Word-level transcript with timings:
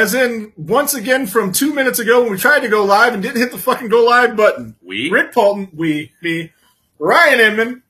As 0.00 0.14
in, 0.14 0.54
once 0.56 0.94
again, 0.94 1.26
from 1.26 1.52
two 1.52 1.74
minutes 1.74 1.98
ago 1.98 2.22
when 2.22 2.32
we 2.32 2.38
tried 2.38 2.60
to 2.60 2.70
go 2.70 2.86
live 2.86 3.12
and 3.12 3.22
didn't 3.22 3.36
hit 3.36 3.52
the 3.52 3.58
fucking 3.58 3.90
go 3.90 4.02
live 4.02 4.34
button. 4.34 4.74
We? 4.80 5.10
Rick 5.10 5.34
Paulton, 5.34 5.68
we, 5.74 6.10
me, 6.22 6.52
Ryan 6.98 7.40
Inman, 7.40 7.82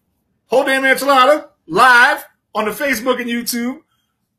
Whole 0.46 0.64
Damn 0.64 0.82
Enchilada, 0.82 1.50
live 1.68 2.24
on 2.52 2.64
the 2.64 2.72
Facebook 2.72 3.20
and 3.20 3.30
YouTube. 3.30 3.82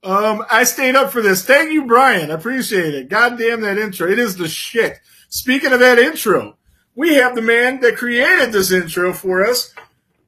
Um, 0.04 0.44
I 0.52 0.66
stayed 0.66 0.98
up 0.98 1.14
for 1.14 1.22
this. 1.22 1.46
Thank 1.46 1.72
you, 1.72 1.86
Brian. 1.86 2.30
I 2.30 2.34
appreciate 2.34 2.94
it. 2.94 3.08
God 3.08 3.38
damn 3.38 3.62
that 3.62 3.78
intro. 3.78 4.12
It 4.12 4.20
is 4.20 4.36
the 4.36 4.50
shit. 4.50 5.00
Speaking 5.30 5.72
of 5.72 5.80
that 5.80 5.98
intro, 5.98 6.58
we 6.94 7.14
have 7.16 7.36
the 7.36 7.42
man 7.42 7.80
that 7.80 7.96
created 7.96 8.52
this 8.52 8.74
intro 8.74 9.14
for 9.14 9.48
us. 9.48 9.74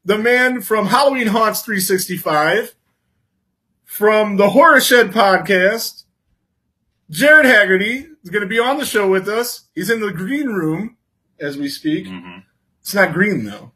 The 0.06 0.18
man 0.18 0.62
from 0.62 0.88
Halloween 0.88 1.28
Haunts 1.28 1.60
365, 1.64 2.74
from 3.84 4.38
the 4.38 4.52
Horror 4.52 4.80
Shed 4.80 5.12
podcast, 5.12 6.03
Jared 7.10 7.46
Haggerty 7.46 8.08
is 8.24 8.30
going 8.30 8.42
to 8.42 8.48
be 8.48 8.60
on 8.60 8.78
the 8.78 8.86
show 8.86 9.10
with 9.10 9.28
us. 9.28 9.68
He's 9.76 9.90
in 9.90 10.00
the 10.02 10.12
green 10.12 10.48
room 10.48 10.98
as 11.40 11.58
we 11.58 11.70
speak. 11.70 12.08
hmm 12.08 12.40
It's 12.82 12.94
not 12.94 13.14
green 13.14 13.44
though. 13.46 13.72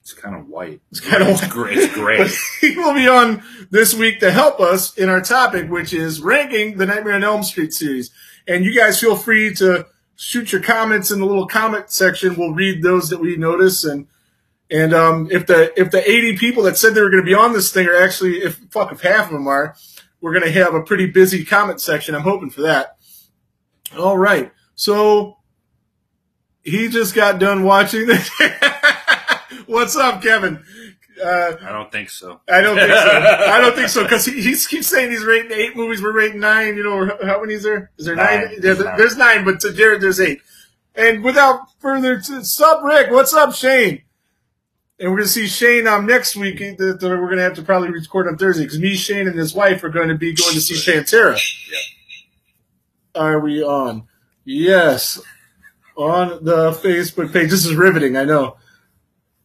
It's 0.00 0.12
kind 0.14 0.34
of 0.34 0.48
white. 0.48 0.80
It's 0.90 0.98
kind 1.00 1.22
of 1.22 1.28
It's 1.28 1.46
gray. 1.46 1.74
It's 1.74 1.94
gray. 1.94 2.26
He 2.60 2.76
will 2.76 2.94
be 2.94 3.06
on 3.06 3.42
this 3.70 3.94
week 3.94 4.18
to 4.20 4.32
help 4.32 4.58
us 4.58 4.96
in 4.96 5.08
our 5.08 5.20
topic, 5.20 5.70
which 5.70 5.92
is 5.92 6.20
ranking 6.20 6.78
the 6.78 6.86
Nightmare 6.86 7.14
on 7.14 7.22
Elm 7.22 7.42
Street 7.44 7.72
series. 7.72 8.10
And 8.48 8.64
you 8.64 8.74
guys 8.74 8.98
feel 8.98 9.14
free 9.14 9.54
to 9.56 9.86
shoot 10.16 10.52
your 10.52 10.62
comments 10.62 11.10
in 11.10 11.20
the 11.20 11.26
little 11.26 11.46
comment 11.46 11.90
section. 11.90 12.36
We'll 12.36 12.54
read 12.54 12.82
those 12.82 13.08
that 13.10 13.20
we 13.20 13.36
notice 13.36 13.84
and 13.84 14.06
and 14.72 14.94
um, 14.94 15.28
if 15.30 15.46
the 15.46 15.78
if 15.80 15.90
the 15.90 16.08
80 16.08 16.38
people 16.38 16.62
that 16.64 16.76
said 16.78 16.94
they 16.94 17.02
were 17.02 17.10
going 17.10 17.22
to 17.22 17.26
be 17.26 17.34
on 17.34 17.52
this 17.52 17.72
thing 17.72 17.86
are 17.88 17.96
actually 17.96 18.36
if 18.38 18.56
fuck 18.70 18.92
if 18.92 19.00
half 19.02 19.26
of 19.26 19.32
them 19.32 19.46
are, 19.48 19.74
we're 20.20 20.32
going 20.32 20.44
to 20.44 20.52
have 20.52 20.74
a 20.74 20.82
pretty 20.82 21.06
busy 21.06 21.44
comment 21.44 21.80
section. 21.80 22.14
I'm 22.14 22.22
hoping 22.22 22.50
for 22.50 22.62
that. 22.62 22.96
All 23.98 24.18
right. 24.18 24.52
So 24.74 25.38
he 26.62 26.88
just 26.88 27.14
got 27.14 27.38
done 27.38 27.64
watching 27.64 28.06
this. 28.06 28.30
What's 29.66 29.96
up, 29.96 30.22
Kevin? 30.22 30.62
Uh, 31.22 31.52
I 31.62 31.72
don't 31.72 31.92
think 31.92 32.08
so. 32.08 32.40
I 32.48 32.60
don't 32.60 32.76
think 32.76 32.90
so. 32.90 33.10
I 33.48 33.60
don't 33.60 33.74
think 33.74 33.88
so 33.88 34.02
because 34.02 34.24
he, 34.24 34.40
he 34.40 34.56
keeps 34.56 34.86
saying 34.86 35.10
he's 35.10 35.24
rating 35.24 35.52
eight 35.52 35.76
movies. 35.76 36.02
We're 36.02 36.16
rating 36.16 36.40
nine. 36.40 36.76
You 36.76 36.84
know, 36.84 37.18
how 37.24 37.40
many 37.40 37.54
is 37.54 37.62
there? 37.62 37.90
Is 37.98 38.06
there 38.06 38.16
nine? 38.16 38.44
Nine. 38.44 38.60
There's, 38.60 38.78
there's 38.78 39.16
nine, 39.16 39.44
but 39.44 39.60
to 39.60 39.72
Jared, 39.72 40.00
there's 40.00 40.20
eight. 40.20 40.40
And 40.94 41.22
without 41.22 41.60
further 41.78 42.14
ado, 42.14 42.42
sup, 42.42 42.82
Rick? 42.82 43.10
What's 43.10 43.34
up, 43.34 43.54
Shane? 43.54 44.02
And 45.00 45.10
we're 45.10 45.16
gonna 45.16 45.28
see 45.28 45.46
Shane 45.48 45.86
um 45.86 46.04
next 46.06 46.36
week. 46.36 46.58
That 46.58 46.98
that 47.00 47.08
we're 47.08 47.30
gonna 47.30 47.42
have 47.42 47.54
to 47.54 47.62
probably 47.62 47.90
record 47.90 48.28
on 48.28 48.36
Thursday 48.36 48.64
because 48.64 48.78
me, 48.78 48.94
Shane, 48.94 49.26
and 49.26 49.36
his 49.38 49.54
wife 49.54 49.82
are 49.82 49.88
going 49.88 50.08
to 50.08 50.14
be 50.14 50.34
going 50.34 50.52
to 50.54 50.60
see 50.60 50.74
Pantera. 50.74 51.32
Yep. 51.70 51.80
Are 53.14 53.40
we 53.40 53.62
on? 53.62 54.06
Yes, 54.44 55.20
on 55.96 56.44
the 56.44 56.72
Facebook 56.72 57.32
page. 57.32 57.50
This 57.50 57.64
is 57.64 57.74
riveting. 57.74 58.16
I 58.16 58.24
know. 58.24 58.56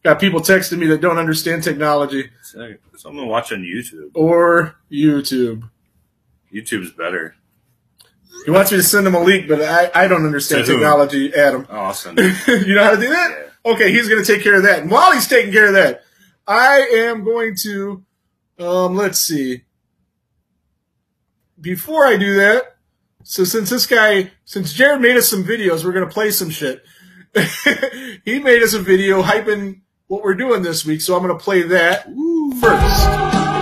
Got 0.04 0.20
people 0.20 0.40
texting 0.40 0.78
me 0.78 0.86
that 0.88 1.00
don't 1.00 1.18
understand 1.18 1.64
technology 1.64 2.30
So, 2.42 2.74
so 2.96 3.08
I'm 3.08 3.16
gonna 3.16 3.26
watch 3.26 3.50
on 3.52 3.62
YouTube. 3.62 4.10
or 4.14 4.76
YouTube. 4.92 5.68
YouTube's 6.54 6.92
better. 6.92 7.34
He 8.44 8.50
wants 8.50 8.70
me 8.70 8.76
to 8.76 8.82
send 8.84 9.06
him 9.06 9.14
a 9.14 9.20
link, 9.20 9.48
but 9.48 9.60
I, 9.62 9.90
I 10.04 10.06
don't 10.06 10.24
understand 10.24 10.66
technology, 10.66 11.34
Adam. 11.34 11.66
Awesome. 11.70 12.16
you 12.46 12.74
know 12.74 12.84
how 12.84 12.90
to 12.92 13.00
do 13.00 13.08
that? 13.08 13.50
Okay, 13.66 13.90
he's 13.90 14.08
going 14.08 14.22
to 14.22 14.32
take 14.32 14.44
care 14.44 14.54
of 14.54 14.62
that. 14.62 14.82
And 14.82 14.90
while 14.90 15.12
he's 15.12 15.26
taking 15.26 15.52
care 15.52 15.66
of 15.66 15.72
that, 15.72 16.04
I 16.46 16.88
am 16.92 17.24
going 17.24 17.56
to, 17.62 18.04
um, 18.60 18.94
let's 18.94 19.18
see. 19.18 19.64
Before 21.60 22.06
I 22.06 22.16
do 22.16 22.36
that, 22.36 22.76
so 23.24 23.42
since 23.42 23.68
this 23.68 23.86
guy, 23.86 24.30
since 24.44 24.72
Jared 24.72 25.00
made 25.00 25.16
us 25.16 25.28
some 25.28 25.42
videos, 25.42 25.84
we're 25.84 25.92
going 25.92 26.06
to 26.06 26.14
play 26.14 26.30
some 26.30 26.48
shit. 26.48 26.84
he 28.24 28.38
made 28.38 28.62
us 28.62 28.72
a 28.72 28.78
video 28.78 29.20
hyping 29.20 29.80
what 30.06 30.22
we're 30.22 30.34
doing 30.34 30.62
this 30.62 30.86
week, 30.86 31.00
so 31.00 31.16
I'm 31.16 31.26
going 31.26 31.36
to 31.36 31.44
play 31.44 31.62
that 31.62 32.04
first. 32.60 33.55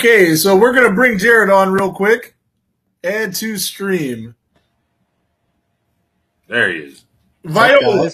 Okay, 0.00 0.34
so 0.34 0.56
we're 0.56 0.72
going 0.72 0.88
to 0.88 0.94
bring 0.94 1.18
Jared 1.18 1.50
on 1.50 1.70
real 1.72 1.92
quick. 1.92 2.34
Add 3.04 3.34
to 3.34 3.58
stream. 3.58 4.34
There 6.48 6.72
he 6.72 6.78
is. 6.78 7.04
Viola. 7.44 8.10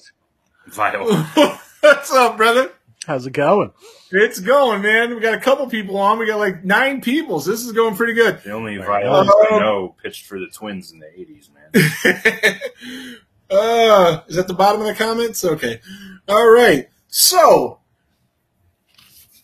Viola. 0.67 1.23
What's 1.81 2.11
up, 2.13 2.37
brother? 2.39 2.73
How's 3.07 3.25
it 3.25 3.35
going? 3.35 3.71
It's 4.11 4.41
going, 4.41 4.83
man. 4.83 5.15
We 5.15 5.21
got 5.21 5.35
a 5.35 5.41
couple 5.41 5.69
people 5.69 5.97
on. 5.97 6.19
We 6.19 6.27
got 6.27 6.41
like 6.41 6.65
nine 6.65 7.01
people. 7.03 7.39
So 7.39 7.53
this 7.53 7.65
is 7.65 7.71
going 7.71 7.95
pretty 7.95 8.15
good. 8.15 8.43
The 8.43 8.51
only 8.51 8.79
Right. 8.79 9.05
Viola 9.05 9.25
I 9.25 9.55
Um, 9.55 9.61
know 9.63 9.95
pitched 10.03 10.27
for 10.27 10.41
the 10.41 10.49
Twins 10.49 10.91
in 10.91 10.99
the 10.99 11.07
'80s, 11.07 11.51
man. 11.55 11.71
uh, 13.49 14.23
is 14.27 14.35
that 14.35 14.49
the 14.49 14.55
bottom 14.55 14.81
of 14.81 14.89
the 14.89 14.95
comments? 14.95 15.45
Okay. 15.45 15.81
All 16.27 16.51
right. 16.51 16.89
So 17.07 17.79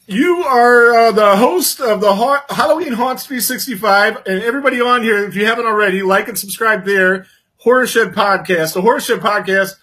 you 0.06 0.42
are 0.44 0.94
uh, 0.94 1.12
the 1.12 1.36
host 1.36 1.80
of 1.80 2.00
the 2.00 2.14
ha- 2.14 2.44
Halloween 2.50 2.92
Haunts 2.92 3.24
365, 3.26 4.22
and 4.26 4.42
everybody 4.42 4.80
on 4.80 5.02
here, 5.02 5.24
if 5.24 5.34
you 5.34 5.46
haven't 5.46 5.66
already, 5.66 6.02
like 6.02 6.28
and 6.28 6.38
subscribe 6.38 6.84
there. 6.84 7.26
Horror 7.58 7.86
Shed 7.86 8.12
Podcast. 8.12 8.74
The 8.74 8.82
Horror 8.82 9.00
Shed 9.00 9.20
Podcast 9.20 9.76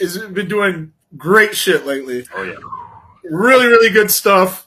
has 0.00 0.18
been 0.18 0.48
doing 0.48 0.92
great 1.16 1.54
shit 1.56 1.86
lately. 1.86 2.26
Oh 2.34 2.42
yeah. 2.42 2.56
Really, 3.24 3.66
really 3.66 3.90
good 3.90 4.10
stuff. 4.10 4.66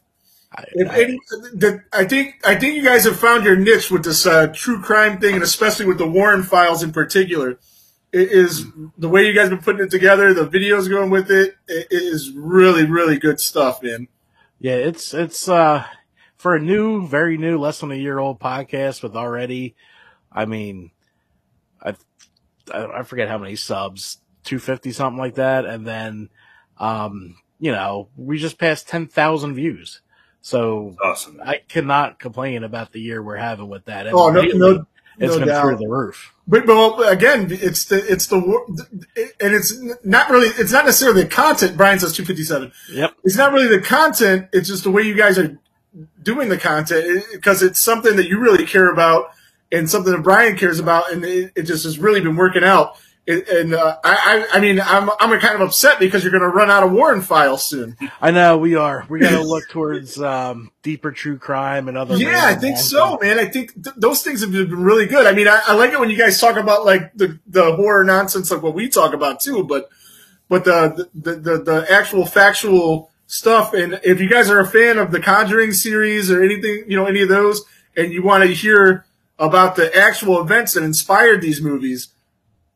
I, 0.53 0.65
any, 0.77 1.17
the, 1.53 1.81
I 1.93 2.05
think 2.05 2.35
I 2.43 2.55
think 2.55 2.75
you 2.75 2.83
guys 2.83 3.05
have 3.05 3.17
found 3.19 3.45
your 3.45 3.55
niche 3.55 3.89
with 3.89 4.03
this 4.03 4.25
uh, 4.25 4.47
true 4.47 4.81
crime 4.81 5.19
thing, 5.19 5.35
and 5.35 5.43
especially 5.43 5.85
with 5.85 5.97
the 5.97 6.07
Warren 6.07 6.43
files 6.43 6.83
in 6.83 6.91
particular. 6.91 7.57
It 8.13 8.31
is 8.31 8.65
the 8.97 9.07
way 9.07 9.25
you 9.25 9.33
guys 9.33 9.49
have 9.49 9.51
been 9.51 9.63
putting 9.63 9.85
it 9.85 9.91
together. 9.91 10.33
The 10.33 10.47
videos 10.47 10.89
going 10.89 11.09
with 11.09 11.31
it. 11.31 11.55
It 11.67 11.87
is 11.91 12.31
really, 12.31 12.85
really 12.85 13.17
good 13.17 13.39
stuff, 13.39 13.81
man. 13.81 14.07
yeah, 14.59 14.75
it's 14.75 15.13
it's 15.13 15.47
uh 15.47 15.85
for 16.37 16.55
a 16.55 16.59
new, 16.59 17.07
very 17.07 17.37
new, 17.37 17.59
less 17.59 17.79
than 17.79 17.91
a 17.91 17.95
year 17.95 18.17
old 18.17 18.39
podcast 18.39 19.03
with 19.03 19.15
already, 19.15 19.75
I 20.31 20.45
mean, 20.45 20.91
I 21.81 21.95
I 22.73 23.03
forget 23.03 23.29
how 23.29 23.37
many 23.37 23.55
subs, 23.55 24.17
two 24.43 24.59
fifty 24.59 24.91
something 24.91 25.19
like 25.19 25.35
that, 25.35 25.65
and 25.65 25.85
then, 25.85 26.29
um, 26.79 27.35
you 27.59 27.71
know, 27.71 28.09
we 28.17 28.39
just 28.39 28.57
passed 28.57 28.87
ten 28.87 29.07
thousand 29.07 29.53
views, 29.55 30.01
so 30.41 30.95
Awesome. 31.03 31.39
I 31.45 31.61
cannot 31.67 32.19
complain 32.19 32.63
about 32.63 32.91
the 32.91 33.01
year 33.01 33.21
we're 33.21 33.35
having 33.37 33.69
with 33.69 33.85
that. 33.85 34.07
And 34.07 34.15
Oh 34.15 34.29
no, 34.31 34.41
no, 34.41 34.85
it's 35.21 35.33
no 35.33 35.39
been 35.39 35.47
doubt. 35.47 35.63
through 35.63 35.77
the 35.77 35.87
roof. 35.87 36.33
But, 36.47 36.65
but 36.65 37.11
again, 37.11 37.47
it's 37.49 37.85
the 37.85 37.97
it's 38.11 38.27
the 38.27 38.37
and 39.39 39.53
it's 39.53 39.73
not 40.03 40.29
really 40.29 40.47
it's 40.47 40.71
not 40.71 40.85
necessarily 40.85 41.23
the 41.23 41.29
content. 41.29 41.77
Brian 41.77 41.99
says 41.99 42.13
two 42.13 42.25
fifty 42.25 42.43
seven. 42.43 42.71
Yep. 42.91 43.15
It's 43.23 43.37
not 43.37 43.53
really 43.53 43.67
the 43.67 43.81
content. 43.81 44.49
It's 44.51 44.67
just 44.67 44.83
the 44.83 44.91
way 44.91 45.03
you 45.03 45.15
guys 45.15 45.37
are 45.37 45.57
doing 46.21 46.49
the 46.49 46.57
content 46.57 47.23
because 47.33 47.61
it's 47.61 47.79
something 47.79 48.15
that 48.15 48.27
you 48.27 48.39
really 48.39 48.65
care 48.65 48.91
about 48.91 49.31
and 49.71 49.89
something 49.89 50.11
that 50.11 50.23
Brian 50.23 50.57
cares 50.57 50.79
about, 50.79 51.11
and 51.11 51.23
it, 51.23 51.53
it 51.55 51.63
just 51.63 51.85
has 51.85 51.97
really 51.97 52.19
been 52.19 52.35
working 52.35 52.63
out. 52.63 52.97
And, 53.27 53.43
and 53.43 53.73
uh, 53.75 53.97
I, 54.03 54.47
I, 54.53 54.59
mean, 54.59 54.81
I'm, 54.81 55.09
I'm 55.19 55.39
kind 55.39 55.53
of 55.53 55.61
upset 55.61 55.99
because 55.99 56.23
you're 56.23 56.31
going 56.31 56.41
to 56.41 56.49
run 56.49 56.71
out 56.71 56.81
of 56.83 56.91
Warren 56.91 57.21
files 57.21 57.63
soon. 57.63 57.95
I 58.19 58.31
know 58.31 58.57
we 58.57 58.75
are. 58.75 59.05
We 59.09 59.19
got 59.19 59.29
to 59.29 59.43
look 59.43 59.69
towards 59.69 60.19
um, 60.19 60.71
deeper 60.81 61.11
true 61.11 61.37
crime 61.37 61.87
and 61.87 61.97
other. 61.97 62.17
Yeah, 62.17 62.45
I 62.45 62.55
think 62.55 62.77
so, 62.77 63.19
man. 63.21 63.37
I 63.37 63.45
think 63.45 63.73
th- 63.83 63.95
those 63.95 64.23
things 64.23 64.41
have 64.41 64.51
been 64.51 64.75
really 64.75 65.05
good. 65.05 65.27
I 65.27 65.33
mean, 65.33 65.47
I, 65.47 65.61
I 65.67 65.75
like 65.75 65.91
it 65.91 65.99
when 65.99 66.09
you 66.09 66.17
guys 66.17 66.41
talk 66.41 66.57
about 66.57 66.83
like 66.83 67.13
the, 67.13 67.39
the 67.45 67.75
horror 67.75 68.03
nonsense, 68.03 68.49
like 68.49 68.63
what 68.63 68.73
we 68.73 68.89
talk 68.89 69.13
about 69.13 69.39
too. 69.39 69.63
But 69.63 69.89
but 70.49 70.65
the 70.65 71.07
the, 71.13 71.35
the 71.35 71.57
the 71.59 71.85
actual 71.89 72.25
factual 72.25 73.11
stuff, 73.27 73.73
and 73.73 73.99
if 74.03 74.19
you 74.19 74.29
guys 74.29 74.49
are 74.49 74.59
a 74.59 74.67
fan 74.67 74.97
of 74.97 75.11
the 75.11 75.21
Conjuring 75.21 75.73
series 75.73 76.31
or 76.31 76.43
anything, 76.43 76.85
you 76.87 76.97
know, 76.97 77.05
any 77.05 77.21
of 77.21 77.29
those, 77.29 77.63
and 77.95 78.11
you 78.11 78.23
want 78.23 78.43
to 78.43 78.53
hear 78.53 79.05
about 79.37 79.75
the 79.75 79.95
actual 79.95 80.41
events 80.41 80.73
that 80.73 80.83
inspired 80.83 81.41
these 81.41 81.61
movies, 81.61 82.09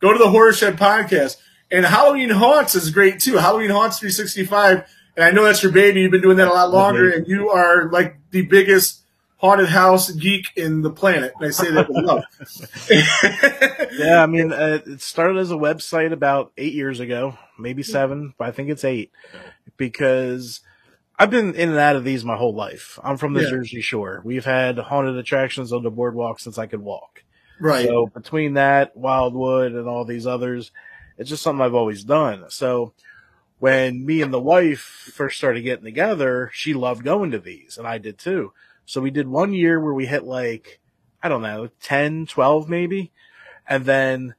go 0.06 0.14
to 0.14 0.20
the 0.20 0.30
Horror 0.30 0.54
Shed 0.54 0.78
podcast. 0.78 1.38
And 1.72 1.84
Halloween 1.86 2.30
Haunts 2.30 2.76
is 2.76 2.92
great 2.92 3.20
too. 3.20 3.38
Halloween 3.38 3.72
Haunts 3.72 3.98
365. 4.00 4.86
And 5.16 5.26
I 5.26 5.32
know 5.32 5.44
that's 5.44 5.64
your 5.64 5.72
baby. 5.72 6.02
You've 6.02 6.12
been 6.12 6.22
doing 6.22 6.38
that 6.38 6.48
a 6.48 6.54
lot 6.54 6.72
longer, 6.72 7.10
and 7.10 7.26
you 7.28 7.50
are 7.50 7.90
like 7.90 8.18
the 8.32 8.44
biggest 8.44 9.02
haunted 9.38 9.70
house 9.70 10.12
geek 10.12 10.48
in 10.56 10.82
the 10.82 10.90
planet. 10.92 11.34
And 11.40 11.48
I 11.48 11.52
say 11.52 11.72
that 11.72 11.88
with 11.90 12.06
love. 12.06 12.24
yeah, 13.98 14.22
I 14.22 14.26
mean, 14.28 14.52
uh, 14.52 14.80
it 14.86 15.02
started 15.02 15.38
as 15.38 15.52
a 15.52 15.56
website 15.56 16.12
about 16.12 16.52
eight 16.58 16.74
years 16.74 17.00
ago, 17.00 17.38
maybe 17.58 17.82
seven, 17.82 18.34
but 18.38 18.48
I 18.48 18.52
think 18.52 18.70
it's 18.70 18.84
eight 18.84 19.12
because 19.78 20.62
I've 21.18 21.32
been 21.32 21.56
in 21.56 21.70
and 21.70 21.80
out 21.80 21.96
of 21.96 22.04
these 22.04 22.24
my 22.26 22.36
whole 22.36 22.54
life. 22.54 23.00
I'm 23.04 23.18
from 23.18 23.34
the 23.34 23.44
Yeah. 23.44 23.50
Jersey 23.50 23.82
Shore. 23.82 24.22
We've 24.26 24.46
had 24.46 24.78
haunted 24.78 25.16
attractions 25.18 25.72
on 25.74 25.84
the 25.84 25.90
boardwalk 25.92 26.40
since 26.40 26.58
I 26.58 26.68
could 26.68 26.82
walk. 26.82 27.24
Right. 27.60 27.88
So 27.88 28.08
between 28.08 28.54
that, 28.56 28.96
Wildwood, 28.96 29.74
and 29.74 29.88
all 29.88 30.06
these 30.06 30.28
others, 30.28 30.72
it's 31.18 31.30
just 31.30 31.44
something 31.44 31.64
I've 31.64 31.76
always 31.76 32.04
done. 32.04 32.46
So 32.50 32.94
when 33.60 34.06
me 34.06 34.22
and 34.22 34.34
the 34.34 34.40
wife 34.40 34.80
first 34.80 35.38
started 35.38 35.62
getting 35.62 35.86
together, 35.86 36.50
she 36.54 36.74
loved 36.74 37.04
going 37.04 37.32
to 37.32 37.40
these, 37.40 37.78
and 37.78 37.88
I 37.88 37.98
did 37.98 38.18
too. 38.18 38.54
So 38.86 39.02
we 39.02 39.12
did 39.12 39.28
one 39.28 39.54
year 39.54 39.80
where 39.80 39.94
we 39.94 40.06
hit 40.06 40.24
like, 40.24 40.80
I 41.24 41.30
don't 41.30 41.42
know, 41.42 41.70
10, 41.82 42.28
12 42.28 42.70
maybe. 42.70 43.12
And 43.68 43.86
then 43.86 44.36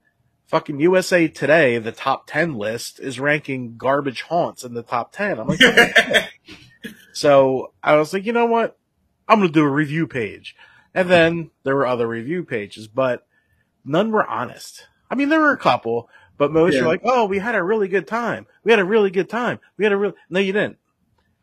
fucking 0.46 0.78
USA 0.80 1.26
Today, 1.28 1.78
the 1.78 1.92
top 1.92 2.26
10 2.26 2.54
list 2.54 3.00
is 3.00 3.18
ranking 3.18 3.76
garbage 3.76 4.22
haunts 4.22 4.64
in 4.64 4.74
the 4.74 4.82
top 4.82 5.12
10. 5.12 5.40
I'm 5.40 5.48
like, 5.48 5.60
so 7.12 7.72
I 7.82 7.96
was 7.96 8.12
like, 8.12 8.24
you 8.24 8.32
know 8.32 8.46
what? 8.46 8.78
I'm 9.28 9.40
going 9.40 9.48
to 9.48 9.52
do 9.52 9.64
a 9.64 9.68
review 9.68 10.06
page. 10.06 10.54
And 10.96 11.10
then 11.10 11.50
there 11.62 11.76
were 11.76 11.86
other 11.86 12.08
review 12.08 12.42
pages, 12.42 12.88
but 12.88 13.26
none 13.84 14.10
were 14.10 14.26
honest. 14.26 14.86
I 15.10 15.14
mean, 15.14 15.28
there 15.28 15.40
were 15.40 15.52
a 15.52 15.58
couple, 15.58 16.08
but 16.38 16.50
most 16.50 16.74
Yeah. 16.74 16.82
were 16.82 16.88
like, 16.88 17.02
oh, 17.04 17.26
we 17.26 17.38
had 17.38 17.54
a 17.54 17.62
really 17.62 17.86
good 17.86 18.08
time. 18.08 18.46
We 18.64 18.72
had 18.72 18.78
a 18.80 18.84
really 18.84 19.10
good 19.10 19.28
time. 19.28 19.60
We 19.76 19.84
had 19.84 19.92
a 19.92 19.96
real, 19.96 20.14
no, 20.30 20.40
you 20.40 20.52
didn't. 20.54 20.78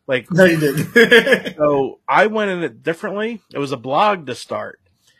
Like, 0.07 0.27
no, 0.31 0.43
you 0.43 0.57
didn't. 0.57 1.55
so 1.57 1.99
I 2.07 2.27
went 2.27 2.51
in 2.51 2.63
it 2.63 2.83
differently. 2.83 3.41
It 3.53 3.59
was 3.59 3.71
a 3.71 3.77
blog 3.77 4.25
to 4.25 4.35
start. 4.35 4.79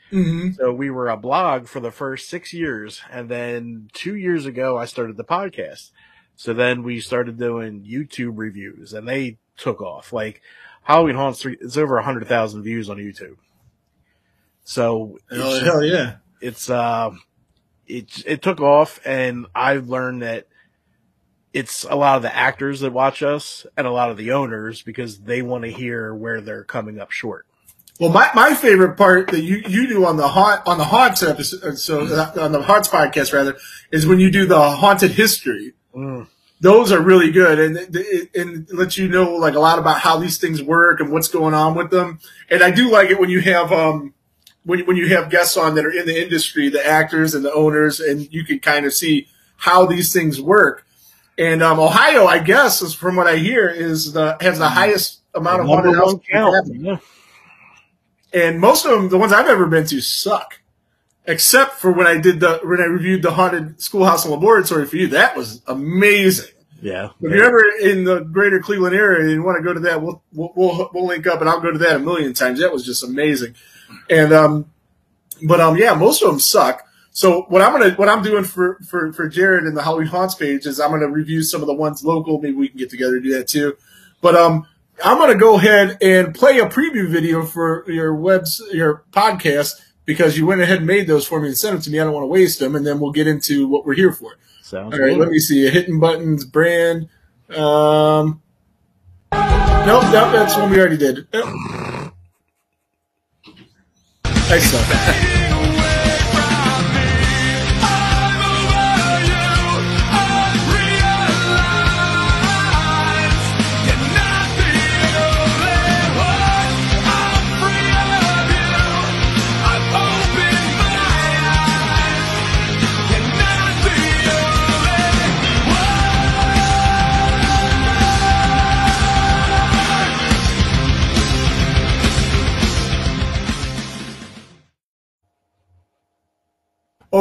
hmm 0.10 0.52
So 0.54 0.74
we 0.74 0.90
were 0.90 1.10
a 1.10 1.18
blog 1.18 1.68
for 1.68 1.80
the 1.80 1.92
first 1.92 2.28
six 2.28 2.54
years. 2.54 3.02
And 3.12 3.30
then 3.30 3.90
two 3.94 4.16
years 4.16 4.46
ago, 4.48 4.78
I 4.78 4.86
started 4.86 5.16
the 5.16 5.24
podcast. 5.24 5.92
So 6.36 6.54
then 6.54 6.82
we 6.82 7.00
started 7.00 7.38
doing 7.38 7.84
YouTube 7.84 8.34
reviews 8.38 8.94
and 8.94 9.08
they 9.08 9.38
took 9.58 9.80
off. 9.80 10.12
Like 10.12 10.42
Halloween 10.82 11.16
Haunts 11.16 11.42
3, 11.42 11.58
it's 11.62 11.78
over 11.78 11.96
100,000 11.96 12.64
views 12.64 12.90
on 12.90 12.98
YouTube. 12.98 13.38
So 14.64 15.20
Hell, 15.30 15.64
hell 15.64 15.84
yeah. 15.84 16.16
it's 16.42 16.70
uh 16.70 17.12
it 17.88 18.24
it 18.26 18.42
took 18.42 18.62
off 18.62 19.00
and 19.06 19.46
I've 19.54 19.90
learned 19.90 20.22
that 20.22 20.48
it's 21.54 21.84
a 21.84 21.96
lot 21.96 22.18
of 22.18 22.24
the 22.24 22.36
actors 22.36 22.80
that 22.80 22.92
watch 22.92 23.22
us 23.22 23.66
and 23.78 23.86
a 23.86 23.92
lot 23.92 24.10
of 24.10 24.18
the 24.18 24.32
owners 24.32 24.82
because 24.82 25.20
they 25.20 25.42
want 25.42 25.64
to 25.64 25.72
hear 25.72 26.14
where 26.14 26.42
they're 26.42 26.64
coming 26.64 27.00
up 27.00 27.12
short. 27.12 27.46
Well, 28.00 28.10
my, 28.10 28.30
my 28.34 28.56
favorite 28.56 28.98
part 28.98 29.30
that 29.30 29.42
you, 29.42 29.62
you 29.68 29.88
do 29.88 30.06
on 30.06 30.18
the 30.18 30.28
haunt 30.28 30.66
on 30.66 30.80
the 30.80 30.86
haunts 30.86 31.22
episode, 31.22 31.78
so 31.78 32.02
on 32.02 32.52
the 32.52 32.64
haunts 32.64 32.88
podcast 32.88 33.32
rather, 33.34 33.56
is 33.92 34.08
when 34.08 34.20
you 34.20 34.32
do 34.32 34.48
the 34.48 34.60
haunted 34.60 35.12
history. 35.12 35.74
Mm. 35.96 36.28
Those 36.60 36.92
are 36.92 37.02
really 37.02 37.30
good, 37.30 37.60
and 37.60 37.78
it, 37.78 37.90
it, 37.94 38.36
and 38.36 38.68
it 38.68 38.74
lets 38.74 38.98
you 38.98 39.08
know 39.08 39.36
like 39.36 39.54
a 39.54 39.60
lot 39.60 39.78
about 39.78 40.00
how 40.00 40.18
these 40.18 40.40
things 40.40 40.64
work 40.64 41.02
and 41.02 41.12
what's 41.12 41.28
going 41.28 41.54
on 41.54 41.76
with 41.76 41.92
them. 41.92 42.20
And 42.50 42.64
I 42.64 42.72
do 42.72 42.90
like 42.90 43.12
it 43.12 43.20
when 43.20 43.30
you 43.30 43.42
have 43.42 43.72
um 43.72 44.16
when 44.66 44.86
when 44.86 44.96
you 44.98 45.10
have 45.10 45.30
guests 45.30 45.58
on 45.58 45.76
that 45.76 45.86
are 45.86 45.92
in 45.92 46.06
the 46.06 46.22
industry, 46.22 46.70
the 46.70 46.86
actors 46.86 47.34
and 47.36 47.44
the 47.44 47.54
owners, 47.54 48.00
and 48.00 48.32
you 48.32 48.44
can 48.46 48.60
kind 48.60 48.86
of 48.86 48.94
see 48.94 49.28
how 49.58 49.86
these 49.86 50.14
things 50.14 50.42
work. 50.42 50.86
And 51.38 51.64
um, 51.64 51.80
Ohio, 51.80 52.26
I 52.26 52.40
guess, 52.40 52.82
is 52.82 52.94
from 52.94 53.16
what 53.16 53.28
I 53.28 53.38
hear, 53.38 53.68
is 53.68 54.14
the 54.14 54.38
has 54.40 54.60
the 54.60 54.70
highest 54.70 55.22
amount 55.34 55.62
of 55.62 55.68
haunted 55.68 55.92
one 55.92 56.00
houses. 56.00 56.20
count. 56.32 56.68
Yeah. 56.76 56.98
and 58.34 58.60
most 58.60 58.86
of 58.86 58.92
them, 58.92 59.10
the 59.10 59.18
ones 59.18 59.34
I've 59.34 59.48
ever 59.48 59.66
been 59.66 59.86
to, 59.88 60.02
suck. 60.02 60.60
Except 61.26 61.76
for 61.76 61.92
when 61.92 62.06
I 62.06 62.18
did 62.18 62.42
the 62.42 62.60
when 62.64 62.82
I 62.82 62.86
reviewed 62.86 63.22
the 63.22 63.32
haunted 63.32 63.82
schoolhouse 63.82 64.26
and 64.26 64.34
laboratory 64.34 64.86
for 64.86 64.98
you, 64.98 65.08
that 65.08 65.38
was 65.38 65.62
amazing. 65.68 66.52
Yeah. 66.82 67.12
If 67.22 67.32
you're 67.32 67.46
ever 67.46 67.64
in 67.82 68.04
the 68.04 68.20
greater 68.20 68.60
Cleveland 68.60 68.94
area 68.94 69.22
and 69.22 69.32
you 69.32 69.42
want 69.42 69.58
to 69.58 69.64
go 69.64 69.74
to 69.74 69.80
that, 69.82 70.02
we'll 70.02 70.22
we'll 70.34 70.90
we'll 70.94 71.06
link 71.06 71.26
up, 71.26 71.40
and 71.40 71.50
I'll 71.50 71.62
go 71.62 71.72
to 71.72 71.78
that 71.78 71.96
a 71.96 72.00
million 72.00 72.34
times. 72.34 72.60
That 72.60 72.74
was 72.74 72.86
just 72.86 73.06
amazing. 73.06 73.56
And 74.10 74.34
um, 74.34 74.66
but 75.44 75.60
um, 75.60 75.78
yeah, 75.78 75.94
most 75.94 76.22
of 76.22 76.30
them 76.30 76.40
suck. 76.40 76.84
So 77.12 77.44
what 77.44 77.62
I'm 77.62 77.72
gonna 77.72 77.92
what 77.92 78.10
I'm 78.10 78.24
doing 78.24 78.44
for 78.44 78.80
for 78.90 79.14
for 79.14 79.28
Jared 79.28 79.66
and 79.66 79.78
the 79.78 79.84
Halloween 79.84 80.08
haunts 80.08 80.36
page 80.36 80.66
is 80.66 80.80
I'm 80.80 80.92
gonna 80.92 81.10
review 81.10 81.44
some 81.44 81.62
of 81.62 81.68
the 81.68 81.74
ones 81.74 82.04
local. 82.04 82.42
Maybe 82.42 82.56
we 82.56 82.70
can 82.70 82.78
get 82.78 82.90
together 82.90 83.16
and 83.16 83.24
do 83.24 83.34
that 83.38 83.48
too. 83.48 83.78
But 84.22 84.36
um, 84.36 84.68
I'm 85.04 85.18
gonna 85.18 85.36
go 85.36 85.56
ahead 85.56 85.98
and 86.02 86.34
play 86.34 86.60
a 86.60 86.66
preview 86.66 87.08
video 87.08 87.46
for 87.46 87.90
your 87.90 88.16
webs 88.16 88.62
your 88.72 89.04
podcast 89.12 89.80
because 90.06 90.38
you 90.38 90.46
went 90.46 90.62
ahead 90.62 90.78
and 90.80 90.88
made 90.88 91.08
those 91.08 91.28
for 91.28 91.40
me 91.40 91.50
and 91.50 91.58
sent 91.58 91.74
them 91.74 91.82
to 91.84 91.90
me. 91.92 92.00
I 92.00 92.04
don't 92.04 92.14
want 92.14 92.24
to 92.24 92.28
waste 92.28 92.60
them, 92.60 92.76
and 92.76 92.86
then 92.86 93.00
we'll 93.00 93.12
get 93.12 93.28
into 93.28 93.68
what 93.68 93.86
we're 93.86 93.94
here 93.94 94.12
for. 94.12 94.38
Sounds 94.62 94.94
All 94.94 95.00
right, 95.00 95.12
good. 95.12 95.20
let 95.20 95.30
me 95.30 95.40
see. 95.40 95.70
Hitting 95.70 96.00
buttons, 96.00 96.46
brand. 96.46 97.10
Um, 97.50 98.42
nope, 99.32 100.04
nope, 100.12 100.32
that's 100.32 100.58
one 100.58 100.72
we 100.72 100.80
already 100.80 100.98
did. 100.98 101.28
Yep. 101.32 101.46
Nice 104.54 105.53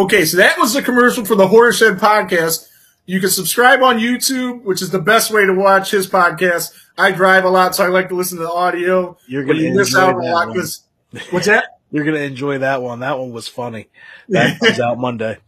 Okay, 0.05 0.25
so 0.25 0.37
that 0.39 0.59
was 0.59 0.73
the 0.73 0.83
commercial 0.83 1.25
for 1.25 1.35
the 1.35 1.47
Horror 1.47 1.73
Shed 1.73 1.99
podcast. 1.99 2.69
You 3.07 3.21
can 3.21 3.31
subscribe 3.31 3.83
on 3.83 3.99
YouTube, 3.99 4.63
which 4.63 4.81
is 4.81 4.91
the 4.91 4.99
best 5.01 5.31
way 5.31 5.45
to 5.45 5.53
watch 5.53 5.91
his 5.91 6.07
podcast. 6.09 6.73
I 6.97 7.11
drive 7.13 7.45
a 7.45 7.51
lot, 7.51 7.75
so 7.75 7.85
I 7.85 7.89
like 7.89 8.09
to 8.09 8.15
listen 8.15 8.39
to 8.39 8.45
the 8.45 8.51
audio. 8.53 9.17
You're 9.27 9.45
gonna 9.45 9.61
you 9.61 9.75
miss 9.75 9.89
enjoy 9.89 10.01
out 10.01 10.15
a 10.17 10.21
that 10.23 10.33
lot 10.33 10.49
one. 10.49 10.57
'cause- 10.57 10.85
what's 11.31 11.47
that? 11.47 11.65
You're 11.91 12.05
gonna 12.05 12.19
enjoy 12.21 12.59
that 12.59 12.81
one. 12.81 13.01
That 13.01 13.19
one 13.19 13.33
was 13.33 13.49
funny. 13.49 13.89
That 14.31 14.59
comes 14.65 14.81
out 14.81 14.99
Monday. 14.99 15.39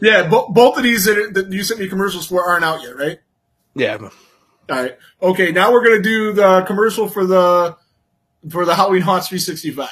Yeah, 0.00 0.28
bo- 0.28 0.48
both 0.48 0.76
of 0.76 0.82
these 0.82 1.04
that, 1.04 1.16
are- 1.18 1.30
that 1.32 1.52
you 1.52 1.62
sent 1.62 1.78
me 1.80 1.88
commercials 1.88 2.26
for 2.26 2.42
aren't 2.44 2.64
out 2.64 2.82
yet, 2.82 2.96
right? 2.96 3.18
Yeah. 3.76 3.98
All 4.00 4.10
right. 4.68 4.96
Okay, 5.22 5.52
now 5.52 5.70
we're 5.72 5.84
gonna 5.84 6.02
do 6.02 6.32
the 6.32 6.62
commercial 6.62 7.08
for 7.08 7.24
the 7.24 7.76
for 8.50 8.64
the 8.64 8.74
Halloween 8.74 9.02
Haunts 9.02 9.28
365. 9.28 9.88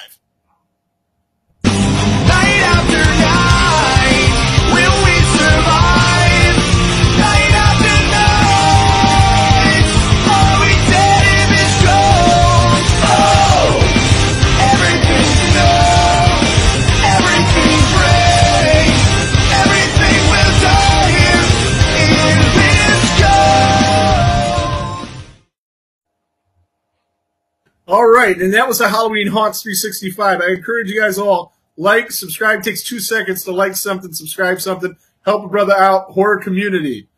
All 27.90 28.06
right, 28.06 28.40
and 28.40 28.54
that 28.54 28.68
was 28.68 28.78
the 28.78 28.88
Halloween 28.88 29.26
Haunts 29.26 29.62
365. 29.62 30.40
I 30.40 30.52
encourage 30.52 30.88
you 30.88 31.00
guys 31.00 31.18
all 31.18 31.56
like, 31.76 32.12
subscribe. 32.12 32.60
It 32.60 32.64
takes 32.64 32.84
two 32.84 33.00
seconds 33.00 33.42
to 33.44 33.52
like 33.52 33.74
something, 33.74 34.12
subscribe 34.12 34.60
something. 34.60 34.96
help 35.22 35.44
a 35.44 35.48
brother 35.48 35.74
out, 35.74 36.12
horror 36.12 36.38
community. 36.38 37.08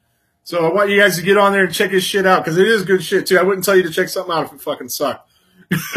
So 0.45 0.65
I 0.65 0.73
want 0.73 0.89
you 0.89 0.99
guys 0.99 1.17
to 1.17 1.23
get 1.23 1.37
on 1.37 1.53
there 1.53 1.65
and 1.65 1.75
check 1.75 1.91
his 1.91 2.05
shit 2.05 2.25
out 2.25 2.43
because 2.43 2.57
it 2.57 2.67
is 2.67 2.85
good 2.85 3.05
shit 3.05 3.27
too. 3.27 3.39
I 3.39 3.43
wouldn't 3.43 3.67
tell 3.67 3.77
you 3.77 3.83
to 3.83 3.91
check 3.91 4.09
something 4.09 4.33
out 4.33 4.47
if 4.47 4.53
it 4.55 4.63
fucking 4.63 4.89
sucked. 4.89 5.29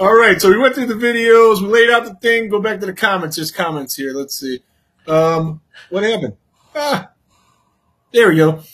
All 0.00 0.12
right, 0.12 0.40
so 0.40 0.48
we 0.48 0.58
went 0.58 0.74
through 0.74 0.86
the 0.86 0.94
videos, 0.94 1.62
we 1.62 1.68
laid 1.68 1.90
out 1.90 2.04
the 2.04 2.14
thing. 2.14 2.48
Go 2.48 2.60
back 2.60 2.80
to 2.80 2.86
the 2.86 2.92
comments. 2.92 3.36
There's 3.36 3.52
comments 3.52 3.94
here. 3.94 4.12
Let's 4.12 4.34
see. 4.34 4.60
Um, 5.06 5.60
what 5.88 6.02
happened? 6.02 6.36
Ah, 6.74 7.12
there 8.12 8.28
we 8.28 8.36
go. 8.36 8.64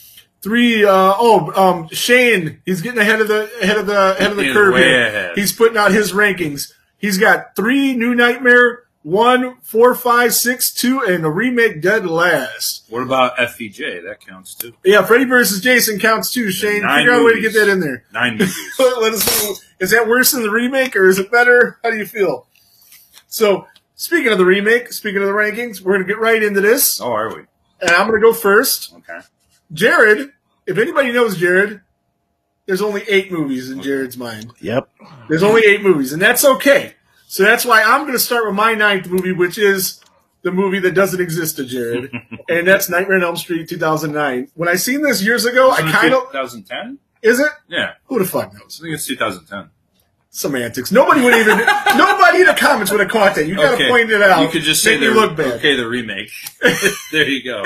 Three. 0.49 0.83
Uh, 0.85 0.89
oh, 1.19 1.53
um, 1.55 1.89
Shane. 1.91 2.63
He's 2.65 2.81
getting 2.81 2.99
ahead 3.01 3.21
of 3.21 3.29
the 3.29 3.51
ahead 3.61 3.77
of 3.77 3.87
the 3.87 4.13
ahead 4.17 4.31
of 4.31 4.39
the 4.39 4.45
He's 4.45 4.53
curve 4.55 4.77
here. 4.77 5.07
ahead. 5.07 5.33
He's 5.37 5.53
putting 5.53 5.77
out 5.77 5.91
his 5.93 6.13
rankings. 6.13 6.73
He's 6.97 7.19
got 7.19 7.55
three 7.55 7.95
New 7.95 8.15
Nightmare, 8.15 8.85
one, 9.03 9.57
four, 9.61 9.95
five, 9.95 10.33
six, 10.35 10.73
two, 10.73 11.03
and 11.03 11.23
a 11.27 11.31
remake 11.31 11.83
Dead 11.83 12.07
Last. 12.07 12.87
What 12.89 13.03
about 13.03 13.37
FEJ? 13.37 14.05
That 14.05 14.21
counts 14.27 14.55
too. 14.55 14.73
Yeah, 14.83 15.05
Freddy 15.05 15.25
versus 15.27 15.61
Jason 15.61 15.99
counts 15.99 16.33
too. 16.33 16.51
Shane, 16.51 16.81
Nine 16.83 17.01
figure 17.01 17.13
out 17.13 17.21
a 17.21 17.25
way 17.25 17.35
to 17.35 17.41
get 17.43 17.53
that 17.53 17.69
in 17.69 17.81
there. 17.81 18.05
Nine 18.15 18.33
movies. 18.39 18.57
Let 18.79 19.13
us 19.13 19.45
know. 19.45 19.55
Is 19.81 19.91
that 19.91 20.09
worse 20.09 20.33
than 20.33 20.43
the 20.43 20.51
remake 20.51 20.97
or 20.97 21.07
is 21.09 21.19
it 21.19 21.31
better? 21.31 21.79
How 21.85 21.91
do 21.91 21.99
you 21.99 22.07
feel? 22.07 22.47
So, 23.27 23.67
speaking 23.97 24.33
of 24.33 24.39
the 24.39 24.47
remake, 24.47 24.93
speaking 24.95 25.21
of 25.21 25.27
the 25.29 25.35
rankings, 25.35 25.83
we're 25.83 25.93
going 25.93 26.07
to 26.07 26.09
get 26.13 26.19
right 26.19 26.43
into 26.43 26.63
this. 26.63 27.01
oh, 27.03 27.13
are 27.13 27.29
we? 27.29 27.43
And 27.83 27.91
I'm 27.91 28.09
going 28.09 28.19
to 28.21 28.27
go 28.27 28.33
first. 28.33 28.95
Okay. 28.95 29.21
Jared, 29.73 30.33
if 30.69 30.79
anybody 30.79 31.11
knows 31.11 31.37
Jared, 31.37 31.81
there's 32.67 32.83
only 32.83 33.03
eight 33.09 33.33
movies 33.33 33.71
in 33.71 33.83
Jared's 33.83 34.17
mind. 34.17 34.53
Yep. 34.61 34.89
There's 35.29 35.43
only 35.43 35.63
eight 35.65 35.83
movies, 35.83 36.13
and 36.13 36.21
that's 36.23 36.45
okay. 36.45 36.95
So 37.27 37.43
that's 37.43 37.65
why 37.65 37.83
I'm 37.83 38.03
going 38.03 38.13
to 38.13 38.19
start 38.19 38.47
with 38.47 38.55
my 38.55 38.75
ninth 38.75 39.09
movie, 39.09 39.33
which 39.33 39.59
is 39.59 40.01
the 40.43 40.53
movie 40.53 40.79
that 40.81 40.93
doesn't 40.93 41.21
exist 41.21 41.57
to 41.57 41.65
Jared, 41.65 42.13
and 42.49 42.69
that's 42.69 42.89
Nightmare 42.89 43.17
on 43.19 43.25
Elm 43.25 43.37
Street 43.37 43.69
2009. 43.69 44.49
When 44.55 44.69
I 44.69 44.77
seen 44.77 45.03
this 45.03 45.23
years 45.23 45.45
ago, 45.45 45.71
I 45.71 45.81
kind 45.91 46.15
of 46.15 46.25
2010. 46.33 46.99
is 47.23 47.41
it? 47.41 47.51
Yeah, 47.69 47.95
Who 48.07 48.19
the 48.19 48.25
fuck 48.25 48.53
knows? 48.55 48.79
I 48.81 48.85
think 48.85 48.95
it's 48.95 49.07
2010. 49.07 49.71
Semantics. 50.31 50.93
Nobody 50.93 51.23
would 51.23 51.35
even. 51.35 51.57
nobody 51.97 52.41
in 52.41 52.47
the 52.47 52.55
comments 52.57 52.91
would 52.93 53.01
have 53.01 53.11
caught 53.11 53.35
that. 53.37 53.47
You 53.47 53.57
got 53.57 53.71
to 53.71 53.75
Okay. 53.75 53.89
point 53.89 54.11
it 54.11 54.23
out. 54.23 54.43
You 54.43 54.49
could 54.49 54.63
just 54.63 54.83
say 54.83 54.99
me 54.99 55.09
look 55.09 55.37
bad. 55.37 55.55
Okay, 55.55 55.75
the 55.75 55.89
remake. 55.89 56.31
there 57.13 57.27
you 57.29 57.43
go. 57.43 57.65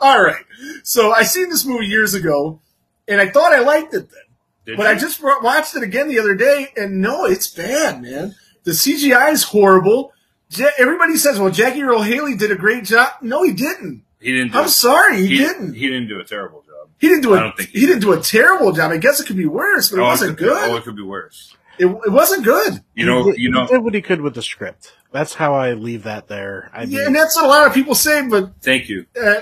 All 0.04 0.22
right. 0.22 0.44
So 0.82 1.12
I 1.12 1.22
seen 1.24 1.48
this 1.50 1.64
movie 1.66 1.86
years 1.86 2.14
ago, 2.14 2.60
and 3.08 3.20
I 3.20 3.28
thought 3.30 3.52
I 3.52 3.60
liked 3.60 3.94
it 3.94 4.08
then. 4.10 4.20
Did 4.66 4.76
But 4.76 4.84
you? 4.84 4.88
I 4.90 4.94
just 4.98 5.22
watched 5.22 5.76
it 5.76 5.82
again 5.82 6.08
the 6.08 6.18
other 6.18 6.34
day, 6.34 6.68
and 6.76 7.00
no, 7.00 7.24
it's 7.24 7.48
bad, 7.48 8.02
man. 8.02 8.34
The 8.64 8.72
CGI 8.72 9.32
is 9.32 9.44
horrible. 9.44 10.12
Ja- 10.50 10.68
everybody 10.78 11.16
says, 11.16 11.38
"Well, 11.38 11.50
Jackie 11.50 11.82
Earle 11.82 12.02
Haley 12.02 12.36
did 12.36 12.50
a 12.50 12.56
great 12.56 12.84
job." 12.84 13.08
No, 13.22 13.42
he 13.42 13.52
didn't. 13.52 14.02
he 14.20 14.32
didn't. 14.32 14.52
Do 14.52 14.58
I'm 14.58 14.64
a- 14.66 14.68
sorry, 14.68 15.16
he, 15.22 15.26
he 15.28 15.36
didn't. 15.38 15.74
He 15.74 15.86
didn't 15.88 16.08
do 16.08 16.20
a 16.20 16.24
terrible 16.24 16.60
job. 16.62 16.90
He 16.98 17.08
didn't 17.08 17.22
do 17.22 17.34
I 17.34 17.38
a. 17.38 17.40
don't 17.40 17.56
think 17.56 17.70
he 17.70 17.80
he 17.80 17.86
didn't 17.86 18.02
do 18.02 18.12
a 18.12 18.20
terrible 18.20 18.72
job. 18.72 18.90
I 18.92 18.98
guess 18.98 19.18
it 19.20 19.26
could 19.26 19.36
be 19.38 19.46
worse, 19.46 19.90
but 19.90 19.98
it 19.98 20.02
oh, 20.02 20.06
wasn't 20.06 20.32
it 20.32 20.42
could, 20.42 20.48
Oh, 20.70 20.76
it 20.76 20.84
could 20.84 20.96
be 20.96 21.02
worse. 21.02 21.54
It, 21.78 21.86
it 21.86 22.12
wasn't 22.12 22.44
good. 22.44 22.84
You 22.94 23.06
know. 23.06 23.30
he, 23.32 23.40
You 23.42 23.50
know. 23.50 23.64
he 23.64 23.72
did 23.72 23.82
what 23.82 23.94
he 23.94 24.02
could 24.02 24.20
with 24.20 24.34
the 24.34 24.42
script. 24.42 24.92
That's 25.12 25.32
how 25.34 25.54
I 25.54 25.72
leave 25.72 26.02
that 26.02 26.28
there. 26.28 26.70
I 26.74 26.82
Yeah, 26.82 26.98
mean, 26.98 27.06
and 27.08 27.16
that's 27.16 27.34
what 27.36 27.46
a 27.46 27.48
lot 27.48 27.66
of 27.66 27.72
people 27.72 27.94
say, 27.94 28.28
but 28.28 28.52
Thank 28.60 28.90
you. 28.90 29.06
uh, 29.20 29.40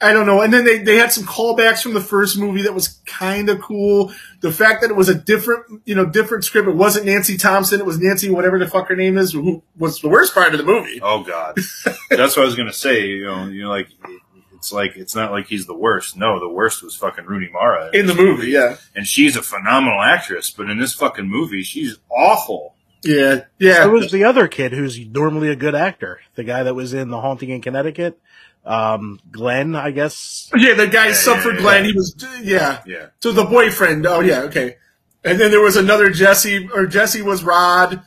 I 0.00 0.12
don't 0.12 0.26
know. 0.26 0.42
And 0.42 0.52
then 0.52 0.64
they, 0.64 0.78
they 0.78 0.96
had 0.96 1.10
some 1.10 1.24
callbacks 1.24 1.82
from 1.82 1.92
the 1.92 2.00
first 2.00 2.38
movie 2.38 2.62
that 2.62 2.74
was 2.74 3.00
kind 3.04 3.48
of 3.48 3.60
cool. 3.60 4.12
The 4.40 4.52
fact 4.52 4.82
that 4.82 4.90
it 4.90 4.96
was 4.96 5.08
a 5.08 5.14
different, 5.14 5.82
you 5.86 5.94
know, 5.96 6.06
different 6.06 6.44
script. 6.44 6.68
It 6.68 6.76
wasn't 6.76 7.06
Nancy 7.06 7.36
Thompson. 7.36 7.80
It 7.80 7.86
was 7.86 7.98
Nancy, 7.98 8.30
whatever 8.30 8.60
the 8.60 8.68
fuck 8.68 8.88
her 8.88 8.96
name 8.96 9.18
is, 9.18 9.32
who 9.32 9.62
was 9.76 10.00
the 10.00 10.08
worst 10.08 10.34
part 10.34 10.54
of 10.54 10.58
the 10.58 10.64
movie. 10.64 11.00
Oh 11.02 11.24
God, 11.24 11.56
that's 12.10 12.36
what 12.36 12.42
I 12.42 12.46
was 12.46 12.54
gonna 12.54 12.72
say. 12.72 13.06
You 13.08 13.26
know, 13.26 13.46
you're 13.48 13.68
like 13.68 13.88
it's 14.58 14.72
like 14.72 14.96
it's 14.96 15.14
not 15.14 15.30
like 15.30 15.46
he's 15.46 15.66
the 15.66 15.74
worst. 15.74 16.16
No, 16.16 16.38
the 16.40 16.48
worst 16.48 16.82
was 16.82 16.94
fucking 16.94 17.26
Rooney 17.26 17.48
Mara, 17.52 17.90
In 17.92 18.06
the 18.06 18.14
movie, 18.14 18.50
yeah. 18.50 18.76
and 18.94 19.06
she's 19.06 19.36
a 19.36 19.42
phenomenal 19.42 20.00
actress. 20.00 20.50
But 20.50 20.68
in 20.68 20.78
this 20.78 20.92
fucking 20.94 21.28
movie, 21.28 21.62
she's 21.62 21.96
awful. 22.10 22.74
Yeah, 23.04 23.44
yeah. 23.58 23.84
so 23.84 23.90
was 23.90 24.10
the 24.10 24.24
other 24.24 24.48
kid 24.48 24.72
who's 24.72 24.98
normally 24.98 25.48
a 25.50 25.56
good 25.56 25.76
actor. 25.76 26.20
The 26.34 26.42
guy 26.42 26.64
that 26.64 26.74
was 26.74 26.92
in 26.92 27.10
The 27.10 27.20
Haunting 27.20 27.50
in 27.50 27.62
Connecticut. 27.62 28.20
Um, 28.64 29.18
Glenn, 29.30 29.74
I 29.74 29.90
guess. 29.90 30.50
yeah, 30.56 30.74
the 30.74 30.86
guy 30.86 31.08
Yeah, 31.08 31.12
suffered 31.14 31.54
yeah, 31.56 31.60
Glenn. 31.62 31.84
yeah. 31.84 31.90
He 31.90 31.96
was, 31.96 32.14
yeah. 32.42 32.82
Yeah, 32.86 33.06
So 33.20 33.32
the 33.32 33.44
boyfriend. 33.44 34.06
Oh, 34.06 34.20
yeah, 34.20 34.40
okay. 34.42 34.76
And 35.24 35.40
then 35.40 35.50
there 35.50 35.60
was 35.62 35.76
another 35.76 36.10
Jesse, 36.10 36.68
or 36.74 36.86
Jesse 36.86 37.22
was 37.22 37.42
Rod. 37.42 38.02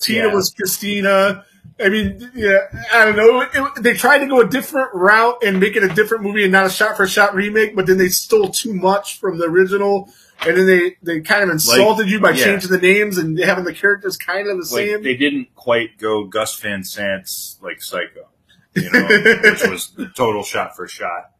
Tina 0.00 0.26
Yeah. 0.28 0.34
was 0.34 0.50
Christina. 0.56 1.44
I 1.82 1.88
mean, 1.88 2.30
yeah, 2.34 2.58
I 2.92 3.04
don't 3.04 3.16
know. 3.16 3.40
It, 3.40 3.82
they 3.82 3.94
tried 3.94 4.18
to 4.18 4.26
go 4.26 4.40
a 4.40 4.48
different 4.48 4.94
route 4.94 5.42
and 5.44 5.58
make 5.58 5.74
it 5.76 5.82
a 5.82 5.88
different 5.88 6.22
movie 6.22 6.44
and 6.44 6.52
not 6.52 6.66
a 6.66 6.70
shot 6.70 6.96
for 6.96 7.06
shot 7.06 7.34
remake, 7.34 7.74
but 7.74 7.86
then 7.86 7.98
they 7.98 8.08
stole 8.08 8.50
too 8.50 8.72
much 8.74 9.18
from 9.18 9.38
the 9.38 9.46
original. 9.46 10.08
And 10.46 10.56
then 10.56 10.66
they, 10.66 10.96
they 11.02 11.20
kind 11.20 11.42
of 11.42 11.50
insulted 11.50 12.08
you 12.08 12.20
by 12.20 12.30
yeah. 12.30 12.44
changing 12.44 12.70
the 12.70 12.78
names 12.78 13.18
and 13.18 13.36
having 13.38 13.64
the 13.64 13.72
characters 13.74 14.16
kind 14.16 14.48
of 14.48 14.56
the 14.56 14.74
like 14.74 14.86
same. 14.86 15.02
they 15.02 15.16
didn't 15.16 15.54
quite 15.56 15.98
go 15.98 16.24
Gus 16.24 16.54
Van 16.60 16.84
Sant's 16.84 17.58
like 17.62 17.82
Psycho, 17.82 18.28
you 18.74 18.90
know, 18.90 19.06
which 19.06 19.66
was 19.68 19.90
the 19.96 20.10
total 20.14 20.42
shot 20.42 20.76
for 20.76 20.86
shot. 20.88 21.30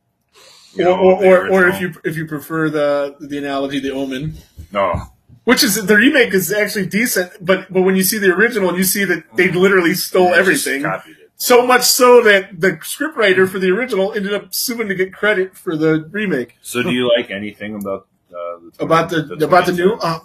You 0.75 0.88
or, 0.88 0.88
know, 0.88 0.99
or, 0.99 1.25
or, 1.25 1.50
or 1.50 1.69
if 1.69 1.81
you 1.81 1.95
if 2.05 2.17
you 2.17 2.26
prefer 2.26 2.69
the 2.69 3.17
the 3.21 3.38
analogy, 3.38 3.79
the 3.79 3.93
Omen, 3.93 4.35
no, 4.73 5.03
which 5.45 5.62
is 5.62 5.87
the 5.87 5.97
remake 5.97 6.35
is 6.35 6.53
actually 6.53 6.87
decent, 6.87 7.33
but 7.41 7.73
but 7.73 7.83
when 7.83 7.97
you 7.97 8.03
see 8.03 8.19
the 8.19 8.33
original 8.35 8.71
and 8.71 8.79
you 8.79 8.85
see 8.85 9.05
that 9.05 9.25
they 9.37 9.50
literally 9.53 9.95
stole 9.95 10.31
they 10.31 10.38
everything, 10.38 10.83
copied 10.83 11.17
it. 11.19 11.31
so 11.37 11.64
much 11.67 11.83
so 11.83 12.23
that 12.23 12.61
the 12.61 12.73
scriptwriter 12.79 13.49
for 13.49 13.59
the 13.59 13.71
original 13.71 14.12
ended 14.12 14.35
up 14.35 14.53
suing 14.53 14.88
to 14.88 14.95
get 14.95 15.12
credit 15.12 15.57
for 15.57 15.76
the 15.76 16.09
remake. 16.11 16.57
So, 16.62 16.83
do 16.83 16.91
you 16.91 17.09
like 17.17 17.31
anything 17.31 17.76
about 17.76 18.09
uh, 18.31 18.59
the 18.76 18.76
About 18.85 19.11
the, 19.11 19.45
about 19.45 19.67
the 19.67 19.73
new, 19.73 19.93
uh, 19.93 20.21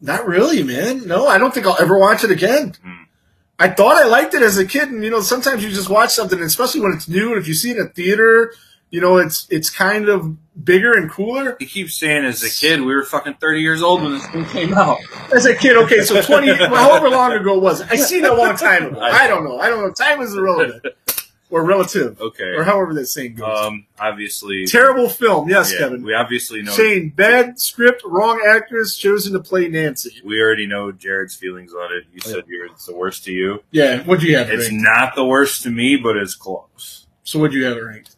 not 0.00 0.26
really, 0.26 0.62
man. 0.62 1.06
No, 1.06 1.26
I 1.26 1.38
don't 1.38 1.54
think 1.54 1.66
I'll 1.66 1.80
ever 1.80 1.98
watch 1.98 2.22
it 2.24 2.30
again. 2.30 2.74
Hmm. 2.82 3.02
I 3.60 3.68
thought 3.68 3.94
I 3.94 4.06
liked 4.06 4.32
it 4.32 4.42
as 4.42 4.56
a 4.56 4.64
kid, 4.64 4.88
and 4.88 5.04
you 5.04 5.10
know, 5.10 5.20
sometimes 5.20 5.62
you 5.62 5.68
just 5.68 5.90
watch 5.90 6.10
something, 6.10 6.40
especially 6.40 6.80
when 6.80 6.92
it's 6.92 7.08
new, 7.08 7.32
and 7.32 7.40
if 7.40 7.46
you 7.46 7.52
see 7.52 7.70
it 7.70 7.76
in 7.76 7.86
a 7.86 7.88
theater, 7.90 8.54
you 8.88 9.02
know, 9.02 9.18
it's 9.18 9.46
it's 9.50 9.68
kind 9.68 10.08
of 10.08 10.34
bigger 10.64 10.94
and 10.94 11.10
cooler. 11.10 11.58
You 11.60 11.66
keep 11.66 11.90
saying 11.90 12.24
as 12.24 12.42
a 12.42 12.50
kid 12.50 12.80
we 12.80 12.94
were 12.94 13.04
fucking 13.04 13.34
thirty 13.34 13.60
years 13.60 13.82
old 13.82 14.02
when 14.02 14.12
this 14.12 14.26
thing 14.28 14.46
came 14.46 14.72
out. 14.74 14.98
As 15.34 15.44
a 15.44 15.54
kid, 15.54 15.76
okay, 15.76 16.00
so 16.00 16.22
twenty, 16.22 16.54
however 16.54 17.10
long 17.10 17.32
ago 17.32 17.56
it 17.56 17.62
was, 17.62 17.82
I 17.82 17.96
seen 17.96 18.24
it 18.24 18.30
a 18.30 18.34
long 18.34 18.56
time 18.56 18.86
ago. 18.86 19.00
I 19.00 19.28
don't 19.28 19.44
know, 19.44 19.60
I 19.60 19.68
don't 19.68 19.82
know. 19.82 19.92
Time 19.92 20.22
is 20.22 20.34
irrelevant 20.34 20.82
or 21.50 21.64
relative, 21.64 22.20
Okay. 22.20 22.54
or 22.54 22.62
however 22.64 22.94
that 22.94 23.06
saying 23.06 23.34
goes. 23.34 23.48
Um, 23.66 23.86
obviously, 23.98 24.66
Terrible 24.66 25.08
film, 25.08 25.48
yes, 25.48 25.72
yeah, 25.72 25.80
Kevin. 25.80 26.02
We 26.04 26.14
obviously 26.14 26.62
know. 26.62 26.72
Shane, 26.72 27.10
bad 27.10 27.58
script, 27.60 28.02
wrong 28.04 28.40
actress, 28.48 28.96
chosen 28.96 29.32
to 29.32 29.40
play 29.40 29.68
Nancy. 29.68 30.20
We 30.24 30.40
already 30.40 30.66
know 30.66 30.92
Jared's 30.92 31.34
feelings 31.34 31.72
on 31.74 31.92
it. 31.92 32.04
You 32.14 32.20
said 32.20 32.44
you're, 32.46 32.66
it's 32.66 32.86
the 32.86 32.94
worst 32.94 33.24
to 33.24 33.32
you. 33.32 33.62
Yeah, 33.72 34.02
what'd 34.04 34.22
you 34.22 34.36
have 34.36 34.48
it 34.48 34.60
It's 34.60 34.68
ranked? 34.70 34.84
not 34.84 35.14
the 35.16 35.24
worst 35.24 35.62
to 35.64 35.70
me, 35.70 35.96
but 35.96 36.16
it's 36.16 36.34
close. 36.34 37.06
So 37.24 37.38
what'd 37.38 37.54
you 37.54 37.64
have 37.64 37.76
it 37.76 37.80
ranked? 37.82 38.16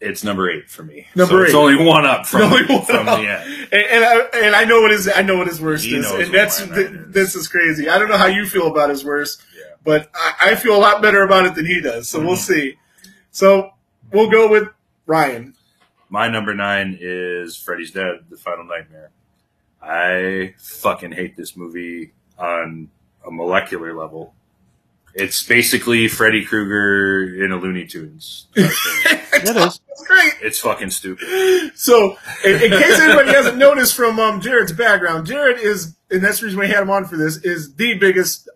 It's 0.00 0.22
number 0.22 0.50
eight 0.50 0.68
for 0.68 0.82
me. 0.82 1.06
Number 1.14 1.38
so 1.38 1.42
It's 1.44 1.54
only 1.54 1.82
one 1.82 2.04
up 2.04 2.26
from, 2.26 2.42
Only 2.52 2.66
one 2.66 2.84
from 2.84 3.08
up. 3.08 3.20
the 3.20 3.26
end. 3.28 3.68
And, 3.72 3.82
and 3.82 4.04
I 4.04 4.16
and 4.46 4.56
I 4.56 4.64
know 4.64 4.82
what 4.82 4.90
his 4.90 5.08
I 5.08 5.22
know 5.22 5.38
what 5.38 5.46
his 5.46 5.60
worst 5.62 5.84
He 5.84 5.96
is, 5.96 6.10
and 6.10 6.34
that's 6.34 6.58
th- 6.58 6.70
is. 6.90 7.12
this 7.12 7.34
is 7.34 7.48
crazy. 7.48 7.88
I 7.88 7.98
don't 7.98 8.08
know 8.10 8.18
how 8.18 8.26
you 8.26 8.44
feel 8.44 8.66
about 8.66 8.90
his 8.90 9.02
worst, 9.04 9.40
Yeah. 9.53 9.53
But 9.84 10.10
I, 10.14 10.34
I 10.52 10.54
feel 10.56 10.74
a 10.76 10.78
lot 10.80 11.02
better 11.02 11.22
about 11.22 11.46
it 11.46 11.54
than 11.54 11.66
he 11.66 11.80
does. 11.80 12.08
So 12.08 12.18
Mm-hmm. 12.18 12.26
we'll 12.28 12.36
see. 12.36 12.74
So 13.30 13.70
we'll 14.12 14.30
go 14.30 14.48
with 14.50 14.68
Ryan. 15.06 15.54
My 16.08 16.28
number 16.28 16.54
nine 16.54 16.96
is 17.00 17.56
Freddy's 17.56 17.90
Dead, 17.90 18.20
The 18.30 18.36
Final 18.36 18.64
Nightmare. 18.64 19.10
I 19.82 20.54
fucking 20.58 21.12
hate 21.12 21.36
this 21.36 21.56
movie 21.56 22.12
on 22.38 22.88
a 23.26 23.30
molecular 23.30 23.94
level. 23.96 24.34
It's 25.14 25.42
basically 25.44 26.08
Freddy 26.08 26.44
Krueger 26.44 27.44
in 27.44 27.52
a 27.52 27.56
Looney 27.56 27.86
Tunes. 27.86 28.46
It 28.56 28.62
is. 29.34 29.52
That's 29.54 29.80
great. 30.06 30.32
it's 30.42 30.58
fucking 30.60 30.90
stupid. 30.90 31.28
So, 31.76 32.16
in, 32.44 32.54
in 32.54 32.70
case 32.70 32.98
anybody 32.98 33.30
hasn't 33.30 33.56
noticed 33.58 33.94
from 33.94 34.18
um, 34.18 34.40
Jared's 34.40 34.72
background, 34.72 35.26
Jared 35.26 35.58
is, 35.60 35.94
and 36.10 36.22
that's 36.24 36.40
the 36.40 36.46
reason 36.46 36.58
we 36.58 36.66
had 36.68 36.82
him 36.82 36.90
on 36.90 37.04
for 37.04 37.16
this, 37.16 37.36
is 37.38 37.74
the 37.74 37.94
biggest. 37.98 38.48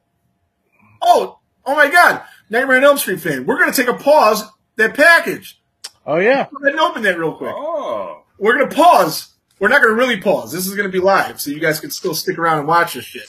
Oh, 1.02 1.38
oh 1.66 1.74
my 1.74 1.88
God, 1.90 2.22
Nightmare 2.50 2.76
on 2.78 2.84
Elm 2.84 2.98
Street 2.98 3.20
fan. 3.20 3.46
We're 3.46 3.58
going 3.58 3.72
to 3.72 3.76
take 3.76 3.88
a 3.88 3.98
pause. 3.98 4.44
That 4.76 4.94
package. 4.94 5.60
Oh 6.06 6.18
yeah. 6.18 6.46
Go 6.52 6.58
ahead 6.58 6.72
and 6.72 6.80
open 6.80 7.02
that 7.02 7.18
real 7.18 7.34
quick. 7.34 7.52
Oh. 7.52 8.22
We're 8.38 8.56
going 8.56 8.70
to 8.70 8.76
pause. 8.76 9.34
We're 9.58 9.68
not 9.68 9.82
going 9.82 9.92
to 9.94 9.98
really 10.00 10.20
pause. 10.20 10.52
This 10.52 10.68
is 10.68 10.74
going 10.76 10.88
to 10.88 10.92
be 10.92 11.00
live, 11.04 11.40
so 11.40 11.50
you 11.50 11.58
guys 11.58 11.80
can 11.80 11.90
still 11.90 12.14
stick 12.14 12.38
around 12.38 12.60
and 12.60 12.68
watch 12.68 12.94
this 12.94 13.04
shit. 13.04 13.28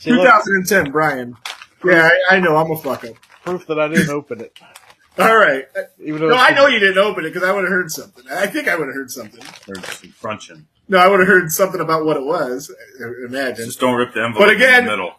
See, 0.00 0.10
look, 0.10 0.24
2010, 0.26 0.90
Brian. 0.90 1.36
Yeah, 1.84 2.10
I, 2.30 2.36
I 2.36 2.40
know. 2.40 2.56
I'm 2.56 2.68
a 2.72 2.76
fuck 2.76 3.04
up. 3.04 3.14
proof 3.44 3.66
that 3.68 3.78
I 3.78 3.86
didn't 3.86 4.10
open 4.10 4.40
it. 4.40 4.58
All 5.18 5.36
right. 5.36 5.66
Even 6.02 6.20
though 6.22 6.30
No, 6.30 6.36
I 6.36 6.50
know 6.50 6.66
you 6.66 6.80
didn't 6.80 6.98
open 6.98 7.24
it 7.24 7.30
because 7.32 7.48
I 7.48 7.52
would 7.52 7.62
have 7.62 7.70
heard 7.72 7.90
something. 7.92 8.24
I 8.30 8.46
think 8.48 8.66
I 8.66 8.74
would 8.76 8.86
have 8.88 8.94
heard 8.96 9.10
something. 9.12 9.40
There's 9.66 9.86
some 9.86 10.12
crunching. 10.20 10.66
No, 10.88 10.98
I 10.98 11.06
would 11.06 11.20
have 11.20 11.28
heard 11.28 11.50
something 11.52 11.80
about 11.80 12.04
what 12.04 12.16
it 12.16 12.24
was. 12.24 12.72
I- 13.00 13.26
Imagine. 13.26 13.66
Just 13.66 13.78
don't 13.80 13.94
rip 13.96 14.14
the 14.14 14.24
envelope 14.24 14.48
But 14.48 14.54
again- 14.56 14.80
in 14.80 14.84
the 14.86 14.90
middle. 14.90 15.14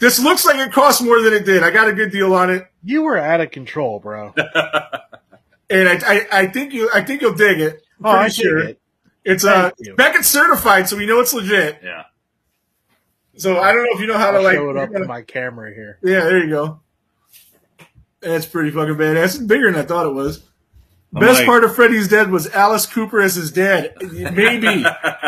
This 0.00 0.18
looks 0.18 0.44
like 0.46 0.56
it 0.56 0.72
cost 0.72 1.02
more 1.02 1.20
than 1.22 1.32
it 1.34 1.44
did. 1.44 1.62
I 1.62 1.70
got 1.70 1.88
a 1.88 1.92
good 1.92 2.10
deal 2.10 2.34
on 2.34 2.50
it. 2.50 2.66
You 2.82 3.02
were 3.02 3.18
out 3.18 3.40
of 3.40 3.50
control, 3.50 4.00
bro. 4.00 4.32
and 5.70 5.88
I, 5.88 5.98
I, 6.04 6.26
I 6.32 6.46
think 6.46 6.72
you, 6.72 6.90
I 6.92 7.02
think 7.02 7.20
you'll 7.22 7.34
dig 7.34 7.60
it. 7.60 7.82
I'm 8.00 8.06
Oh, 8.06 8.08
I 8.10 8.28
sure. 8.28 8.58
dig 8.60 8.68
it. 8.70 8.80
It's 9.24 9.44
uh, 9.44 9.64
Thank 9.64 9.74
you. 9.80 9.94
Beckett's 9.96 10.28
certified, 10.28 10.88
so 10.88 10.96
we 10.96 11.04
know 11.06 11.20
it's 11.20 11.34
legit. 11.34 11.80
yeah. 11.84 12.04
So 13.36 13.58
I 13.60 13.72
don't 13.72 13.84
know 13.84 13.90
if 13.94 14.00
you 14.00 14.06
know 14.06 14.18
how 14.18 14.30
to 14.32 14.38
I'll 14.38 14.44
like. 14.44 14.54
show 14.56 14.70
it 14.70 14.76
up 14.76 14.90
to 14.92 15.04
my 15.06 15.22
camera 15.22 15.72
here. 15.74 15.98
Yeah, 16.02 16.20
there 16.24 16.42
you 16.44 16.48
go. 16.50 16.80
That's 18.20 18.44
pretty 18.46 18.70
fucking 18.70 18.94
badass. 18.96 19.24
It's 19.24 19.38
bigger 19.38 19.70
than 19.70 19.80
I 19.80 19.84
thought 19.84 20.06
it 20.06 20.14
was. 20.14 20.42
I'm 21.14 21.20
Best 21.20 21.38
like- 21.40 21.46
part 21.46 21.64
of 21.64 21.74
Freddy's 21.74 22.08
Dead 22.08 22.30
was 22.30 22.48
Alice 22.48 22.86
Cooper 22.86 23.20
as 23.20 23.34
his 23.36 23.50
dad. 23.52 23.94
Maybe, 24.00 24.84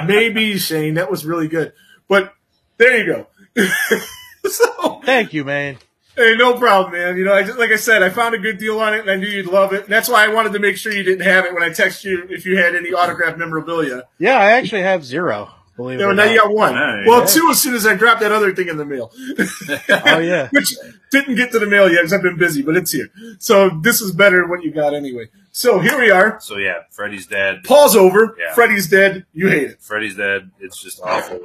maybe 0.07 0.59
Shane, 0.59 0.95
that 0.95 1.11
was 1.11 1.25
really 1.27 1.49
good. 1.49 1.73
But 2.09 2.33
there 2.79 2.99
you 2.99 3.27
go. 3.57 3.65
so, 4.51 5.01
Thank 5.05 5.33
you, 5.33 5.45
man. 5.45 5.77
hey, 6.17 6.35
no 6.37 6.55
problem, 6.55 6.93
man. 6.93 7.17
You 7.17 7.25
know, 7.25 7.35
I 7.35 7.43
just, 7.43 7.59
like 7.59 7.71
I 7.71 7.77
said, 7.77 8.03
I 8.03 8.11
found 8.11 8.35
a 8.35 8.39
good 8.39 8.59
deal 8.59 8.81
on 8.81 8.95
it, 8.95 9.01
and 9.01 9.11
I 9.11 9.17
knew 9.17 9.27
you'd 9.29 9.47
love 9.47 9.73
it. 9.73 9.85
And 9.85 9.93
that's 9.93 10.09
why 10.09 10.25
I 10.25 10.29
wanted 10.29 10.53
to 10.53 10.59
make 10.59 10.77
sure 10.77 10.93
you 10.93 11.03
didn't 11.03 11.25
have 11.25 11.45
it 11.45 11.55
when 11.55 11.63
I 11.63 11.69
texted 11.71 12.05
you 12.05 12.27
if 12.31 12.45
you 12.47 12.57
had 12.59 12.75
any 12.75 12.93
autographed 12.93 13.39
memorabilia. 13.39 14.05
Yeah, 14.19 14.37
I 14.39 14.53
actually 14.53 14.83
have 14.83 15.05
zero. 15.05 15.51
Believe 15.75 16.01
You 16.01 16.05
it 16.05 16.09
know, 16.09 16.13
or 16.13 16.15
now 16.15 16.25
not. 16.27 16.33
you 16.33 16.39
got 16.39 16.53
one. 16.55 16.75
Nice. 16.75 17.07
Well, 17.09 17.21
Yeah. 17.21 17.27
two 17.27 17.49
as 17.51 17.63
soon 17.63 17.75
as 17.75 17.87
I 17.87 17.95
dropped 17.95 18.21
that 18.21 18.31
other 18.31 18.55
thing 18.55 18.69
in 18.69 18.77
the 18.77 18.85
mail. 18.85 19.11
Oh 20.05 20.19
yeah. 20.19 20.49
which 20.53 20.75
didn't 21.11 21.37
get 21.37 21.51
to 21.53 21.59
the 21.59 21.67
mail 21.67 21.89
yet 21.91 22.01
because 22.01 22.13
I've 22.13 22.23
been 22.23 22.37
busy, 22.37 22.61
but 22.61 22.77
it's 22.77 22.93
here. 22.93 23.09
So 23.39 23.71
this 23.81 24.03
is 24.03 24.13
better 24.13 24.37
than 24.43 24.51
what 24.51 24.63
you 24.63 24.71
got 24.71 24.93
anyway. 24.93 25.31
So 25.51 25.79
here 25.79 25.99
we 25.99 26.11
are. 26.11 26.39
So 26.41 26.59
yeah, 26.59 26.81
Freddy's 26.91 27.27
dead. 27.27 27.63
Paul's 27.65 27.97
over. 27.97 28.37
Yeah. 28.39 28.53
Freddy's 28.53 28.89
dead. 28.91 29.25
You 29.33 29.49
hate 29.49 29.63
it. 29.71 29.81
Freddy's 29.81 30.15
dead. 30.17 30.51
It's 30.61 30.81
just 30.83 31.01
awful. 31.03 31.41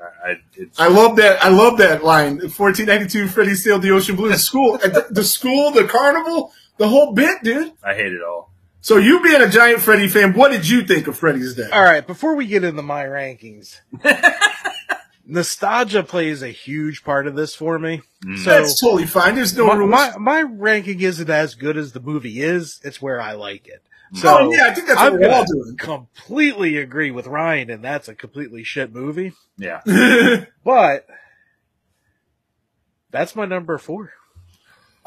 I, 0.00 0.30
I, 0.30 0.34
it's, 0.54 0.78
I 0.78 0.88
love 0.88 1.16
that. 1.16 1.42
I 1.42 1.48
love 1.48 1.78
that 1.78 2.04
line. 2.04 2.38
1492, 2.38 3.28
Freddy 3.28 3.54
sailed 3.54 3.82
the 3.82 3.90
ocean 3.90 4.16
blue. 4.16 4.28
The 4.28 4.38
school, 4.38 4.78
the, 4.78 5.06
the 5.10 5.24
school, 5.24 5.70
the 5.70 5.84
carnival, 5.84 6.52
the 6.76 6.88
whole 6.88 7.12
bit, 7.12 7.42
dude. 7.42 7.72
I 7.82 7.94
hate 7.94 8.12
it 8.12 8.22
all. 8.22 8.50
So 8.80 8.96
you 8.96 9.22
being 9.22 9.42
a 9.42 9.48
giant 9.48 9.80
Freddy 9.80 10.08
fan, 10.08 10.34
what 10.34 10.50
did 10.50 10.68
you 10.68 10.86
think 10.86 11.08
of 11.08 11.18
Freddy's 11.18 11.54
Dead? 11.54 11.70
All 11.72 11.82
right, 11.82 12.06
before 12.06 12.34
we 12.36 12.46
get 12.46 12.62
into 12.64 12.82
my 12.82 13.04
rankings, 13.04 13.80
nostalgia 15.26 16.02
plays 16.02 16.42
a 16.42 16.48
huge 16.48 17.04
part 17.04 17.26
of 17.26 17.34
this 17.34 17.54
for 17.54 17.78
me. 17.78 18.02
Mm. 18.24 18.38
So 18.38 18.50
That's 18.50 18.80
totally 18.80 19.06
fine. 19.06 19.34
There's 19.34 19.56
no 19.56 19.66
my, 19.66 19.74
rules. 19.74 19.90
my 19.90 20.16
my 20.18 20.42
ranking 20.42 21.00
isn't 21.00 21.28
as 21.28 21.54
good 21.54 21.76
as 21.76 21.92
the 21.92 22.00
movie 22.00 22.40
is. 22.40 22.80
It's 22.84 23.02
where 23.02 23.20
I 23.20 23.32
like 23.32 23.66
it. 23.66 23.82
So 24.14 24.38
oh 24.38 24.52
yeah, 24.52 24.66
I 24.68 24.74
think 24.74 24.86
that's 24.88 24.98
I'm 25.00 25.18
we're 25.18 25.30
all 25.30 25.44
doing. 25.44 25.76
completely 25.78 26.76
agree 26.78 27.10
with 27.10 27.26
Ryan, 27.26 27.70
and 27.70 27.84
that's 27.84 28.08
a 28.08 28.14
completely 28.14 28.64
shit 28.64 28.92
movie. 28.94 29.32
Yeah. 29.58 29.82
But 30.64 31.06
that's 33.10 33.34
my 33.34 33.44
number 33.46 33.78
four. 33.78 34.12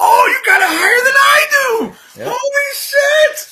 oh, 0.00 0.26
you 0.28 0.50
got 0.50 0.60
it 0.60 0.68
higher 0.68 1.00
than 1.04 1.14
I 1.16 1.46
do. 1.50 2.20
Yeah. 2.20 2.32
Holy 2.34 2.74
shit! 2.74 3.48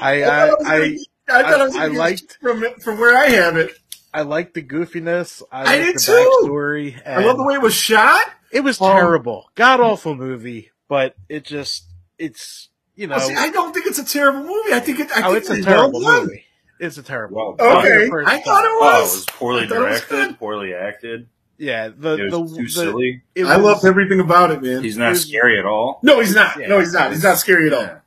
I 0.00 0.22
thought 0.22 0.66
I 0.66 0.78
was 0.80 1.08
I, 1.28 1.38
I 1.40 1.42
thought 1.42 1.60
I, 1.60 1.64
was 1.64 1.76
I 1.76 1.78
gonna 1.80 1.90
get 1.92 1.98
liked- 1.98 2.38
from 2.40 2.64
it- 2.64 2.82
from 2.82 2.98
where 2.98 3.16
I 3.16 3.26
have 3.28 3.56
it. 3.56 3.72
I 4.12 4.22
like 4.22 4.54
the 4.54 4.62
goofiness. 4.62 5.42
I, 5.52 5.60
I 5.60 5.64
like 5.64 5.84
did 5.86 5.94
the 5.96 6.00
too. 6.00 6.40
backstory. 6.46 7.06
I 7.06 7.24
love 7.24 7.36
the 7.36 7.44
way 7.44 7.54
it 7.54 7.62
was 7.62 7.74
shot. 7.74 8.26
it 8.50 8.60
was 8.60 8.80
Um, 8.80 8.92
terrible, 8.92 9.50
god 9.54 9.80
awful 9.80 10.14
movie. 10.14 10.70
But 10.88 11.14
it 11.28 11.44
just 11.44 11.84
it's 12.18 12.68
you 12.98 13.06
know 13.06 13.14
Oh, 13.16 13.18
see, 13.20 13.34
I 13.34 13.50
don't 13.50 13.72
think 13.72 13.86
it's 13.86 13.98
a 13.98 14.04
terrible 14.04 14.40
movie. 14.40 14.72
I 14.74 14.80
think 14.80 15.00
it. 15.00 15.10
I 15.16 15.20
oh 15.28 15.32
think 15.32 15.36
it's 15.38 15.50
a 15.50 15.62
terrible 15.62 16.00
done. 16.02 16.24
movie. 16.24 16.44
It's 16.80 16.98
a 16.98 17.02
terrible. 17.02 17.56
Well, 17.58 17.76
movie. 17.76 17.88
Okay, 17.88 18.24
I 18.26 18.38
thought 18.40 18.62
time. 18.62 18.64
it 18.64 18.70
Oh, 18.70 18.98
it 18.98 19.00
was. 19.02 19.14
was 19.16 19.26
poorly 19.26 19.64
I 19.64 19.66
thought 19.68 19.76
it 19.76 19.90
was 19.90 20.00
directed, 20.02 20.38
poorly 20.38 20.74
acted. 20.74 21.28
Yeah, 21.56 21.88
the 21.88 22.26
It 22.26 22.30
the, 22.30 22.38
was 22.40 22.56
too 22.56 22.62
the 22.64 22.68
silly. 22.68 23.22
it 23.34 23.44
I 23.46 23.56
was- 23.56 23.64
loved 23.64 23.84
everything 23.84 24.20
about 24.20 24.50
it, 24.52 24.62
man. 24.62 24.82
He's 24.84 24.96
not 24.96 25.10
was- 25.10 25.26
scary 25.26 25.58
at 25.58 25.64
all. 25.64 25.98
no, 26.02 26.20
he's 26.20 26.34
not. 26.34 26.58
Yeah. 26.60 26.68
No, 26.68 26.78
he's 26.80 26.92
not. 26.92 27.10
He's 27.12 27.22
not 27.24 27.38
scary 27.38 27.66
at 27.68 27.72
all. 27.72 27.82
Yeah. 27.82 27.98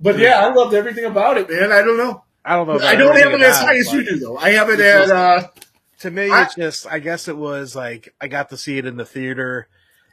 But 0.00 0.18
yeah, 0.18 0.38
I 0.46 0.52
loved 0.52 0.74
everything 0.74 1.04
about 1.04 1.36
it, 1.38 1.50
man. 1.50 1.72
I 1.72 1.82
don't 1.82 1.96
know. 1.98 2.24
I 2.44 2.56
don't 2.56 2.66
know. 2.68 2.74
About 2.76 2.86
I 2.86 2.94
don't 2.96 3.16
have 3.16 3.32
it 3.32 3.42
as 3.42 3.58
high 3.58 3.76
as 3.76 3.92
you 3.92 4.04
do, 4.04 4.18
though. 4.18 4.36
I 4.38 4.50
have 4.50 4.70
it 4.70 4.80
It's 4.80 5.10
at. 5.10 5.16
uh 5.16 5.48
To 6.00 6.10
me, 6.10 6.30
I- 6.30 6.44
it's 6.44 6.54
just 6.54 6.86
I 6.86 6.98
guess 7.00 7.28
it 7.28 7.36
was 7.36 7.74
like 7.76 8.14
I 8.20 8.28
got 8.28 8.50
to 8.50 8.56
see 8.56 8.78
it 8.78 8.86
in 8.86 8.96
the 8.96 9.04
theater. 9.04 9.68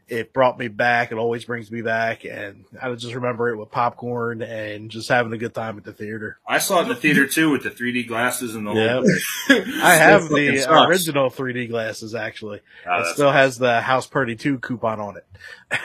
It 0.10 0.32
brought 0.32 0.58
me 0.58 0.70
back. 0.70 1.12
It 1.12 1.18
always 1.18 1.44
brings 1.44 1.70
me 1.70 1.82
back, 1.82 2.24
and 2.24 2.64
I 2.82 2.94
just 2.94 3.14
remember 3.14 3.50
it 3.50 3.58
with 3.58 3.72
popcorn 3.72 4.42
and 4.42 4.90
just 4.90 5.10
having 5.10 5.34
a 5.34 5.38
good 5.38 5.54
time 5.54 5.78
at 5.78 5.84
the 5.84 5.92
theater. 5.92 6.40
I 6.48 6.60
saw 6.60 6.80
it 6.80 6.84
in 6.84 6.88
the 6.90 6.96
theater 6.96 7.28
too 7.28 7.50
with 7.50 7.64
the 7.64 7.72
3D 7.72 8.08
glasses 8.08 8.56
and 8.56 8.66
the 8.66 8.72
whole. 8.72 9.04
I 9.84 9.96
have 9.96 10.30
the 10.30 10.60
sucks. 10.60 10.88
original 10.90 11.30
3D 11.30 11.68
glasses 11.70 12.16
actually. 12.16 12.62
Ah, 12.88 13.02
it 13.02 13.14
still 13.14 13.32
has 13.32 13.58
the 13.58 13.82
House 13.82 14.08
Party 14.08 14.38
2 14.38 14.60
coupon 14.60 15.02
on 15.02 15.18
it. 15.18 15.26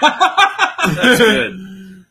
that's 0.00 1.18
good. 1.18 2.04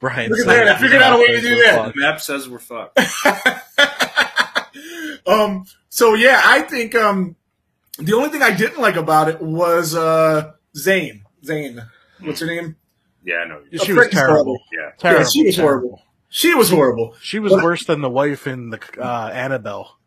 Brian, 0.00 0.30
Look 0.30 0.40
at 0.40 0.46
that. 0.46 0.68
I 0.68 0.78
figured 0.78 1.02
out 1.02 1.16
a 1.16 1.18
way 1.18 1.26
to 1.28 1.40
do 1.40 1.56
that. 1.62 1.94
The 1.94 2.00
map 2.00 2.20
says 2.20 2.48
we're 2.48 2.58
fucked. 2.58 2.98
um. 5.26 5.66
So 5.88 6.14
yeah, 6.14 6.40
I 6.44 6.62
think 6.62 6.94
um, 6.94 7.36
the 7.98 8.12
only 8.14 8.28
thing 8.30 8.42
I 8.42 8.50
didn't 8.54 8.80
like 8.80 8.96
about 8.96 9.28
it 9.28 9.40
was 9.40 9.94
uh 9.94 10.52
Zane. 10.76 11.22
Zane. 11.44 11.82
What's 12.20 12.40
her 12.40 12.46
name? 12.46 12.76
Yeah, 13.24 13.36
I 13.36 13.48
know. 13.48 13.60
She 13.70 13.76
Uh, 13.76 13.80
was 13.80 13.86
Freddy's 13.88 14.14
terrible. 14.14 14.34
horrible. 14.34 14.58
Yeah. 14.72 14.90
Terrible. 14.98 15.20
Yeah, 15.22 15.28
she 15.28 15.42
was 15.44 15.56
terrible. 15.56 15.80
horrible. 15.88 16.02
She 16.28 16.54
was 16.54 16.70
horrible. 16.70 17.14
She 17.22 17.38
was 17.38 17.52
worse 17.52 17.84
than 17.84 18.00
the 18.00 18.10
wife 18.10 18.46
in 18.46 18.70
the 18.70 18.80
uh, 18.98 19.28
Annabelle. 19.32 19.98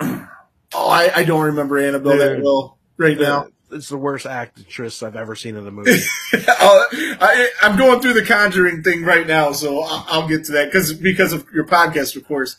Oh, 0.74 0.90
I, 0.90 1.10
I 1.14 1.24
don't 1.24 1.44
remember 1.44 1.78
Annabelle 1.78 2.18
that 2.18 2.34
Dude. 2.36 2.44
well 2.44 2.76
right 2.96 3.18
now. 3.18 3.46
It's 3.70 3.88
the 3.88 3.96
worst 3.96 4.26
actress 4.26 5.02
I've 5.02 5.16
ever 5.16 5.34
seen 5.36 5.56
in 5.56 5.66
a 5.66 5.70
movie. 5.70 5.92
Uh, 5.92 6.38
I, 6.50 7.48
I'm 7.62 7.78
going 7.78 8.00
through 8.00 8.14
the 8.14 8.24
Conjuring 8.24 8.82
thing 8.82 9.04
right 9.04 9.26
now, 9.26 9.52
so 9.52 9.82
I'll, 9.82 10.04
I'll 10.08 10.28
get 10.28 10.44
to 10.46 10.52
that 10.52 10.66
because 10.66 10.92
because 10.92 11.32
of 11.32 11.46
your 11.54 11.66
podcast, 11.66 12.16
of 12.16 12.26
course. 12.26 12.56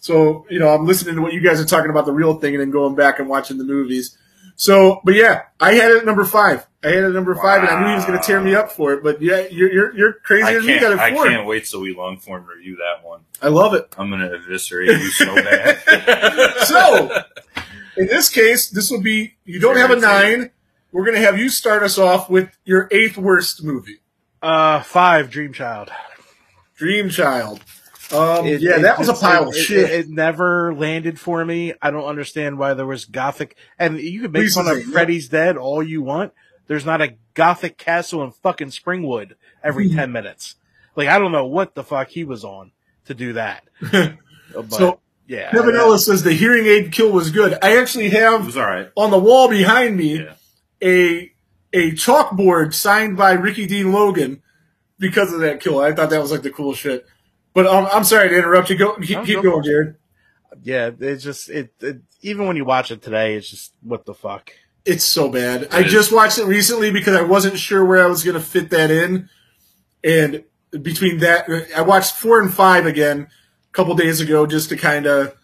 So 0.00 0.46
you 0.50 0.58
know, 0.58 0.68
I'm 0.74 0.86
listening 0.86 1.14
to 1.16 1.22
what 1.22 1.32
you 1.32 1.40
guys 1.40 1.60
are 1.60 1.64
talking 1.66 1.90
about 1.90 2.06
the 2.06 2.12
real 2.12 2.34
thing, 2.34 2.54
and 2.54 2.60
then 2.60 2.70
going 2.70 2.94
back 2.96 3.18
and 3.18 3.28
watching 3.28 3.58
the 3.58 3.64
movies. 3.64 4.16
So, 4.56 5.00
but 5.04 5.14
yeah, 5.14 5.42
I 5.58 5.72
had 5.74 5.90
it 5.90 5.98
at 5.98 6.04
number 6.04 6.24
five. 6.24 6.66
I 6.82 6.88
had 6.88 6.98
it 6.98 7.04
at 7.06 7.12
number 7.12 7.34
five, 7.34 7.62
and 7.62 7.70
I 7.70 7.80
knew 7.80 7.88
he 7.88 7.94
was 7.94 8.04
going 8.04 8.18
to 8.18 8.26
tear 8.26 8.40
me 8.42 8.54
up 8.54 8.70
for 8.70 8.92
it. 8.92 9.02
But 9.02 9.22
yeah, 9.22 9.46
you're 9.50 9.72
you're, 9.72 9.96
you're 9.96 10.12
crazier 10.14 10.58
I 10.58 10.60
me. 10.60 10.74
Got 10.74 10.80
can't, 10.80 10.92
it 10.94 10.98
I 10.98 11.14
four. 11.14 11.26
can't 11.28 11.46
wait 11.46 11.64
till 11.64 11.80
we 11.80 11.94
long 11.94 12.18
form 12.18 12.44
review 12.46 12.76
that 12.76 13.06
one. 13.06 13.20
I 13.40 13.48
love 13.48 13.72
it. 13.74 13.94
I'm 13.96 14.10
gonna 14.10 14.32
eviscerate 14.34 14.88
you 14.88 15.10
so 15.10 15.34
bad. 15.34 15.78
So, 16.66 17.10
in 17.96 18.06
this 18.06 18.28
case, 18.28 18.68
this 18.70 18.90
will 18.90 19.00
be 19.00 19.34
you 19.44 19.60
don't 19.60 19.76
have 19.76 19.90
a 19.90 19.96
nine. 19.96 20.50
We're 20.92 21.04
going 21.04 21.16
to 21.16 21.22
have 21.22 21.38
you 21.38 21.48
start 21.48 21.82
us 21.82 21.98
off 21.98 22.28
with 22.28 22.50
your 22.64 22.88
eighth 22.90 23.16
worst 23.16 23.62
movie, 23.62 24.00
uh, 24.42 24.82
five, 24.82 25.30
Dream 25.30 25.52
Child. 25.52 25.90
Dream 26.76 27.08
Child. 27.10 27.60
Um, 28.12 28.46
It- 28.46 28.60
yeah, 28.60 28.76
it 28.78 28.82
that 28.82 28.98
was 28.98 29.08
a 29.08 29.14
pile 29.14 29.44
it- 29.44 29.48
of 29.48 29.54
shit. 29.56 29.90
It, 29.90 30.08
never 30.08 30.74
landed 30.74 31.18
for 31.20 31.44
me. 31.44 31.74
I 31.80 31.90
don't 31.90 32.04
understand 32.06 32.58
why 32.58 32.74
there 32.74 32.86
was 32.86 33.04
gothic. 33.04 33.56
And 33.78 33.98
you 34.00 34.22
can 34.22 34.32
make 34.32 34.42
Please 34.42 34.54
fun 34.54 34.66
of 34.68 34.78
say, 34.78 34.84
yeah. 34.84 34.92
Freddy's 34.92 35.28
Dead 35.28 35.56
all 35.56 35.82
you 35.82 36.02
want. 36.02 36.32
There's 36.66 36.84
not 36.86 37.00
a 37.00 37.14
gothic 37.34 37.78
castle 37.78 38.22
in 38.24 38.30
fucking 38.32 38.68
Springwood 38.68 39.32
every 39.62 39.88
Mhm. 39.88 39.94
ten 39.96 40.12
minutes. 40.12 40.56
Like 40.96 41.08
I 41.08 41.18
don't 41.18 41.32
know 41.32 41.46
what 41.46 41.74
the 41.74 41.84
fuck 41.84 42.08
he 42.08 42.24
was 42.24 42.44
on 42.44 42.72
to 43.06 43.14
do 43.14 43.32
that. 43.34 43.64
But 44.52 44.72
So, 44.72 45.00
yeah, 45.28 45.52
Kevin 45.52 45.76
I- 45.76 45.78
Ellis 45.78 46.06
says 46.06 46.24
the 46.24 46.32
hearing 46.32 46.66
aid 46.66 46.90
kill 46.90 47.12
was 47.12 47.30
good. 47.30 47.56
I 47.62 47.76
actually 47.78 48.06
It 48.06 48.14
have 48.14 48.46
was 48.46 48.56
all 48.56 48.64
right. 48.66 48.88
on 48.96 49.12
the 49.12 49.18
wall 49.18 49.48
behind 49.48 49.96
me 49.96 50.18
Yeah. 50.24 50.32
a 50.82 51.32
a 51.72 51.92
chalkboard 51.92 52.74
signed 52.74 53.16
by 53.16 53.32
Ricky 53.34 53.66
Dean 53.66 53.92
Logan 53.92 54.42
because 54.98 55.32
of 55.32 55.38
that 55.40 55.60
kill. 55.60 55.78
I 55.80 55.92
thought 55.92 56.10
that 56.10 56.20
was 56.20 56.32
like 56.32 56.42
the 56.42 56.50
coolest 56.50 56.80
shit. 56.80 57.06
But 57.54 57.66
um, 57.66 57.88
I'm 57.92 58.04
sorry 58.04 58.28
to 58.28 58.36
interrupt 58.36 58.70
you. 58.70 58.76
Go 58.78 58.94
keep, 58.96 59.18
No, 59.18 59.24
keep 59.24 59.36
go 59.36 59.42
going, 59.42 59.54
for 59.54 59.60
it. 59.60 59.64
Jared. 59.72 59.96
yeah, 60.62 60.90
it's 61.00 61.22
just 61.24 61.48
it, 61.50 61.72
it. 61.80 62.00
Even 62.22 62.46
when 62.46 62.56
you 62.56 62.64
watch 62.64 62.90
it 62.90 63.02
today, 63.02 63.34
it's 63.34 63.48
just 63.48 63.72
what 63.82 64.04
the 64.06 64.14
fuck. 64.14 64.52
It's 64.84 65.04
so 65.04 65.28
bad. 65.28 65.68
I 65.72 65.80
is. 65.82 65.92
just 65.92 66.12
watched 66.12 66.38
it 66.38 66.44
recently 66.44 66.90
because 66.90 67.14
I 67.16 67.22
wasn't 67.22 67.58
sure 67.58 67.84
where 67.84 68.02
I 68.02 68.06
was 68.06 68.22
going 68.24 68.34
to 68.34 68.40
fit 68.44 68.70
that 68.70 68.90
in. 68.90 69.28
And 70.04 70.44
between 70.70 71.18
that, 71.18 71.46
I 71.76 71.82
watched 71.82 72.14
four 72.16 72.40
and 72.40 72.52
five 72.52 72.86
again 72.86 73.28
a 73.68 73.72
couple 73.72 73.94
days 73.94 74.20
ago 74.20 74.46
just 74.46 74.68
to 74.70 74.76
kind 74.76 75.06
of. 75.06 75.34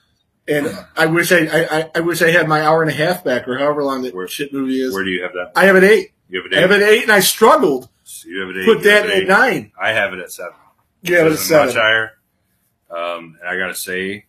And 0.49 0.69
I 0.97 1.07
wish 1.07 1.33
I, 1.33 1.39
I, 1.47 1.79
I- 1.81 1.91
I 1.97 2.01
wish 2.01 2.23
I 2.23 2.31
had 2.31 2.47
my 2.47 2.63
hour 2.63 2.81
and 2.83 2.91
a 2.91 2.95
half 2.95 3.25
back 3.25 3.49
or 3.49 3.59
however 3.59 3.83
long 3.83 4.03
that 4.03 4.15
Where- 4.15 4.29
shit 4.29 4.53
movie 4.53 4.81
is. 4.81 4.95
Where 4.95 5.03
do 5.05 5.11
you 5.11 5.23
have 5.25 5.33
that? 5.33 5.51
I 5.57 5.65
have 5.65 5.75
an 5.77 5.83
eight. 5.85 6.13
You 6.29 6.41
have 6.43 6.53
it 6.53 6.57
I 6.57 6.61
have 6.61 6.71
eight. 6.73 6.83
an 6.83 6.89
eight, 6.89 7.03
and 7.03 7.13
I 7.13 7.21
struggled. 7.21 7.89
So 8.05 8.29
you 8.29 8.41
have 8.41 8.51
it 8.51 8.61
eight. 8.61 8.65
Put 8.67 8.85
you 8.85 8.91
have 8.91 9.03
that 9.07 9.11
at 9.11 9.23
eight. 9.23 9.29
nine. 9.29 9.73
I 9.81 9.93
have 9.93 10.13
it 10.13 10.21
at 10.21 10.31
seven. 10.31 10.55
Yeah, 11.03 11.23
but 11.25 11.33
It's 11.33 11.43
it's 11.43 11.51
much 11.51 11.75
higher. 11.75 12.13
Um, 12.91 13.37
and 13.41 13.49
I 13.49 13.57
gotta 13.59 13.75
say, 13.75 14.27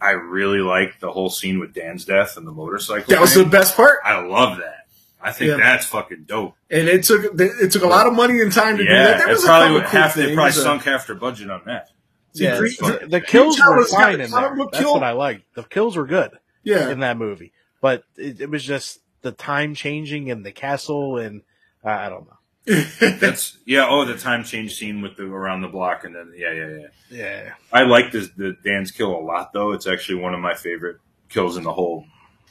I 0.00 0.10
really 0.10 0.60
like 0.60 1.00
the 1.00 1.10
whole 1.10 1.30
scene 1.30 1.58
with 1.58 1.72
Dan's 1.74 2.04
death 2.04 2.36
and 2.36 2.46
the 2.46 2.52
motorcycle. 2.52 3.06
That 3.08 3.20
was 3.20 3.34
the 3.34 3.44
best 3.44 3.76
part, 3.76 3.98
I 4.04 4.20
love 4.20 4.58
that. 4.58 4.86
I 5.22 5.32
think 5.32 5.50
Yeah. 5.50 5.56
that's 5.58 5.84
fucking 5.86 6.24
dope. 6.24 6.54
and 6.70 6.88
it 6.88 7.04
took 7.04 7.38
it 7.38 7.72
took 7.72 7.82
a 7.82 7.86
lot 7.86 8.06
of 8.06 8.14
money 8.14 8.40
and 8.40 8.50
time 8.52 8.78
to 8.78 8.84
do 8.84 8.88
that. 8.88 9.10
Yeah, 9.10 9.18
There 9.18 9.28
was 9.28 9.44
probably 9.44 9.66
couple 9.68 9.74
would 9.82 9.90
cool 9.90 10.00
half. 10.00 10.14
They 10.14 10.34
probably 10.34 10.48
Uh, 10.50 10.52
sunk 10.64 10.82
half 10.84 11.06
their 11.06 11.16
budget 11.16 11.50
on 11.50 11.62
that. 11.66 11.88
See, 12.34 12.44
Yeah, 12.44 12.56
Dream- 12.58 12.72
the, 12.80 13.06
the 13.10 13.20
kills 13.20 13.56
Child 13.56 13.70
were 13.70 13.76
was 13.82 13.90
fine 13.92 14.20
in 14.20 14.30
there. 14.30 14.52
of 14.52 14.56
That's 14.56 14.78
killed. 14.78 14.94
what 15.00 15.02
I 15.02 15.12
liked. 15.12 15.42
The 15.54 15.64
kills 15.64 15.96
were 15.96 16.06
good 16.06 16.30
Yeah, 16.62 16.88
in 16.90 17.00
that 17.00 17.18
movie, 17.18 17.52
but 17.82 18.04
it, 18.16 18.40
it 18.40 18.50
was 18.50 18.64
just 18.64 19.00
the 19.22 19.32
time 19.32 19.74
changing 19.74 20.30
and 20.30 20.46
the 20.46 20.52
castle, 20.52 21.18
and 21.18 21.42
uh, 21.84 21.88
I 21.90 22.08
don't 22.08 22.26
know. 22.26 22.38
That's 22.66 23.56
yeah. 23.64 23.86
Oh, 23.88 24.04
the 24.04 24.16
time 24.16 24.44
change 24.44 24.74
scene 24.76 25.00
with 25.00 25.16
the 25.16 25.24
around 25.24 25.62
the 25.62 25.68
block, 25.68 26.04
and 26.04 26.14
then 26.14 26.32
yeah, 26.36 26.52
yeah, 26.52 26.68
yeah. 26.68 26.86
Yeah. 27.10 27.52
I 27.72 27.82
like 27.82 28.12
this 28.12 28.28
the 28.36 28.56
Dan's 28.64 28.90
kill 28.90 29.14
a 29.16 29.20
lot, 29.20 29.52
though. 29.52 29.72
It's 29.72 29.86
actually 29.86 30.16
one 30.20 30.34
of 30.34 30.40
my 30.40 30.54
favorite 30.54 30.98
kills 31.28 31.56
in 31.56 31.64
the 31.64 31.72
whole 31.72 32.04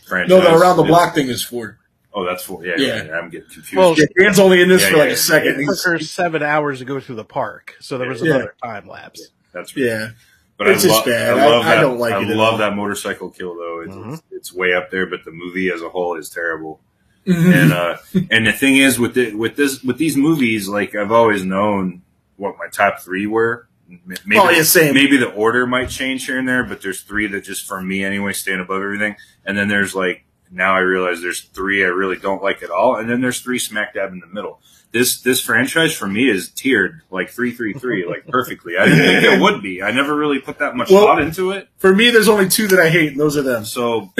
franchise. 0.07 0.29
no, 0.29 0.41
the 0.41 0.49
around 0.55 0.77
the 0.77 0.83
It's- 0.83 0.87
block 0.87 1.13
thing 1.15 1.27
is 1.27 1.43
for. 1.43 1.77
Oh, 2.11 2.25
that's 2.25 2.43
for 2.43 2.65
yeah. 2.65 2.73
Yeah. 2.77 3.03
yeah. 3.03 3.11
I'm 3.19 3.29
getting 3.29 3.47
confused. 3.49 3.75
Well, 3.75 3.93
Yeah, 3.95 4.05
Dan's 4.17 4.39
only 4.39 4.61
in 4.61 4.67
this 4.67 4.81
Yeah, 4.81 4.89
for 4.89 4.97
like 4.97 5.07
yeah, 5.09 5.13
a 5.13 5.17
second. 5.17 5.59
It 5.61 5.65
took 5.67 5.83
her 5.85 5.99
seven 5.99 6.41
hours 6.41 6.79
to 6.79 6.85
go 6.85 6.99
through 6.99 7.17
the 7.17 7.23
park, 7.23 7.75
so 7.79 7.99
there 7.99 8.09
was 8.09 8.21
Yeah. 8.23 8.31
another 8.35 8.55
time 8.63 8.87
lapse. 8.87 9.29
that's 9.53 9.75
yeah. 9.77 10.09
But 10.57 10.67
It's 10.69 10.83
I, 10.83 10.87
just 10.89 11.05
lo- 11.07 11.13
bad. 11.13 11.37
I 11.37 11.45
love 11.45 11.65
I- 11.65 11.77
I 11.77 11.81
don't 11.81 11.99
like 11.99 12.13
I 12.15 12.21
it 12.23 12.29
at 12.29 12.35
love 12.35 12.53
all. 12.53 12.57
that 12.57 12.75
motorcycle 12.75 13.29
kill 13.29 13.55
though. 13.55 13.81
It's, 13.85 13.95
Mhm. 13.95 14.13
it's, 14.13 14.23
it's 14.31 14.53
way 14.53 14.73
up 14.73 14.89
there, 14.91 15.05
but 15.05 15.23
the 15.23 15.31
movie 15.31 15.69
as 15.71 15.81
a 15.83 15.87
whole 15.89 16.15
is 16.17 16.29
terrible. 16.29 16.81
Mhm. 17.27 17.53
and 17.53 17.73
uh, 17.73 17.97
and 18.31 18.47
the 18.47 18.51
thing 18.53 18.77
is 18.77 18.97
with 18.99 19.13
the, 19.13 19.33
with 19.35 19.55
this 19.55 19.83
with 19.83 19.97
these 19.97 20.15
movies, 20.17 20.67
like 20.67 20.95
I've 20.95 21.11
always 21.11 21.43
known 21.43 22.01
what 22.37 22.55
my 22.57 22.67
top 22.71 22.99
three 23.01 23.27
were. 23.27 23.67
Maybe, 24.05 24.37
Oh, 24.37 24.49
yeah, 24.51 24.61
same. 24.63 24.93
maybe 24.93 25.17
the 25.17 25.31
order 25.31 25.65
might 25.65 25.89
change 25.89 26.25
here 26.27 26.37
and 26.37 26.47
there, 26.47 26.63
but 26.63 26.79
there's 26.81 27.01
three 27.01 27.25
that 27.27 27.43
just 27.43 27.67
for 27.67 27.81
me 27.81 28.03
anyway 28.03 28.33
stand 28.33 28.61
above 28.61 28.81
everything. 28.83 29.15
And 29.45 29.57
then 29.57 29.67
there's 29.67 29.95
like 29.95 30.25
now 30.51 30.75
I 30.75 30.79
realize 30.79 31.21
there's 31.21 31.41
three 31.41 31.83
I 31.83 31.87
really 31.87 32.17
don't 32.17 32.41
like 32.43 32.61
at 32.63 32.69
all, 32.69 32.95
and 32.95 33.09
then 33.09 33.19
there's 33.21 33.41
three 33.41 33.59
smack 33.59 33.93
dab 33.95 34.11
in 34.13 34.19
the 34.19 34.27
middle. 34.27 34.61
This 34.91 35.21
this 35.21 35.39
franchise 35.41 35.93
for 35.95 36.07
me 36.07 36.29
is 36.29 36.49
tiered 36.49 37.01
like 37.11 37.29
three 37.29 37.51
three 37.51 37.73
three 37.73 38.07
like 38.07 38.25
perfectly. 38.29 38.75
I 38.77 38.85
didn't 38.85 38.99
think 39.21 39.23
it 39.23 39.41
would 39.41 39.61
be. 39.61 39.83
I 39.83 39.91
never 39.91 40.15
really 40.15 40.39
put 40.39 40.59
that 40.59 40.75
much 40.75 40.89
Well- 40.89 41.05
thought 41.05 41.21
into 41.21 41.51
it. 41.51 41.67
For 41.77 41.93
me, 41.93 42.09
there's 42.11 42.27
only 42.29 42.47
two 42.49 42.67
that 42.69 42.79
I 42.79 42.89
hate, 42.89 43.11
and 43.11 43.19
those 43.19 43.37
are 43.37 43.43
them. 43.43 43.65
So 43.65 44.11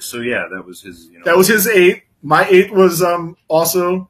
so 0.00 0.18
yeah, 0.20 0.46
that 0.52 0.64
was 0.66 0.82
his. 0.82 1.06
You 1.06 1.18
know, 1.18 1.24
That 1.24 1.36
was 1.36 1.48
his 1.48 1.66
eight. 1.66 2.02
My 2.22 2.46
eight 2.48 2.72
was 2.72 3.02
um 3.02 3.36
also 3.48 4.08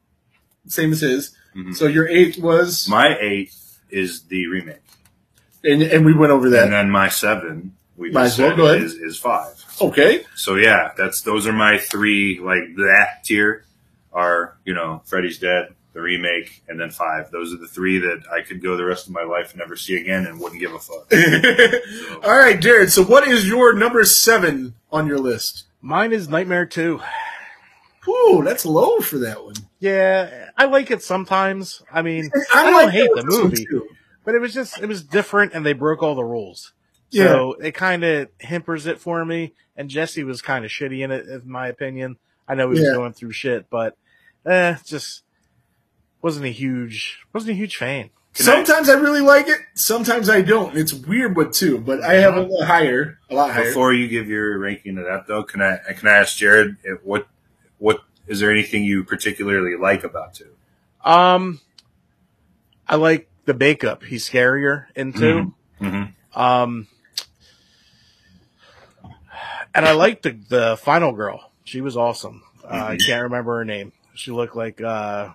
same 0.67 0.91
as 0.91 1.01
his. 1.01 1.35
Mhm. 1.55 1.75
So 1.75 1.87
your 1.87 2.07
eight 2.07 2.37
was, 2.39 2.87
My 2.87 3.17
eight 3.19 3.53
is 3.89 4.23
the 4.23 4.47
remake. 4.47 4.77
and, 5.63 5.81
and 5.81 6.05
we 6.05 6.13
went 6.13 6.31
over 6.31 6.49
that. 6.51 6.63
And 6.65 6.73
then 6.73 6.89
my 6.89 7.09
seven, 7.09 7.75
we 7.97 8.09
Might 8.11 8.25
just 8.25 8.39
well, 8.39 8.55
go 8.55 8.67
ahead. 8.67 8.81
is, 8.83 8.93
is 8.93 9.17
five. 9.17 9.53
Okay, 9.81 10.23
So 10.35 10.55
yeah, 10.55 10.91
that's 10.97 11.21
those 11.21 11.47
are 11.47 11.53
my 11.53 11.77
three 11.77 12.39
like 12.39 12.75
that 12.77 13.23
tier 13.25 13.65
are 14.13 14.57
you 14.65 14.73
know 14.73 15.01
Freddy's 15.05 15.39
Dead, 15.39 15.69
the 15.93 16.01
remake, 16.01 16.61
and 16.69 16.79
then 16.79 16.89
five. 16.91 17.31
Those 17.31 17.53
are 17.53 17.57
the 17.57 17.67
three 17.67 17.97
that 17.99 18.23
I 18.31 18.41
could 18.41 18.61
go 18.61 18.77
the 18.77 18.85
rest 18.85 19.07
of 19.07 19.13
my 19.13 19.23
life 19.23 19.51
and 19.51 19.59
never 19.59 19.75
see 19.75 19.95
again 19.97 20.25
and 20.27 20.39
wouldn't 20.39 20.61
give 20.61 20.73
a 20.73 20.79
fuck. 20.79 21.11
all 22.23 22.37
right, 22.37 22.59
Jared. 22.61 22.91
So 22.91 23.03
what 23.03 23.27
is 23.27 23.47
your 23.47 23.73
number 23.73 24.03
seven 24.05 24.75
on 24.91 25.07
your 25.07 25.17
list? 25.19 25.63
Mine 25.81 26.13
is 26.13 26.29
Nightmare 26.29 26.65
2. 26.65 26.99
Ooh, 28.07 28.41
that's 28.43 28.65
low 28.65 28.99
for 28.99 29.19
that 29.19 29.43
one. 29.43 29.53
Yeah, 29.79 30.49
I 30.57 30.65
like 30.65 30.91
it 30.91 31.03
sometimes. 31.03 31.81
I 31.91 32.01
mean, 32.01 32.29
I, 32.53 32.59
I 32.61 32.63
don't 32.63 32.73
like 32.73 32.89
hate 32.93 33.09
the 33.15 33.23
movie, 33.25 33.67
but 34.23 34.35
it 34.35 34.39
was 34.39 34.53
just, 34.53 34.79
it 34.81 34.87
was 34.87 35.03
different 35.03 35.53
and 35.53 35.65
they 35.65 35.73
broke 35.73 36.01
all 36.03 36.15
the 36.15 36.23
rules. 36.23 36.73
Yeah. 37.09 37.27
So 37.27 37.53
it 37.53 37.73
kind 37.73 38.03
of 38.03 38.29
hampers 38.39 38.85
it 38.85 38.99
for 38.99 39.23
me. 39.25 39.53
And 39.75 39.89
Jesse 39.89 40.23
was 40.23 40.41
kind 40.41 40.65
of 40.65 40.71
shitty 40.71 41.03
in 41.03 41.11
it, 41.11 41.27
in 41.27 41.49
my 41.49 41.67
opinion. 41.67 42.17
I 42.47 42.55
know 42.55 42.67
he 42.67 42.71
was 42.79 42.81
Yeah. 42.81 42.93
going 42.93 43.13
through 43.13 43.31
shit, 43.33 43.69
but 43.69 43.95
eh, 44.45 44.75
just 44.85 45.23
wasn't 46.21 46.45
a 46.45 46.49
huge, 46.49 47.19
wasn't 47.33 47.51
a 47.51 47.55
huge 47.55 47.77
fan. 47.77 48.09
Can 48.33 48.45
Sometimes 48.45 48.87
I, 48.87 48.93
really 48.93 49.19
like 49.19 49.49
it. 49.49 49.59
Sometimes 49.73 50.29
I 50.29 50.41
don't. 50.41 50.77
It's 50.77 50.93
weird 50.93 51.35
but 51.35 51.51
two, 51.51 51.77
but 51.79 52.01
I 52.01 52.13
have 52.15 52.37
a 52.37 52.41
little 52.41 52.63
higher, 52.63 53.19
a 53.29 53.35
lot 53.35 53.51
higher. 53.51 53.65
Before 53.65 53.93
you 53.93 54.07
give 54.07 54.29
your 54.29 54.57
ranking 54.57 54.97
of 54.97 55.03
that 55.03 55.27
though, 55.27 55.43
can 55.43 55.61
I 55.61 55.77
can 55.97 56.07
I 56.07 56.13
ask 56.13 56.37
Jared 56.37 56.77
if- 56.83 57.03
what 57.03 57.27
what 57.77 58.01
is 58.27 58.39
there 58.39 58.49
anything 58.49 58.85
you 58.85 59.03
particularly 59.03 59.75
like 59.75 60.05
about 60.05 60.33
two? 60.33 60.51
Um, 61.03 61.59
I 62.87 62.95
like 62.95 63.27
the 63.45 63.53
makeup. 63.53 64.03
He's 64.03 64.29
scarier 64.29 64.85
in 64.95 65.13
2 65.13 65.53
Mm-hmm. 65.81 66.39
Um, 66.39 66.87
and 69.73 69.85
I 69.85 69.93
liked 69.93 70.23
the 70.23 70.37
the 70.47 70.77
final 70.77 71.11
girl. 71.11 71.51
She 71.63 71.81
was 71.81 71.97
awesome. 71.97 72.43
Uh, 72.63 72.89
I 72.91 72.97
can't 72.97 73.23
remember 73.23 73.57
her 73.57 73.65
name. 73.65 73.91
She 74.13 74.31
looked 74.31 74.55
like 74.55 74.79
uh, 74.79 75.29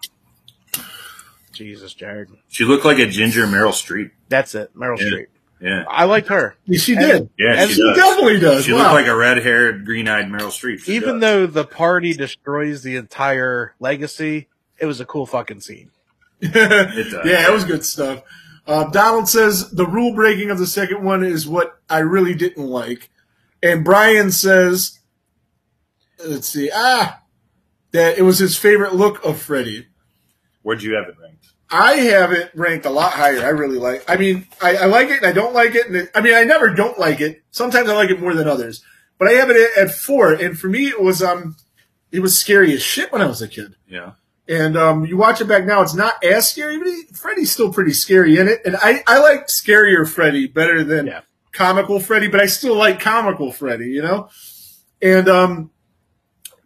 Jesus, 1.57 1.95
Jared. 1.95 2.29
She 2.49 2.65
looked 2.65 2.85
like 2.85 2.99
a 2.99 3.07
ginger 3.07 3.47
Meryl 3.47 3.71
Streep. 3.73 4.11
That's 4.29 4.55
it, 4.55 4.75
Meryl 4.77 4.99
Yeah. 4.99 5.07
Streep. 5.07 5.27
Yeah, 5.59 5.85
I 5.89 6.05
liked 6.05 6.29
her, 6.29 6.55
Yeah, 6.67 6.79
she 6.79 6.93
And- 6.97 7.01
did. 7.01 7.31
yeah, 7.39 7.55
And 7.63 7.71
she, 7.71 7.77
She 7.77 7.83
does. 7.83 7.97
definitely 7.97 8.39
does. 8.41 8.65
She 8.67 8.73
wow. 8.73 8.79
looked 8.81 8.93
like 8.93 9.07
a 9.07 9.17
red-haired, 9.17 9.87
green-eyed 9.87 10.27
Meryl 10.27 10.51
Streep. 10.51 10.81
She 10.85 10.97
even 10.97 11.19
does. 11.19 11.21
though 11.23 11.47
the 11.47 11.65
party 11.65 12.13
destroys 12.13 12.83
the 12.83 12.97
entire 12.97 13.75
legacy. 13.81 14.49
It 14.79 14.85
was 14.85 15.01
a 15.01 15.07
cool 15.07 15.25
fucking 15.25 15.63
scene. 15.63 15.91
it 16.43 16.53
does. 17.11 17.25
yeah, 17.27 17.49
it 17.49 17.53
was 17.53 17.65
good 17.65 17.87
stuff. 17.87 18.23
Uh, 18.67 18.91
Donald 18.91 19.29
says 19.31 19.71
the 19.71 19.87
rule 19.87 20.13
breaking 20.15 20.51
of 20.51 20.59
the 20.59 20.67
second 20.67 21.03
one 21.03 21.25
is 21.25 21.49
what 21.49 21.81
I 21.89 22.01
really 22.01 22.35
didn't 22.35 22.67
like, 22.67 23.09
and 23.63 23.83
Brian 23.83 24.31
says, 24.33 24.99
let's 26.27 26.49
see, 26.49 26.71
ah, 26.75 27.23
that 27.93 28.19
it 28.19 28.23
was 28.23 28.39
his 28.39 28.59
favorite 28.59 28.95
look 28.95 29.25
of 29.25 29.41
Freddy. 29.41 29.87
where'd 30.63 30.83
you 30.83 30.95
have 30.97 31.09
it 31.09 31.15
ranked? 31.19 31.26
I 31.71 31.95
have 31.95 32.31
it 32.33 32.51
ranked 32.55 32.87
a 32.87 32.91
lot 32.91 33.13
higher. 33.13 33.41
I 33.41 33.49
really 33.49 33.79
like. 33.79 34.05
I 34.09 34.17
mean, 34.17 34.47
I, 34.63 34.77
I 34.77 34.85
like 34.87 35.09
it 35.09 35.19
and 35.19 35.27
I 35.27 35.33
don't 35.33 35.53
like 35.55 35.75
it. 35.75 35.87
And 35.89 35.97
it, 35.97 36.11
I 36.15 36.21
mean, 36.21 36.35
I 36.35 36.45
never 36.45 36.73
don't 36.75 36.99
like 36.99 37.21
it. 37.21 37.43
Sometimes 37.51 37.89
I 37.89 37.95
like 37.95 38.11
it 38.11 38.21
more 38.21 38.35
than 38.35 38.47
others. 38.47 38.85
But 39.19 39.29
I 39.29 39.33
have 39.33 39.51
it 39.51 39.57
at, 39.77 39.89
at 39.89 39.95
four. 39.95 40.33
And 40.33 40.59
for 40.59 40.69
me, 40.69 40.87
it 40.89 41.03
was 41.03 41.23
um, 41.23 41.57
it 42.13 42.21
was 42.21 42.39
scary 42.39 42.73
as 42.73 42.83
shit 42.83 43.11
when 43.13 43.21
I 43.23 43.27
was 43.27 43.43
a 43.43 43.49
kid. 43.49 43.75
Yeah, 43.89 44.13
And 44.49 44.77
um, 44.77 45.07
you 45.07 45.17
watch 45.17 45.41
it 45.41 45.49
back 45.49 45.65
now, 45.65 45.83
it's 45.83 45.95
not 45.95 46.23
as 46.23 46.49
scary, 46.51 46.79
but 46.79 46.87
he, 46.87 47.03
Freddy's 47.13 47.51
still 47.51 47.73
pretty 47.73 47.93
scary 47.93 48.39
in 48.39 48.47
it. 48.49 48.61
And 48.65 48.77
I, 48.77 49.03
I 49.07 49.19
like 49.19 49.47
scarier 49.49 50.09
Freddy 50.09 50.47
better 50.47 50.85
than 50.85 51.07
Yeah. 51.07 51.21
comical 51.53 51.99
Freddy, 52.01 52.29
but 52.29 52.41
I 52.41 52.47
still 52.47 52.77
like 52.77 53.01
comical 53.01 53.51
Freddy, 53.53 53.87
you 53.89 54.03
know? 54.03 54.29
And 55.03 55.29
um, 55.29 55.71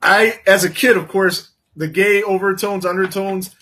I, 0.02 0.40
as 0.46 0.64
a 0.64 0.70
kid, 0.70 0.96
of 0.96 1.08
course, 1.08 1.50
the 1.76 1.88
gay 1.88 2.22
overtones, 2.22 2.84
undertones, 2.84 3.54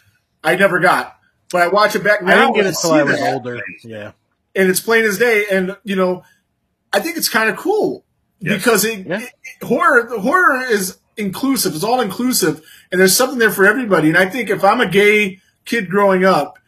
I 0.43 0.57
never 0.57 0.81
got. 0.81 1.18
But 1.51 1.63
I 1.63 1.69
watch 1.69 1.95
it 1.97 2.05
back 2.05 2.23
now. 2.23 2.33
I 2.33 2.41
didn't 2.43 2.55
get 2.57 2.67
it 2.67 2.75
see 2.77 2.91
I 2.91 3.03
was 3.03 3.19
that, 3.19 3.35
older. 3.35 3.61
Yeah. 3.83 4.13
And 4.55 4.69
it's 4.69 4.81
plain 4.81 5.05
as 5.05 5.19
day. 5.19 5.47
And, 5.51 5.77
you 5.85 5.97
know, 5.97 6.23
I 6.93 7.01
think 7.01 7.17
it's 7.17 7.29
kind 7.29 7.49
of 7.49 7.57
cool 7.57 8.05
because 8.43 8.85
it, 8.85 9.07
Yeah. 9.07 9.21
it- 9.21 9.67
horror, 9.67 10.07
the 10.09 10.21
horror 10.21 10.63
is 10.63 10.99
inclusive. 11.17 11.75
It's 11.75 11.85
all 11.85 12.01
inclusive. 12.01 12.63
And 12.93 13.01
there's 13.01 13.17
something 13.17 13.39
there 13.39 13.51
for 13.51 13.65
everybody. 13.65 14.09
And 14.09 14.19
I 14.19 14.27
think 14.29 14.51
if 14.51 14.63
I'm 14.65 14.81
a 14.81 14.89
gay 14.89 15.41
kid 15.65 15.89
growing 15.89 16.25
up, 16.25 16.59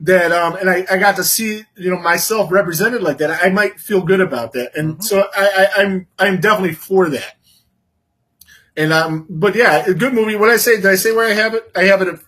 that 0.00 0.32
um 0.32 0.56
and 0.56 0.68
I, 0.68 0.84
I 0.90 0.96
got 0.96 1.14
to 1.16 1.24
see 1.24 1.62
you 1.76 1.88
know 1.88 2.00
myself 2.00 2.50
represented 2.50 3.00
like 3.00 3.18
that 3.18 3.30
I 3.44 3.48
might 3.50 3.78
feel 3.78 4.02
good 4.02 4.20
about 4.20 4.52
that 4.54 4.76
and 4.76 5.02
so 5.02 5.28
I, 5.34 5.68
I 5.76 5.82
I'm 5.82 6.08
I'm 6.18 6.40
definitely 6.40 6.74
for 6.74 7.08
that 7.10 7.36
and 8.76 8.92
um 8.92 9.24
but 9.30 9.54
yeah 9.54 9.84
a 9.86 9.94
good 9.94 10.12
movie 10.12 10.34
what 10.34 10.50
I 10.50 10.56
say 10.56 10.76
did 10.76 10.86
I 10.86 10.96
say 10.96 11.12
where 11.12 11.28
I 11.28 11.32
have 11.34 11.54
it 11.54 11.70
I 11.76 11.84
have 11.84 12.02
it 12.02 12.08
at 12.08 12.18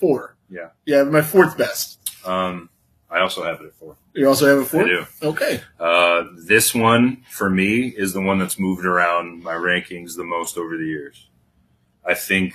four 0.00 0.35
yeah. 0.50 0.68
yeah 0.84 1.02
my 1.04 1.22
fourth 1.22 1.56
best 1.58 1.98
Um, 2.26 2.68
I 3.10 3.20
also 3.20 3.44
have 3.44 3.60
it 3.60 3.66
at 3.66 3.74
four. 3.74 3.96
you 4.14 4.26
also 4.28 4.46
have 4.48 4.58
a 4.58 4.64
four 4.64 4.82
I 4.82 4.86
do. 4.86 5.06
okay 5.22 5.60
Uh, 5.78 6.24
this 6.36 6.74
one 6.74 7.22
for 7.30 7.48
me 7.50 7.86
is 7.96 8.12
the 8.12 8.20
one 8.20 8.38
that's 8.38 8.58
moved 8.58 8.84
around 8.86 9.42
my 9.42 9.54
rankings 9.54 10.16
the 10.16 10.24
most 10.24 10.56
over 10.58 10.76
the 10.76 10.84
years. 10.86 11.28
I 12.04 12.14
think 12.14 12.54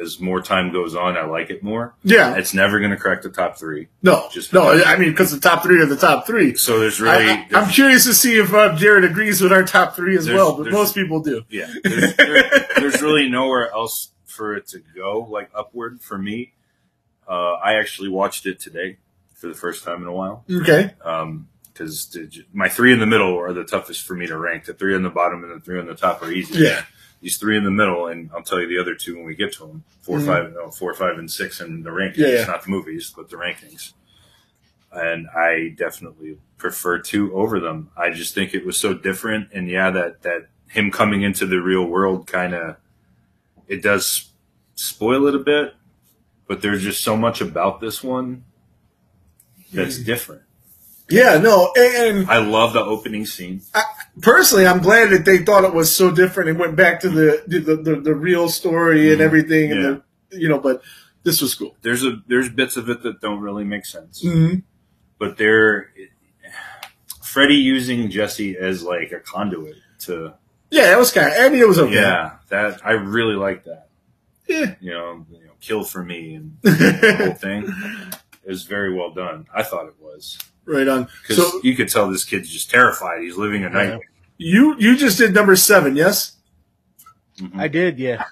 as 0.00 0.20
more 0.20 0.40
time 0.40 0.72
goes 0.72 0.94
on, 0.94 1.16
I 1.16 1.24
like 1.24 1.50
it 1.50 1.64
more. 1.64 1.94
yeah 2.04 2.36
It's 2.36 2.54
never 2.54 2.78
going 2.78 2.92
to 2.92 2.96
crack 2.96 3.22
the 3.22 3.28
top 3.30 3.58
three. 3.58 3.88
no 4.02 4.28
Just 4.32 4.52
no 4.52 4.80
I 4.84 4.96
mean 4.96 5.10
because 5.10 5.32
the 5.32 5.40
top 5.40 5.62
three 5.64 5.80
are 5.82 5.86
the 5.86 5.96
top 5.96 6.26
three 6.26 6.54
So 6.56 6.78
there's 6.78 7.00
really, 7.00 7.24
I, 7.28 7.46
am 7.52 7.68
curious 7.70 8.04
to 8.04 8.14
see 8.14 8.38
if 8.38 8.52
uh, 8.54 8.76
Jared 8.76 9.04
agrees 9.04 9.40
with 9.40 9.52
our 9.52 9.64
top 9.64 9.96
three 9.96 10.16
as 10.16 10.28
well 10.28 10.56
but 10.56 10.70
most 10.70 10.94
people 10.94 11.20
do 11.20 11.44
yeah, 11.48 11.66
there's, 11.82 12.14
there- 12.16 12.66
there's 12.76 13.02
really 13.06 13.28
nowhere 13.28 13.70
else 13.72 14.12
for 14.26 14.54
it 14.56 14.68
to 14.68 14.78
go, 14.94 15.26
like 15.28 15.50
upward 15.54 16.00
for 16.00 16.16
me. 16.16 16.52
Uh, 17.30 17.52
I 17.62 17.74
actually 17.74 18.08
watched 18.08 18.44
it 18.46 18.58
today 18.58 18.98
for 19.34 19.46
the 19.46 19.54
first 19.54 19.84
time 19.84 20.02
in 20.02 20.08
a 20.08 20.12
while. 20.12 20.44
okay 20.50 20.94
Um, 21.04 21.46
because 21.72 22.14
my 22.52 22.68
three 22.68 22.92
in 22.92 22.98
the 22.98 23.06
middle 23.06 23.38
are 23.38 23.52
the 23.54 23.64
toughest 23.64 24.04
for 24.06 24.14
me 24.14 24.26
to 24.26 24.36
rank. 24.36 24.64
The 24.66 24.74
three 24.74 24.94
on 24.94 25.02
the 25.02 25.08
bottom 25.10 25.42
and 25.44 25.54
the 25.54 25.64
three 25.64 25.78
on 25.80 25.86
the 25.86 25.94
top 25.94 26.20
are 26.22 26.30
easy. 26.30 26.64
yeah 26.64 26.82
These 27.22 27.38
three 27.38 27.56
in 27.56 27.64
the 27.64 27.70
middle, 27.70 28.06
and 28.08 28.28
I'll 28.34 28.42
tell 28.42 28.60
you 28.60 28.66
the 28.68 28.78
other 28.78 28.94
two 28.94 29.16
when 29.16 29.24
we 29.24 29.34
get 29.34 29.52
to 29.54 29.66
them. 29.66 29.84
4 30.02 30.18
Mhm. 30.18 30.26
five, 30.26 30.52
no, 30.54 30.70
four, 30.70 30.92
five, 30.94 31.16
and 31.18 31.30
six 31.30 31.60
in 31.60 31.82
the 31.82 31.90
rankings. 31.90 32.16
Yeah, 32.16 32.28
yeah. 32.28 32.44
Not 32.46 32.64
the 32.64 32.70
movies, 32.70 33.12
but 33.16 33.30
the 33.30 33.36
rankings. 33.36 33.92
And 34.92 35.28
I 35.28 35.74
definitely 35.76 36.38
prefer 36.58 36.98
two 36.98 37.32
over 37.34 37.60
them. 37.60 37.90
I 37.96 38.10
just 38.10 38.34
think 38.34 38.52
it 38.54 38.66
was 38.66 38.76
so 38.76 38.92
different, 38.92 39.48
and 39.54 39.68
yeah, 39.70 39.90
that 39.90 40.22
that 40.22 40.48
him 40.68 40.90
coming 40.90 41.22
into 41.22 41.46
the 41.46 41.60
real 41.62 41.84
world 41.84 42.26
kind 42.26 42.54
of 42.54 42.76
it 43.68 43.82
does 43.82 44.30
spoil 44.74 45.26
it 45.28 45.34
a 45.34 45.38
bit, 45.38 45.74
but 46.50 46.62
there's 46.62 46.82
just 46.82 47.04
so 47.04 47.16
much 47.16 47.40
about 47.40 47.80
this 47.80 48.02
one 48.02 48.42
that's 49.72 50.00
Mm. 50.00 50.04
different. 50.04 50.42
yeah 51.08 51.38
no 51.38 51.72
and, 51.76 52.18
and 52.18 52.28
I 52.30 52.38
love 52.38 52.72
the 52.72 52.80
opening 52.82 53.24
scene. 53.24 53.62
personally, 54.20 54.66
I'm 54.66 54.80
glad 54.80 55.10
that 55.10 55.24
they 55.24 55.38
thought 55.38 55.62
it 55.62 55.72
was 55.72 55.94
so 55.94 56.10
different 56.10 56.50
and 56.50 56.58
went 56.58 56.74
back 56.74 56.98
to 57.00 57.08
the 57.08 57.42
the, 57.46 57.60
the, 57.76 57.94
the 58.00 58.14
real 58.14 58.48
story 58.48 59.12
and 59.12 59.20
Mhm. 59.20 59.24
everything. 59.28 59.70
And 59.72 59.82
Yeah. 59.82 59.96
the, 60.30 60.38
you 60.42 60.48
know, 60.48 60.58
but 60.58 60.82
this 61.22 61.40
was 61.40 61.54
cool. 61.54 61.76
There's 61.82 62.04
a 62.04 62.12
there's 62.26 62.48
bits 62.48 62.76
of 62.76 62.88
it 62.90 63.02
that 63.04 63.20
don't 63.20 63.40
really 63.40 63.64
make 63.64 63.86
sense, 63.86 64.24
Mm-hmm. 64.24 64.60
but 65.20 65.36
they're 65.38 65.90
Freddy 67.22 67.54
using 67.54 68.10
Jesse 68.10 68.56
as 68.58 68.82
like 68.82 69.12
a 69.12 69.20
conduit 69.20 69.76
to 70.00 70.34
Yeah, 70.70 70.86
that 70.90 70.98
was 70.98 71.12
kind 71.12 71.28
of. 71.28 71.34
I 71.38 71.48
mean, 71.48 71.60
it 71.62 71.68
was 71.68 71.78
okay. 71.78 71.94
yeah 71.94 72.38
that 72.48 72.80
I 72.84 72.92
really 72.92 73.36
like 73.36 73.64
that 73.66 73.86
Yeah. 74.48 74.74
you 74.80 74.90
know, 74.90 75.24
you 75.30 75.44
know 75.46 75.49
kill 75.60 75.84
for 75.84 76.02
me 76.02 76.34
and 76.34 76.56
the 76.62 77.16
whole 77.24 77.34
thing. 77.34 77.64
It 78.44 78.48
was 78.48 78.64
very 78.64 78.92
well 78.94 79.10
done. 79.12 79.46
I 79.54 79.62
thought 79.62 79.86
it 79.86 79.94
was 80.00 80.38
right 80.64 80.88
on. 80.88 81.08
because 81.22 81.36
So 81.36 81.60
you 81.62 81.74
could 81.76 81.88
tell 81.88 82.10
this 82.10 82.24
kid's 82.24 82.48
just 82.50 82.70
terrified. 82.70 83.22
He's 83.22 83.36
living 83.36 83.64
a 83.64 83.70
nightmare. 83.70 84.00
you 84.38 84.74
you 84.78 84.96
just 84.96 85.18
did 85.18 85.34
number 85.34 85.56
seven, 85.56 85.96
yes, 85.96 86.36
Mhm. 87.38 87.58
I 87.58 87.68
did, 87.68 87.98
yeah. 87.98 88.24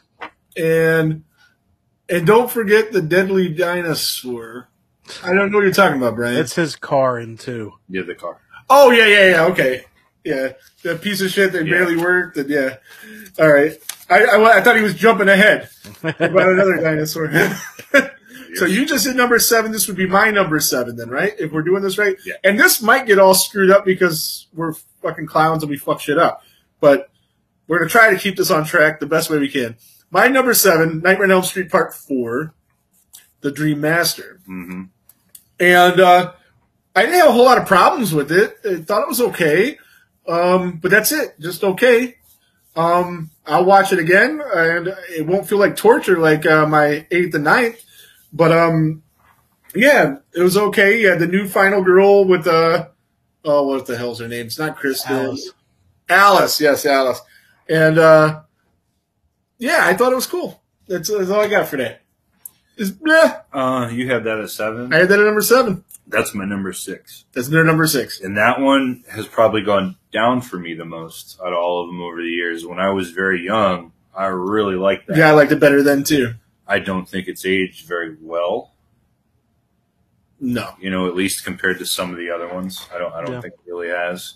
and 0.57 1.25
and 2.09 2.27
don't 2.27 2.51
forget 2.51 2.93
the 2.93 3.03
deadly 3.03 3.49
dinosaur. 3.49 4.69
I 5.23 5.29
don't 5.35 5.51
know 5.51 5.59
what 5.59 5.65
you're 5.65 5.73
talking 5.73 5.97
about, 5.99 6.17
Brian. 6.17 6.37
It's 6.37 6.55
his 6.55 6.77
car 6.77 7.19
in 7.19 7.37
two. 7.39 7.75
yeah, 7.89 8.03
the 8.03 8.15
car. 8.15 8.41
oh 8.71 8.91
yeah, 8.91 9.07
yeah, 9.07 9.31
yeah. 9.31 9.45
Okay, 9.47 9.85
yeah, 10.29 10.53
that 10.83 11.03
piece 11.03 11.21
of 11.21 11.31
shit 11.31 11.53
that 11.53 11.67
Yeah. 11.67 11.73
barely 11.73 11.97
worked. 11.97 12.37
And 12.37 12.49
yeah, 12.51 12.77
all 13.39 13.53
right. 13.53 13.73
I, 14.11 14.25
I 14.25 14.59
I 14.59 14.61
thought 14.63 14.77
he 14.77 14.83
was 14.83 14.95
jumping 14.95 15.29
ahead 15.29 15.69
about 16.03 16.49
another 16.49 16.77
dinosaur. 16.83 17.31
So 18.55 18.65
you 18.65 18.87
just 18.87 19.05
did 19.05 19.15
number 19.15 19.39
seven. 19.39 19.73
This 19.73 19.87
would 19.89 19.97
be 19.97 20.07
my 20.07 20.31
number 20.31 20.59
seven, 20.59 20.97
then, 20.97 21.11
right? 21.11 21.35
If 21.39 21.53
we're 21.53 21.63
doing 21.63 21.83
this 21.83 21.99
right. 21.99 22.17
Yeah. 22.25 22.35
And 22.43 22.59
this 22.59 22.81
might 22.81 23.07
get 23.07 23.19
all 23.19 23.35
screwed 23.35 23.71
up 23.71 23.85
because 23.85 24.47
we're 24.55 24.73
fucking 25.03 25.27
clowns 25.27 25.63
and 25.63 25.71
we 25.71 25.77
fuck 25.77 26.01
shit 26.01 26.19
up. 26.19 26.43
But 26.81 27.11
we're 27.67 27.79
gonna 27.79 27.91
try 27.91 28.11
to 28.11 28.19
keep 28.19 28.37
this 28.37 28.51
on 28.51 28.65
track 28.65 29.01
the 29.01 29.07
best 29.07 29.31
way 29.31 29.39
we 29.39 29.49
can. 29.49 29.77
My 30.11 30.29
number 30.29 30.55
seven, 30.55 31.01
Nightmare 31.03 31.25
on 31.25 31.31
Elm 31.31 31.43
Street 31.43 31.71
Part 31.71 31.95
Four, 31.95 32.55
The 33.43 33.53
Dream 33.53 33.81
Master, 33.81 34.41
mm-hmm. 34.49 34.85
and 35.61 36.01
uh, 36.01 36.33
I 36.97 37.03
didn't 37.03 37.21
have 37.21 37.29
a 37.29 37.33
whole 37.33 37.45
lot 37.45 37.59
of 37.59 37.67
problems 37.67 38.15
with 38.15 38.33
it. 38.33 38.57
I 38.65 38.83
thought 38.83 39.03
it 39.03 39.09
was 39.09 39.21
okay, 39.21 39.79
um, 40.29 40.79
but 40.79 40.91
that's 40.91 41.13
it, 41.13 41.39
just 41.41 41.65
okay. 41.65 42.17
Um, 42.77 43.31
I'll 43.47 43.65
watch 43.65 43.93
it 43.93 43.99
again, 43.99 44.41
and 44.55 44.95
it 45.11 45.27
won't 45.27 45.49
feel 45.49 45.59
like 45.59 45.77
torture 45.77 46.19
like 46.19 46.47
uh, 46.47 46.67
my 46.67 47.07
eighth 47.11 47.35
and 47.35 47.45
ninth. 47.45 47.83
But 48.33 48.53
um, 48.53 49.03
yeah, 49.75 50.17
it 50.35 50.43
was 50.43 50.57
okay. 50.57 51.03
Yeah, 51.03 51.17
the 51.17 51.27
new 51.27 51.49
final 51.49 51.83
girl 51.83 52.25
with 52.25 52.47
uh, 52.47 52.89
oh, 53.45 53.67
what 53.67 53.87
the 53.87 53.97
hell's 53.97 54.21
her 54.21 54.29
name? 54.29 54.47
It's 54.47 54.59
not 54.59 54.77
Kristen. 54.77 55.17
Alice. 55.17 55.53
Alice, 56.09 56.61
yes, 56.61 56.87
Alice. 56.87 57.21
And 57.69 57.99
uh, 57.99 58.43
yeah, 59.59 59.81
I 59.83 59.95
thought 59.95 60.13
it 60.13 60.17
was 60.17 60.27
cool. 60.27 60.63
That's, 60.87 61.11
that's 61.11 61.31
all 61.31 61.41
I 61.41 61.49
got 61.49 61.69
for 61.69 61.77
that. 61.77 62.03
Is 62.77 62.95
yeah, 63.05 63.41
Uh, 63.53 63.91
you 63.93 64.09
have 64.11 64.25
that 64.25 64.39
at 64.39 64.51
seven. 64.51 64.93
I 64.93 64.99
had 64.99 65.09
that 65.09 65.19
at 65.19 65.25
number 65.25 65.43
seven. 65.43 65.85
That's 66.09 66.35
my 66.35 66.45
number 66.47 66.73
six. 66.73 67.27
That's 67.33 67.49
their 67.49 67.65
number 67.65 67.87
six. 67.87 68.21
And 68.21 68.37
that 68.39 68.61
one 68.61 69.05
has 69.11 69.27
probably 69.29 69.63
gone 69.63 69.97
down 70.13 70.41
for 70.41 70.59
me 70.59 70.73
the 70.75 70.85
most 70.87 71.39
out 71.41 71.53
of 71.53 71.59
all 71.59 71.83
of 71.85 71.89
them 71.91 72.01
over 72.01 72.17
the 72.23 72.29
years. 72.29 72.65
When 72.65 72.79
I 72.81 72.89
was 72.91 73.11
very 73.11 73.45
young, 73.45 73.93
I 74.17 74.27
really 74.27 74.75
liked 74.77 75.07
that. 75.09 75.17
Yeah, 75.19 75.29
I 75.29 75.33
liked 75.33 75.53
it 75.53 75.61
better 75.61 75.83
then 75.83 76.05
too. 76.05 76.35
I 76.67 76.79
don't 76.79 77.07
think 77.09 77.29
it's 77.29 77.45
aged 77.45 77.87
very 77.87 78.17
well. 78.21 78.73
No, 80.41 80.75
You 80.81 80.89
know, 80.91 81.09
at 81.09 81.17
least 81.17 81.45
compared 81.45 81.79
to 81.81 81.87
some 81.87 82.11
of 82.13 82.17
the 82.17 82.31
other 82.31 82.49
ones. 82.53 82.87
I 82.95 82.99
don't. 82.99 83.13
I 83.13 83.23
don't 83.25 83.35
Yeah. 83.35 83.41
think 83.41 83.55
it 83.55 83.71
really 83.71 83.89
has. 83.89 84.35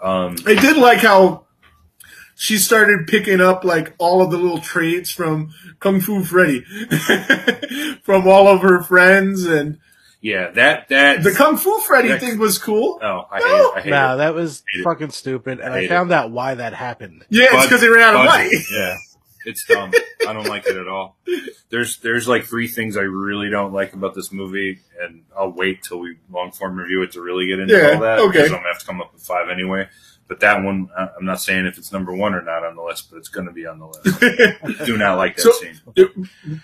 Um, 0.00 0.36
I 0.46 0.54
did 0.54 0.76
like 0.76 0.98
how 1.00 1.46
she 2.36 2.56
started 2.56 3.08
picking 3.08 3.40
up 3.40 3.64
like 3.64 3.94
all 3.98 4.22
of 4.22 4.30
the 4.30 4.36
little 4.38 4.60
traits 4.60 5.10
from 5.10 5.50
Kung 5.80 6.00
Fu 6.00 6.22
Freddy, 6.22 6.60
from 8.04 8.28
all 8.28 8.46
of 8.46 8.60
her 8.62 8.80
friends, 8.80 9.44
and 9.44 9.78
yeah, 10.20 10.50
that 10.52 10.88
that. 10.88 11.22
the 11.22 11.32
Kung 11.32 11.56
Fu 11.56 11.78
Freddy 11.80 12.08
That- 12.08 12.20
thing 12.20 12.38
was 12.38 12.58
cool. 12.58 12.98
oh, 13.02 13.26
I 13.30 13.38
No. 13.40 13.46
hate 13.46 13.54
it. 13.54 13.72
I 13.76 13.80
hate 13.82 13.90
Nah, 13.90 14.14
it. 14.14 14.16
that 14.18 14.34
was 14.34 14.62
Hate 14.72 14.80
it. 14.80 14.84
fucking 14.84 15.10
stupid, 15.10 15.60
and 15.60 15.72
Hate 15.74 15.80
I 15.80 15.84
it. 15.84 15.88
found 15.88 16.12
out 16.12 16.30
why 16.30 16.54
that 16.54 16.74
happened. 16.74 17.24
Yeah, 17.28 17.46
it's 17.52 17.64
because 17.66 17.80
they 17.80 17.88
ran 17.88 18.14
out 18.14 18.20
of 18.20 18.24
money. 18.26 18.50
Yeah, 18.72 18.96
it's 19.44 19.64
dumb. 19.66 19.92
I 20.26 20.32
don't 20.32 20.46
like 20.48 20.66
it 20.66 20.76
at 20.76 20.88
all. 20.88 21.16
There's 21.70 21.98
there's 21.98 22.26
like 22.28 22.44
three 22.44 22.66
things 22.68 22.96
I 22.96 23.02
really 23.02 23.50
don't 23.50 23.72
like 23.72 23.92
about 23.94 24.14
this 24.14 24.32
movie, 24.32 24.80
and 25.00 25.22
I'll 25.36 25.52
wait 25.52 25.82
till 25.82 26.00
we 26.00 26.16
long 26.30 26.50
form 26.52 26.76
review 26.76 27.02
it 27.02 27.12
to 27.12 27.20
really 27.20 27.46
get 27.46 27.58
into 27.60 27.74
Yeah, 27.76 27.94
all 27.94 28.00
that. 28.00 28.18
okay. 28.18 28.28
Because 28.38 28.52
I'm 28.52 28.58
gonna 28.58 28.68
have 28.68 28.78
to 28.80 28.86
come 28.86 29.00
up 29.00 29.12
with 29.14 29.22
five 29.22 29.48
anyway. 29.50 29.88
But 30.26 30.40
that 30.40 30.62
one, 30.62 30.88
I- 30.94 31.08
I'm 31.18 31.24
not 31.24 31.40
saying 31.40 31.64
if 31.64 31.78
it's 31.78 31.90
number 31.90 32.12
one 32.14 32.34
or 32.34 32.42
not 32.42 32.62
on 32.62 32.76
the 32.76 32.82
list, 32.82 33.10
but 33.10 33.16
it's 33.16 33.28
going 33.30 33.46
to 33.46 33.52
be 33.52 33.64
on 33.64 33.78
the 33.78 33.86
list. 33.86 34.84
Do 34.86 34.98
not 34.98 35.16
like 35.16 35.36
that 35.36 35.42
So- 35.42 35.52
scene. 35.52 35.80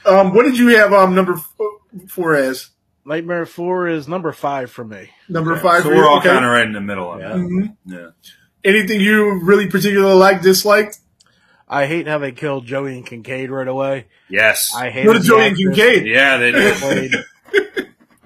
um, 0.05 0.35
what 0.35 0.43
did 0.43 0.59
you 0.59 0.69
have 0.77 0.93
um 0.93 1.15
number 1.15 1.35
f- 1.35 2.11
four 2.11 2.35
as 2.35 2.69
Nightmare 3.07 3.47
Four 3.47 3.89
is 3.89 4.09
number 4.09 4.33
five 4.33 4.71
for 4.71 4.85
me. 4.85 5.11
number 5.29 5.55
Yeah. 5.55 5.63
five? 5.63 5.83
So 5.83 5.91
for 5.91 5.97
we're 5.97 6.03
you? 6.03 6.09
all 6.09 6.19
Okay. 6.19 6.31
kind 6.31 6.45
of 6.45 6.51
right 6.51 6.67
in 6.67 6.73
the 6.73 6.81
middle 6.81 7.13
of 7.13 7.21
Yeah. 7.21 7.29
that. 7.29 7.37
Mhm. 7.37 7.77
Yeah. 7.87 8.07
Anything 8.65 9.01
you 9.01 9.41
really 9.43 9.67
particularly 9.69 10.15
like, 10.19 10.41
disliked? 10.43 10.99
I 11.69 11.87
hate 11.87 12.07
how 12.07 12.19
they 12.19 12.33
killed 12.33 12.67
Joey 12.67 12.95
and 12.97 13.07
Kincaid 13.07 13.51
right 13.51 13.69
away. 13.69 14.07
Yes. 14.29 14.73
I 14.77 14.91
hated 14.91 15.09
What 15.09 15.15
did 15.15 15.23
Joey 15.25 15.47
and 15.49 15.57
Kincaid? 15.57 16.07
yeah, 16.07 16.37
they 16.39 16.53
did. 16.53 17.25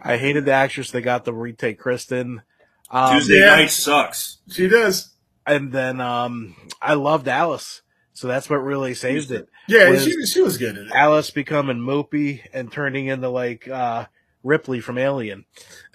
I 0.03 0.17
hated 0.17 0.45
the 0.45 0.53
actress 0.53 0.91
they 0.91 1.01
got 1.01 1.25
to 1.25 1.33
retake 1.33 1.79
Kristen. 1.79 2.43
Um, 2.91 3.15
Tuesday 3.19 3.41
Yeah. 3.41 3.57
Knight 3.57 3.71
sucks. 3.71 4.39
She 4.51 4.69
does. 4.69 5.11
and 5.47 5.73
then 5.73 6.01
um, 6.01 6.55
I 6.81 6.95
loved 6.95 7.27
Alice, 7.27 7.83
so 8.13 8.29
that's 8.29 8.49
what 8.51 8.57
really 8.59 8.95
saved 8.95 9.31
it. 9.31 9.49
Yeah, 9.67 9.97
she 9.99 10.25
she 10.27 10.41
was 10.41 10.57
good 10.59 10.77
at 10.79 10.87
it. 10.87 10.93
Alice 10.95 11.31
becoming 11.31 11.79
mopey 11.79 12.41
and 12.53 12.71
turning 12.73 13.07
into 13.07 13.29
like 13.29 13.67
uh, 13.69 14.07
Ripley 14.45 14.81
from 14.81 14.99
Alien. 14.99 15.45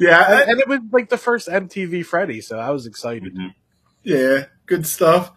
Yeah, 0.00 0.20
I- 0.26 0.42
and 0.50 0.58
it 0.58 0.66
was 0.68 0.80
like 0.90 1.10
the 1.10 1.18
first 1.18 1.48
MTV 1.48 2.04
Freddy, 2.06 2.40
so 2.40 2.58
I 2.58 2.70
was 2.70 2.86
excited. 2.86 3.34
Mhm. 3.36 3.54
yeah, 4.02 4.44
good 4.64 4.86
stuff. 4.86 5.32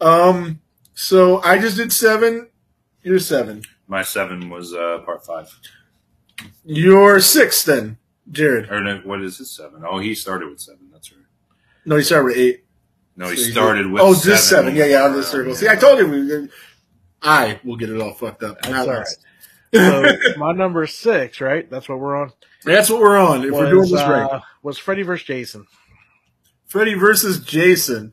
Um, 0.00 0.60
so 0.94 1.40
I 1.42 1.58
just 1.58 1.76
did 1.76 1.92
seven. 1.92 2.48
You're 3.04 3.20
seven. 3.20 3.62
My 3.86 4.02
seven 4.02 4.50
was 4.50 4.74
uh, 4.74 4.98
part 5.04 5.24
five. 5.24 5.48
You're 6.64 7.20
six 7.20 7.62
then, 7.62 7.98
Jared. 8.32 8.68
Or 8.70 8.80
no, 8.80 8.96
what 9.04 9.22
is 9.22 9.38
it? 9.38 9.44
Seven. 9.46 9.84
Oh, 9.88 9.98
he 9.98 10.14
started 10.16 10.48
with 10.48 10.58
seven. 10.60 10.88
That's 10.92 11.12
right. 11.12 11.20
No, 11.84 11.94
he 11.96 12.02
started 12.02 12.24
with 12.24 12.36
eight. 12.36 12.64
No, 13.16 13.28
he 13.28 13.36
So 13.36 13.50
started 13.52 13.84
did- 13.84 13.92
with 13.92 14.02
oh, 14.02 14.12
seven. 14.14 14.30
just 14.32 14.48
seven. 14.48 14.74
Yeah, 14.74 14.86
yeah, 14.86 15.02
on 15.04 15.12
the 15.14 15.22
circle. 15.22 15.54
See, 15.54 15.68
I 15.68 15.76
told 15.76 16.00
you. 16.00 16.08
We, 16.08 16.48
I 17.22 17.60
will 17.62 17.76
get 17.76 17.90
it 17.90 18.00
all 18.00 18.12
fucked 18.12 18.42
up. 18.42 18.60
That's 18.62 18.72
Not 18.74 18.88
all 18.88 18.94
us. 19.02 19.16
So 19.74 20.16
my 20.36 20.52
number 20.52 20.86
six, 20.86 21.40
right? 21.40 21.68
That's 21.68 21.88
what 21.88 21.98
we're 21.98 22.16
on. 22.16 22.32
That's 22.64 22.88
what 22.88 23.00
we're 23.00 23.18
on. 23.18 23.44
If 23.44 23.50
we're 23.52 23.70
doing 23.70 23.80
was, 23.80 23.90
this 23.90 24.00
right, 24.02 24.30
uh, 24.30 24.40
was 24.62 24.78
Freddy 24.78 25.02
versus 25.02 25.26
Jason. 25.26 25.66
Freddy 26.66 26.94
versus 26.94 27.40
Jason, 27.40 28.12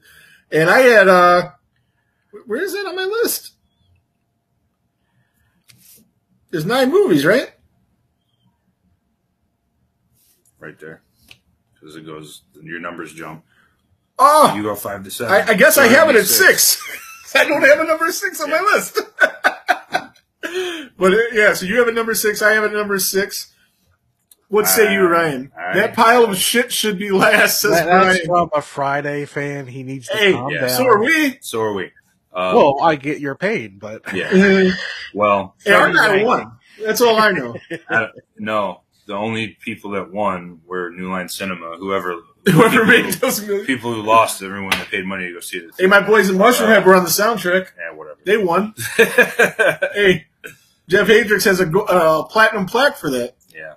and 0.51 0.69
I 0.69 0.79
had 0.79 1.07
uh, 1.07 1.51
where 2.45 2.61
is 2.61 2.73
that 2.73 2.85
on 2.85 2.95
my 2.95 3.05
list? 3.05 3.53
There's 6.49 6.65
nine 6.65 6.91
movies, 6.91 7.25
right? 7.25 7.53
right 10.61 10.79
there. 10.79 11.01
Because 11.73 11.95
it 11.95 12.05
goes, 12.05 12.43
your 12.61 12.79
numbers 12.79 13.13
jump. 13.13 13.43
Oh, 14.19 14.53
You 14.55 14.61
go 14.63 14.75
five 14.75 15.03
to 15.03 15.11
seven. 15.11 15.33
I, 15.33 15.51
I 15.51 15.53
guess 15.55 15.77
I 15.77 15.87
have 15.87 16.09
it 16.09 16.15
at 16.15 16.21
be 16.21 16.27
six. 16.27 16.79
I 17.35 17.45
don't 17.45 17.63
have 17.63 17.79
a 17.79 17.85
number 17.85 18.11
six 18.11 18.39
on 18.39 18.51
my 18.51 18.59
list. 18.59 18.99
but 21.01 21.13
uh, 21.13 21.17
yeah, 21.33 21.53
so 21.53 21.65
you 21.65 21.77
have 21.79 21.87
a 21.89 21.91
number 21.91 22.13
six. 22.13 22.41
I 22.41 22.51
have 22.53 22.63
a 22.63 22.69
number 22.69 22.97
six. 22.99 23.53
What 24.47 24.67
say 24.67 24.93
you, 24.93 25.01
Uh, 25.05 25.09
Ryan? 25.09 25.51
I- 25.57 25.73
that 25.79 25.93
pile 25.95 26.23
of 26.25 26.37
shit 26.37 26.71
should 26.71 26.97
be 26.99 27.09
last, 27.11 27.59
says 27.61 27.71
That- 27.71 27.85
that's 27.87 28.05
Ryan. 28.19 28.25
from 28.27 28.49
a 28.53 28.61
Friday 28.61 29.25
fan. 29.25 29.67
He 29.67 29.83
needs 29.83 30.07
to 30.09 30.15
Hey, 30.17 30.33
calm 30.33 30.51
yeah, 30.51 30.61
down. 30.61 30.69
so 30.69 30.85
are 30.87 30.99
we. 30.99 31.37
So 31.41 31.61
are 31.61 31.73
we. 31.73 31.85
Um, 32.33 32.55
Well, 32.55 32.77
I 32.81 32.95
get 32.95 33.19
your 33.19 33.35
pain, 33.35 33.77
but 33.79 34.01
yeah. 34.13 34.33
Yeah, 34.33 34.71
Well, 35.13 35.55
I'm 35.67 35.93
not 35.93 36.21
one. 36.23 36.51
That's 36.85 37.01
all 37.01 37.17
I 37.17 37.31
know. 37.31 37.55
I, 37.89 38.07
no. 38.37 38.81
The 39.07 39.13
only 39.15 39.57
people 39.61 39.91
that 39.91 40.11
won 40.11 40.61
were 40.65 40.91
New 40.91 41.09
Line 41.09 41.27
Cinema. 41.27 41.75
Whoever, 41.77 42.15
Whoever 42.45 42.85
made 42.85 43.11
those 43.15 43.41
million. 43.45 43.65
people 43.65 43.93
who 43.93 44.01
lost, 44.03 44.41
everyone 44.43 44.69
that 44.71 44.87
paid 44.89 45.05
money 45.05 45.25
to 45.27 45.33
go 45.33 45.39
see 45.41 45.59
this. 45.59 45.75
Hey, 45.77 45.87
my 45.87 45.99
boys 46.01 46.29
in 46.29 46.37
Mushroomhead 46.37 46.85
were 46.85 46.95
on 46.95 47.03
the 47.03 47.09
soundtrack. 47.09 47.67
Yeah, 47.77 47.93
whatever. 47.95 48.19
They 48.25 48.37
won. 48.37 48.73
Hey, 48.97 50.27
Jeff 50.91 51.07
Hadrix 51.07 51.45
has 51.45 51.59
a 51.61 51.69
uh, 51.79 52.23
platinum 52.23 52.65
plaque 52.65 52.97
for 52.97 53.09
that. 53.11 53.35
yeah. 53.55 53.73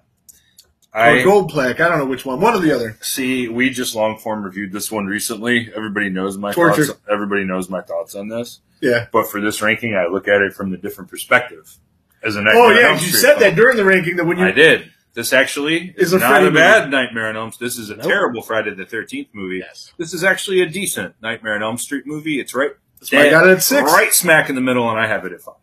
Or 0.92 1.00
I 1.00 1.22
gold 1.24 1.50
plaque. 1.50 1.80
I 1.80 1.88
don't 1.88 1.98
know 1.98 2.06
which 2.06 2.24
one. 2.24 2.40
One 2.40 2.54
or 2.54 2.58
the 2.60 2.72
other. 2.74 2.96
see. 3.00 3.48
We 3.48 3.70
just 3.70 3.94
long 3.96 4.18
form 4.18 4.44
reviewed 4.44 4.72
this 4.72 4.90
one 4.92 5.06
recently. 5.06 5.70
Everybody 5.74 6.08
knows 6.10 6.36
my 6.38 6.52
Torture. 6.52 6.84
thoughts. 6.86 7.00
Everybody 7.10 7.44
knows 7.44 7.68
my 7.70 7.80
thoughts 7.82 8.14
on 8.14 8.28
this. 8.28 8.60
Yeah. 8.80 9.06
But 9.12 9.28
for 9.28 9.40
this 9.40 9.60
ranking, 9.62 9.94
I 9.96 10.06
look 10.06 10.28
at 10.28 10.40
it 10.42 10.52
from 10.54 10.70
the 10.70 10.76
different 10.76 11.10
perspective. 11.10 11.78
As 12.22 12.36
a 12.36 12.40
Oh, 12.40 12.42
Nightmare 12.42 12.80
yeah. 12.80 12.92
You 12.92 12.98
said 13.08 13.28
film. 13.30 13.40
that 13.40 13.56
during 13.56 13.76
the 13.76 13.84
ranking 13.84 14.16
that 14.16 14.24
when 14.26 14.38
you. 14.38 14.44
I 14.44 14.52
did. 14.52 14.90
This 15.14 15.32
actually 15.32 15.94
Is 15.96 16.08
is 16.08 16.12
a 16.14 16.18
not 16.18 16.44
a 16.44 16.50
bad 16.50 16.84
movie. 16.90 16.90
Nightmare 16.96 17.26
on 17.28 17.36
Elm. 17.36 17.52
Street. 17.52 17.66
This 17.66 17.78
is 17.78 17.90
a 17.90 17.96
Nope. 17.96 18.06
terrible 18.06 18.42
Friday 18.42 18.74
the 18.74 18.84
Thirteenth 18.84 19.28
movie. 19.32 19.58
yes. 19.58 19.92
This 19.98 20.12
is 20.14 20.24
actually 20.24 20.60
a 20.60 20.66
decent 20.66 21.14
Nightmare 21.22 21.54
on 21.54 21.62
Elm 21.62 21.78
Street 21.78 22.04
movie. 22.06 22.40
It's 22.40 22.54
right. 22.54 22.70
That's 23.00 23.12
why 23.12 23.26
I 23.26 23.30
got 23.30 23.46
it 23.46 23.50
at 23.52 23.62
six. 23.62 23.92
Right 23.92 24.12
smack 24.12 24.48
in 24.48 24.54
the 24.54 24.60
middle, 24.60 24.88
and 24.90 24.98
I 24.98 25.06
have 25.06 25.24
it 25.24 25.32
at 25.32 25.40
five. 25.40 25.54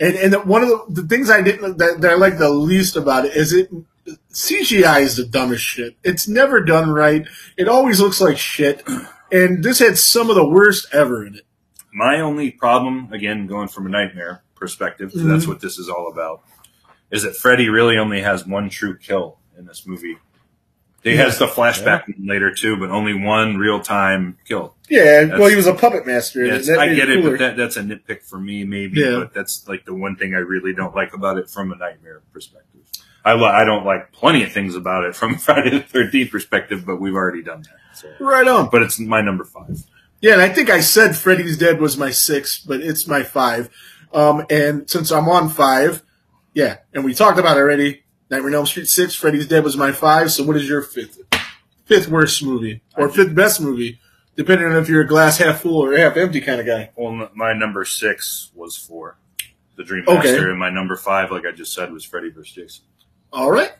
And 0.00 0.16
and 0.16 0.34
one 0.46 0.62
of 0.62 0.68
the, 0.68 1.02
the 1.02 1.08
things 1.08 1.30
I 1.30 1.42
didn't 1.42 1.78
that, 1.78 2.00
that 2.00 2.12
I 2.12 2.14
like 2.14 2.38
the 2.38 2.48
least 2.48 2.96
about 2.96 3.26
it 3.26 3.36
is 3.36 3.52
it 3.52 3.70
CGI 4.32 5.02
is 5.02 5.16
the 5.16 5.26
dumbest 5.26 5.64
shit. 5.64 5.96
It's 6.02 6.26
never 6.26 6.62
done 6.64 6.90
right. 6.90 7.26
It 7.56 7.68
always 7.68 8.00
looks 8.00 8.20
like 8.20 8.38
shit. 8.38 8.82
And 9.30 9.62
this 9.62 9.78
had 9.78 9.98
some 9.98 10.30
of 10.30 10.36
the 10.36 10.48
worst 10.48 10.88
ever 10.92 11.24
in 11.26 11.36
it. 11.36 11.46
My 11.92 12.20
only 12.20 12.50
problem, 12.50 13.12
again, 13.12 13.46
going 13.46 13.68
from 13.68 13.86
a 13.86 13.88
nightmare 13.90 14.42
perspective, 14.54 15.12
'cause 15.12 15.24
that's 15.24 15.42
mm-hmm. 15.42 15.52
what 15.52 15.60
this 15.60 15.78
is 15.78 15.88
all 15.88 16.10
about, 16.10 16.42
is 17.10 17.22
that 17.22 17.36
Freddy 17.36 17.68
really 17.68 17.96
only 17.98 18.22
has 18.22 18.46
one 18.46 18.70
true 18.70 18.96
kill 18.96 19.38
in 19.58 19.66
this 19.66 19.86
movie. 19.86 20.16
He 21.02 21.16
has 21.16 21.38
the 21.38 21.46
flashback 21.46 22.04
later 22.22 22.54
too, 22.54 22.76
but 22.78 22.90
only 22.90 23.14
one 23.14 23.56
real 23.56 23.80
time 23.80 24.36
kill. 24.44 24.74
Yeah, 24.88 25.38
well, 25.38 25.48
he 25.48 25.56
was 25.56 25.66
a 25.66 25.72
puppet 25.74 26.06
master. 26.06 26.40
and 26.40 26.48
Yes, 26.48 26.66
that 26.66 26.78
I 26.78 26.94
get 26.94 27.08
it, 27.08 27.22
cooler. 27.22 27.30
but 27.30 27.38
that, 27.38 27.56
that's 27.56 27.76
a 27.76 27.82
nitpick 27.82 28.22
for 28.22 28.38
me, 28.38 28.64
maybe. 28.64 29.00
Yeah. 29.00 29.20
But 29.20 29.32
that's 29.32 29.66
like 29.68 29.84
the 29.86 29.94
one 29.94 30.16
thing 30.16 30.34
I 30.34 30.38
really 30.38 30.74
don't 30.74 30.94
like 30.94 31.14
about 31.14 31.38
it 31.38 31.48
from 31.48 31.72
a 31.72 31.76
nightmare 31.76 32.20
perspective. 32.32 32.82
I 33.24 33.34
li- 33.34 33.44
I 33.44 33.64
don't 33.64 33.84
like 33.84 34.12
plenty 34.12 34.42
of 34.44 34.52
things 34.52 34.74
about 34.76 35.04
it 35.04 35.14
from 35.16 35.34
a 35.34 35.38
Friday 35.38 35.70
the 35.70 35.80
Thirteenth 35.80 36.30
perspective, 36.30 36.84
but 36.84 37.00
we've 37.00 37.14
already 37.14 37.42
done 37.42 37.62
that. 37.62 37.96
So. 37.96 38.08
right 38.20 38.46
on. 38.46 38.68
But 38.70 38.82
it's 38.82 38.98
my 38.98 39.20
number 39.20 39.44
five. 39.44 39.82
Yeah, 40.20 40.34
and 40.34 40.42
I 40.42 40.50
think 40.50 40.68
I 40.68 40.80
said 40.80 41.16
Freddy's 41.16 41.56
Dead 41.56 41.80
was 41.80 41.96
my 41.96 42.10
six, 42.10 42.58
but 42.60 42.80
it's 42.80 43.06
my 43.06 43.22
five. 43.22 43.70
Um, 44.12 44.44
and 44.50 44.88
since 44.90 45.10
I'm 45.12 45.28
on 45.28 45.48
five, 45.48 46.02
yeah, 46.52 46.78
and 46.92 47.04
we 47.04 47.14
talked 47.14 47.38
about 47.38 47.56
it 47.56 47.60
already. 47.60 48.02
Nightmare 48.30 48.50
on 48.50 48.54
Elm 48.54 48.66
Street 48.66 48.88
six, 48.88 49.14
Freddy's 49.14 49.46
Dead 49.48 49.64
was 49.64 49.76
my 49.76 49.92
five. 49.92 50.30
So 50.32 50.44
what 50.44 50.56
is 50.56 50.68
your 50.68 50.82
fifth? 50.82 51.18
Fifth 51.84 52.08
worst 52.08 52.42
movie 52.44 52.82
or 52.96 53.08
fifth 53.08 53.34
best 53.34 53.60
movie, 53.60 53.98
depending 54.36 54.68
on 54.68 54.76
if 54.76 54.88
you're 54.88 55.02
a 55.02 55.06
glass 55.08 55.38
half 55.38 55.60
full 55.62 55.84
or 55.84 55.96
half 55.96 56.16
empty 56.16 56.40
kind 56.40 56.60
of 56.60 56.66
guy. 56.66 56.90
Well, 56.94 57.28
my 57.34 57.52
number 57.52 57.84
six 57.84 58.52
was 58.54 58.76
four, 58.76 59.18
The 59.76 59.82
Dream 59.82 60.04
Okay. 60.06 60.14
Master, 60.30 60.50
and 60.50 60.58
my 60.60 60.70
number 60.70 60.94
five, 60.96 61.32
like 61.32 61.44
I 61.44 61.50
just 61.50 61.72
said, 61.74 61.92
was 61.92 62.04
Freddy 62.04 62.30
vs. 62.30 62.52
Jason. 62.54 62.84
All 63.32 63.50
right. 63.50 63.72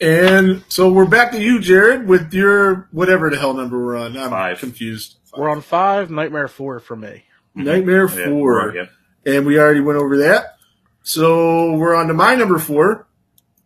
And 0.00 0.64
so 0.68 0.90
we're 0.90 1.04
back 1.06 1.30
to 1.32 1.40
you, 1.40 1.60
Jared, 1.60 2.08
with 2.08 2.32
your 2.32 2.88
whatever 2.90 3.30
the 3.30 3.36
hell 3.36 3.54
number 3.54 3.78
we're 3.84 3.96
on. 3.96 4.16
I'm 4.16 4.30
Five. 4.30 4.58
confused. 4.58 5.18
We're 5.36 5.50
on 5.50 5.60
five. 5.60 6.10
Nightmare 6.10 6.48
four 6.48 6.80
for 6.80 6.96
me. 6.96 7.24
Mm-hmm. 7.56 7.62
Nightmare 7.64 8.08
Yeah, 8.08 8.24
four. 8.26 8.74
yeah. 8.74 8.86
and 9.32 9.46
we 9.46 9.58
already 9.58 9.80
went 9.80 9.98
over 9.98 10.16
that. 10.18 10.56
So 11.02 11.74
we're 11.74 11.94
on 11.94 12.08
to 12.08 12.14
my 12.14 12.34
number 12.34 12.58
four 12.58 13.06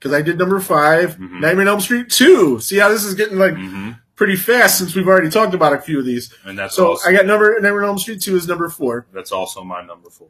because 0.05 0.15
I 0.17 0.21
did 0.21 0.37
number 0.39 0.61
5 0.61 1.17
Mhm. 1.17 1.41
Nightmare 1.41 1.63
on 1.63 1.69
Elm 1.69 1.81
Street 1.81 2.11
two. 2.11 2.61
See 2.61 2.77
how 2.77 2.91
this 2.91 3.05
is 3.05 3.15
getting 3.15 3.39
like 3.39 3.55
hmm 3.55 3.93
pretty 4.17 4.37
fast 4.37 4.79
since 4.79 4.95
we've 4.95 5.09
already 5.09 5.29
talked 5.29 5.55
about 5.55 5.73
a 5.73 5.81
few 5.81 5.99
of 5.99 6.05
these. 6.05 6.33
And 6.45 6.57
that's 6.57 6.77
So 6.77 6.91
also, 6.91 7.09
I 7.09 7.13
got 7.13 7.27
number 7.27 7.51
Nightmare 7.55 7.83
on 7.83 7.89
Elm 7.89 7.99
Street 7.99 8.21
two 8.21 8.37
is 8.37 8.47
number 8.47 8.69
four, 8.69 9.07
that's 9.15 9.33
also 9.33 9.65
my 9.65 9.81
number 9.85 10.09
four. 10.11 10.29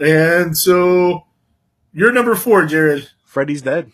and 0.00 0.56
so 0.56 1.24
you're 1.92 2.12
number 2.12 2.34
four, 2.36 2.64
Jared. 2.64 3.08
Freddy's 3.26 3.60
dead. 3.62 3.90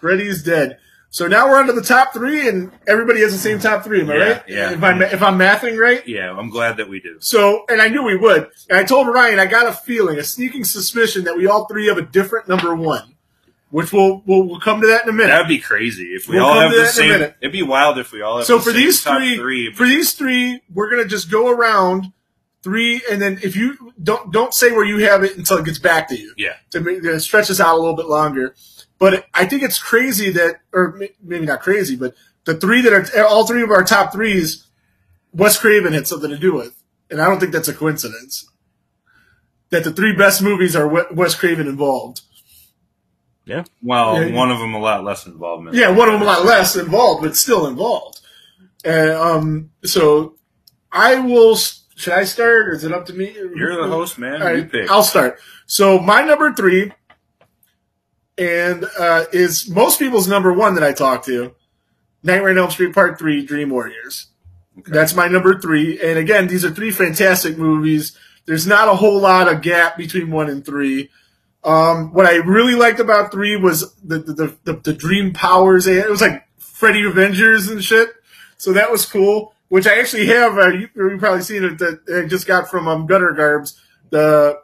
Freddy's 0.00 0.42
dead. 0.42 0.78
So 1.08 1.26
now 1.28 1.48
we're 1.48 1.58
on 1.58 1.66
to 1.68 1.72
the 1.72 1.80
top 1.82 2.12
three, 2.12 2.46
and 2.48 2.70
everybody 2.86 3.20
has 3.20 3.32
the 3.32 3.38
same 3.38 3.58
top 3.58 3.84
three. 3.84 4.00
Am 4.02 4.10
I 4.10 4.16
Yeah, 4.16 4.28
right? 4.28 4.42
yeah. 4.48 4.72
If 4.72 4.82
I'm 4.82 5.00
if 5.00 5.22
I'm 5.22 5.38
mathing 5.38 5.78
right. 5.78 6.06
Yeah, 6.06 6.36
I'm 6.36 6.50
glad 6.50 6.76
that 6.76 6.88
we 6.90 7.00
do. 7.00 7.16
So, 7.20 7.64
and 7.70 7.80
I 7.80 7.88
knew 7.88 8.02
we 8.02 8.16
would. 8.16 8.48
And 8.68 8.78
I 8.78 8.84
told 8.84 9.06
Ryan, 9.08 9.38
I 9.38 9.46
got 9.46 9.66
a 9.66 9.72
feeling, 9.72 10.18
a 10.18 10.24
sneaking 10.24 10.64
suspicion 10.64 11.24
that 11.24 11.36
we 11.36 11.46
all 11.46 11.66
three 11.66 11.86
have 11.86 11.96
a 11.96 12.02
different 12.02 12.48
number 12.48 12.74
one, 12.74 13.14
which 13.70 13.92
we'll 13.92 14.22
we'll, 14.26 14.44
we'll 14.44 14.60
come 14.60 14.80
to 14.80 14.86
that 14.86 15.02
in 15.04 15.08
a 15.08 15.12
minute. 15.12 15.32
That'd 15.32 15.48
be 15.48 15.58
crazy 15.58 16.14
if 16.14 16.28
we 16.28 16.36
We'll 16.36 16.46
all 16.46 16.60
have 16.60 16.70
the 16.70 16.76
that 16.78 16.98
in 16.98 17.10
a 17.10 17.18
same. 17.18 17.34
It'd 17.40 17.52
be 17.52 17.62
wild 17.62 17.98
if 17.98 18.12
we 18.12 18.22
all 18.22 18.38
have 18.38 18.46
so 18.46 18.58
the 18.58 18.64
for 18.64 18.70
same 18.70 18.80
these 18.80 19.02
top 19.02 19.18
three, 19.18 19.36
three. 19.36 19.72
for 19.72 19.86
these 19.86 20.12
three, 20.14 20.62
we're 20.72 20.90
gonna 20.90 21.06
just 21.06 21.30
go 21.30 21.50
around 21.50 22.12
three, 22.62 23.00
and 23.10 23.22
then 23.22 23.38
if 23.42 23.54
you 23.54 23.92
don't 24.02 24.32
don't 24.32 24.52
say 24.52 24.72
where 24.72 24.84
you 24.84 24.98
have 25.06 25.22
it 25.22 25.36
until 25.36 25.58
it 25.58 25.64
gets 25.64 25.78
back 25.78 26.08
to 26.08 26.16
you 26.16 26.34
yeah, 26.36 26.54
to, 26.70 26.80
make, 26.80 27.02
to 27.02 27.20
stretch 27.20 27.48
this 27.48 27.60
out 27.60 27.76
a 27.76 27.78
little 27.78 27.96
bit 27.96 28.06
longer. 28.06 28.54
But 28.98 29.26
I 29.34 29.44
think 29.44 29.62
it's 29.62 29.78
crazy 29.78 30.30
that, 30.30 30.60
or 30.72 30.98
maybe 31.22 31.46
not 31.46 31.60
crazy, 31.60 31.96
but 31.96 32.14
the 32.44 32.54
three 32.54 32.80
that 32.82 32.92
are 32.92 33.24
all 33.26 33.46
three 33.46 33.62
of 33.62 33.70
our 33.70 33.84
top 33.84 34.12
threes, 34.12 34.66
Wes 35.32 35.58
Craven 35.58 35.92
had 35.92 36.06
something 36.06 36.30
to 36.30 36.38
do 36.38 36.54
with, 36.54 36.82
and 37.10 37.20
I 37.20 37.26
don't 37.26 37.38
think 37.38 37.52
that's 37.52 37.68
a 37.68 37.74
coincidence. 37.74 38.48
That 39.70 39.84
the 39.84 39.92
three 39.92 40.14
best 40.16 40.42
movies 40.42 40.74
are 40.74 40.88
Wes 41.12 41.34
Craven 41.34 41.66
involved. 41.66 42.22
Well, 43.82 44.22
Yeah. 44.22 44.34
one 44.34 44.50
of 44.50 44.58
them 44.58 44.74
a 44.74 44.78
lot 44.80 45.04
less 45.04 45.26
involvement. 45.26 45.76
Yeah, 45.76 45.90
one 45.90 46.08
of 46.08 46.14
them 46.14 46.22
a 46.22 46.26
lot 46.26 46.44
less 46.44 46.76
involved, 46.76 47.22
but 47.22 47.36
still 47.36 47.66
involved. 47.66 48.20
And 48.84 49.10
um, 49.10 49.70
so 49.84 50.36
I 50.92 51.16
will. 51.16 51.56
Should 51.98 52.12
I 52.12 52.24
start, 52.24 52.68
or 52.68 52.72
is 52.74 52.84
it 52.84 52.92
up 52.92 53.06
to 53.06 53.14
me? 53.14 53.34
You're 53.34 53.80
the 53.82 53.88
host, 53.88 54.18
man. 54.18 54.42
All 54.42 54.50
you 54.50 54.62
right, 54.62 54.70
pick. 54.70 54.90
I'll 54.90 55.02
start. 55.02 55.38
So 55.64 55.98
my 55.98 56.22
number 56.22 56.52
three, 56.52 56.92
and 58.38 58.84
uh, 58.98 59.24
is 59.32 59.68
most 59.68 59.98
people's 59.98 60.28
number 60.28 60.52
one 60.52 60.74
that 60.74 60.84
I 60.84 60.92
talk 60.92 61.24
to, 61.24 61.54
Nightmare 62.22 62.50
on 62.50 62.58
Elm 62.58 62.70
Street 62.70 62.94
Part 62.94 63.18
Three: 63.18 63.44
Dream 63.44 63.70
Warriors. 63.70 64.26
Okay. 64.78 64.92
That's 64.92 65.14
my 65.14 65.26
number 65.26 65.58
three. 65.58 65.98
And 66.00 66.18
again, 66.18 66.48
these 66.48 66.64
are 66.64 66.70
three 66.70 66.90
fantastic 66.90 67.56
movies. 67.56 68.16
There's 68.44 68.66
not 68.66 68.88
a 68.88 68.94
whole 68.94 69.18
lot 69.18 69.48
of 69.52 69.62
gap 69.62 69.96
between 69.96 70.30
one 70.30 70.50
and 70.50 70.64
three. 70.64 71.08
Um, 71.66 72.12
what 72.14 72.26
I 72.26 72.36
really 72.36 72.76
liked 72.76 73.00
about 73.00 73.32
three 73.32 73.56
was 73.56 73.92
the 73.96 74.20
the, 74.20 74.32
the, 74.32 74.56
the, 74.64 74.72
the 74.74 74.92
dream 74.92 75.32
powers. 75.32 75.86
It 75.86 76.08
was 76.08 76.20
like 76.20 76.46
Freddy 76.58 77.04
Avengers 77.04 77.68
and 77.68 77.82
shit. 77.82 78.10
So 78.56 78.72
that 78.72 78.90
was 78.90 79.04
cool. 79.04 79.52
Which 79.68 79.86
I 79.88 79.98
actually 79.98 80.26
have. 80.28 80.56
Uh, 80.56 80.68
you, 80.68 80.88
you've 80.94 81.18
probably 81.18 81.42
seen 81.42 81.64
it. 81.64 81.78
That 81.78 82.22
I 82.24 82.28
just 82.28 82.46
got 82.46 82.70
from 82.70 82.86
um, 82.86 83.06
Gutter 83.08 83.32
Garbs. 83.32 83.76
The 84.10 84.60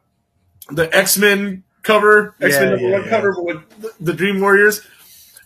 the 0.70 0.94
X 0.96 1.18
Men 1.18 1.64
cover, 1.82 2.36
X 2.40 2.54
Men 2.54 2.62
Yeah, 2.62 2.70
number 2.70 2.84
yeah, 2.86 2.92
one 2.92 3.04
yeah. 3.04 3.10
cover, 3.10 3.34
with 3.36 3.80
the, 3.80 3.92
the 4.00 4.12
Dream 4.12 4.40
Warriors. 4.40 4.80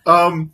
Um, 0.04 0.52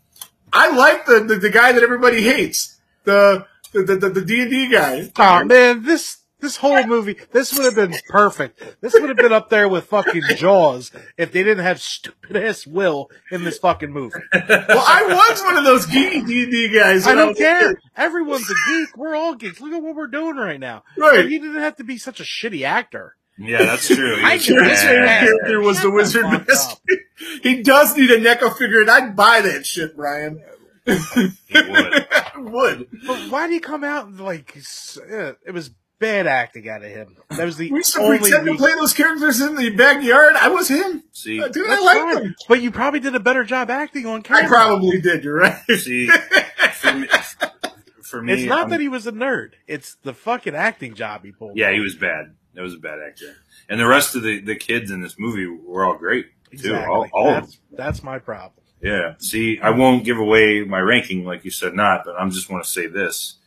I 0.53 0.71
like 0.71 1.07
the, 1.07 1.21
the 1.21 1.35
the 1.35 1.51
guy 1.51 1.73
that 1.73 1.83
everybody 1.83 2.23
hates. 2.23 2.79
The 3.03 3.47
the 3.73 3.83
the 3.83 4.09
the 4.09 4.25
D 4.25 4.43
and 4.43 4.51
D 4.51 4.71
guy. 4.71 5.11
Oh 5.19 5.45
man, 5.45 5.83
this 5.83 6.19
this 6.43 6.57
whole 6.59 6.87
movie, 6.87 7.17
this 7.33 7.55
would 7.55 7.65
have 7.65 7.75
been 7.75 7.95
perfect. 8.11 8.63
This 8.83 8.93
would 8.93 9.09
have 9.09 9.17
been 9.17 9.33
up 9.33 9.49
there 9.49 9.67
with 9.69 9.87
fucking 9.87 10.23
Jaws 10.37 10.91
if 11.17 11.33
they 11.33 11.43
didn't 11.43 11.65
have 11.65 11.81
stupid 11.81 12.37
ass 12.37 12.67
Will 12.67 13.09
in 13.31 13.45
this 13.45 13.57
fucking 13.59 13.91
movie. 13.91 14.19
Well, 14.35 14.85
I 14.87 15.05
was 15.09 15.41
one 15.43 15.57
of 15.57 15.65
those 15.65 15.87
geeky 15.87 16.27
D 16.27 16.43
and 16.43 16.53
D 16.53 16.69
guys. 16.79 17.07
I 17.07 17.15
don't 17.15 17.29
was 17.29 17.39
a 17.39 17.41
care. 17.43 17.69
kid. 17.69 17.77
Everyone's 17.97 18.51
a 18.51 18.55
geek. 18.69 18.97
We're 18.99 19.15
all 19.15 19.35
geeks. 19.35 19.61
Look 19.61 19.73
at 19.73 19.83
what 19.83 19.97
we're 19.97 20.09
doing 20.09 20.37
right 20.37 20.61
now. 20.61 20.83
Right. 20.99 21.25
He 21.27 21.39
didn't 21.39 21.61
have 21.63 21.77
to 21.77 21.85
be 21.85 21.97
such 21.97 22.21
a 22.21 22.25
shitty 22.25 22.65
actor. 22.65 23.17
yeah, 23.39 23.65
that's 23.65 23.87
true. 23.87 24.17
I 24.23 24.37
His 24.37 24.47
favorite 24.47 24.67
bad. 24.69 25.25
character 25.27 25.61
was 25.61 25.77
the 25.79 25.83
Shut 25.85 25.91
the 25.91 25.97
Wizard 25.97 26.23
fuck 26.25 26.49
Master. 26.49 26.81
he 27.43 27.63
does 27.63 27.97
need 27.97 28.11
a 28.11 28.19
NECA 28.19 28.57
figure, 28.59 28.81
and 28.83 28.91
I'd 28.91 29.17
buy 29.17 29.41
that 29.41 29.65
shit, 29.65 29.97
Brian. 29.97 30.43
He 30.85 30.93
would. 31.53 32.07
I 32.11 32.33
would. 32.39 32.89
But 33.07 33.31
why 33.31 33.47
do 33.47 33.55
you 33.55 33.61
come 33.61 33.85
out 33.85 34.07
and 34.09 34.21
like 34.21 34.57
uh, 34.57 35.33
it 35.47 35.53
was 35.53 35.71
bad 36.03 36.27
acting 36.27 36.69
out 36.69 36.83
of 36.85 36.91
him? 36.91 37.17
That 37.31 37.45
was 37.47 37.57
the 37.57 37.71
We 37.71 37.79
used 37.79 37.95
to 37.95 38.01
only 38.01 38.19
pretend 38.19 38.45
to 38.47 38.55
play 38.57 38.75
those 38.75 38.93
characters 38.93 39.41
in 39.41 39.57
the 39.57 39.71
backyard. 39.71 40.35
I 40.37 40.49
was 40.49 40.69
him. 40.69 41.03
See, 41.13 41.41
Uh, 41.43 41.49
Dude, 41.49 41.67
I 41.67 41.71
That's 41.71 41.83
liked 41.85 42.01
fine. 42.01 42.25
him. 42.25 42.35
But 42.49 42.61
you 42.61 42.71
probably 42.71 43.01
did 43.01 43.15
a 43.15 43.21
better 43.21 43.45
job 43.45 43.71
acting 43.71 44.05
on 44.07 44.23
camera. 44.23 44.45
I 44.45 44.49
probably 44.49 45.01
did. 45.01 45.25
You're 45.25 45.39
right. 45.39 45.59
see, 45.71 46.09
for 46.75 46.93
me, 46.95 47.09
for 48.03 48.23
me 48.23 48.33
It's 48.35 48.45
not 48.45 48.59
I'm- 48.61 48.71
that 48.71 48.81
he 48.81 48.89
was 48.89 49.07
a 49.07 49.13
nerd. 49.13 49.53
It's 49.67 49.97
the 50.03 50.13
fucking 50.13 50.55
acting 50.55 50.95
job 50.95 51.25
he 51.25 51.33
pulled. 51.33 51.57
Yeah, 51.57 51.73
he 51.73 51.81
was 51.81 51.95
bad. 51.95 52.35
That 52.55 52.63
was 52.63 52.75
a 52.75 52.79
bad 52.79 52.99
actor. 53.07 53.35
And 53.69 53.81
the 53.81 53.87
rest 53.87 54.15
of 54.15 54.23
the, 54.23 54.41
the 54.41 54.57
kids 54.57 54.91
in 54.91 55.01
this 55.01 55.15
movie 55.19 55.47
were 55.47 55.85
all 55.87 55.97
great 55.97 56.27
too. 56.51 56.55
exactly. 56.75 56.87
All, 56.93 57.09
all 57.15 57.29
of 57.29 57.35
them. 57.35 57.43
that's, 57.45 57.59
that's 57.71 58.03
my 58.03 58.19
problem. 58.19 58.53
Yeah. 58.83 59.15
See, 59.19 59.59
I 59.61 59.71
won't 59.71 60.05
give 60.05 60.19
away 60.19 60.63
my 60.65 60.81
ranking 60.81 61.25
like 61.25 61.45
you 61.45 61.51
said 61.51 61.73
not, 61.75 62.03
but 62.05 62.17
I'm 62.19 62.31
just 62.31 62.51
want 62.51 62.65
to 62.65 62.69
say 62.69 62.89
this: 62.89 63.39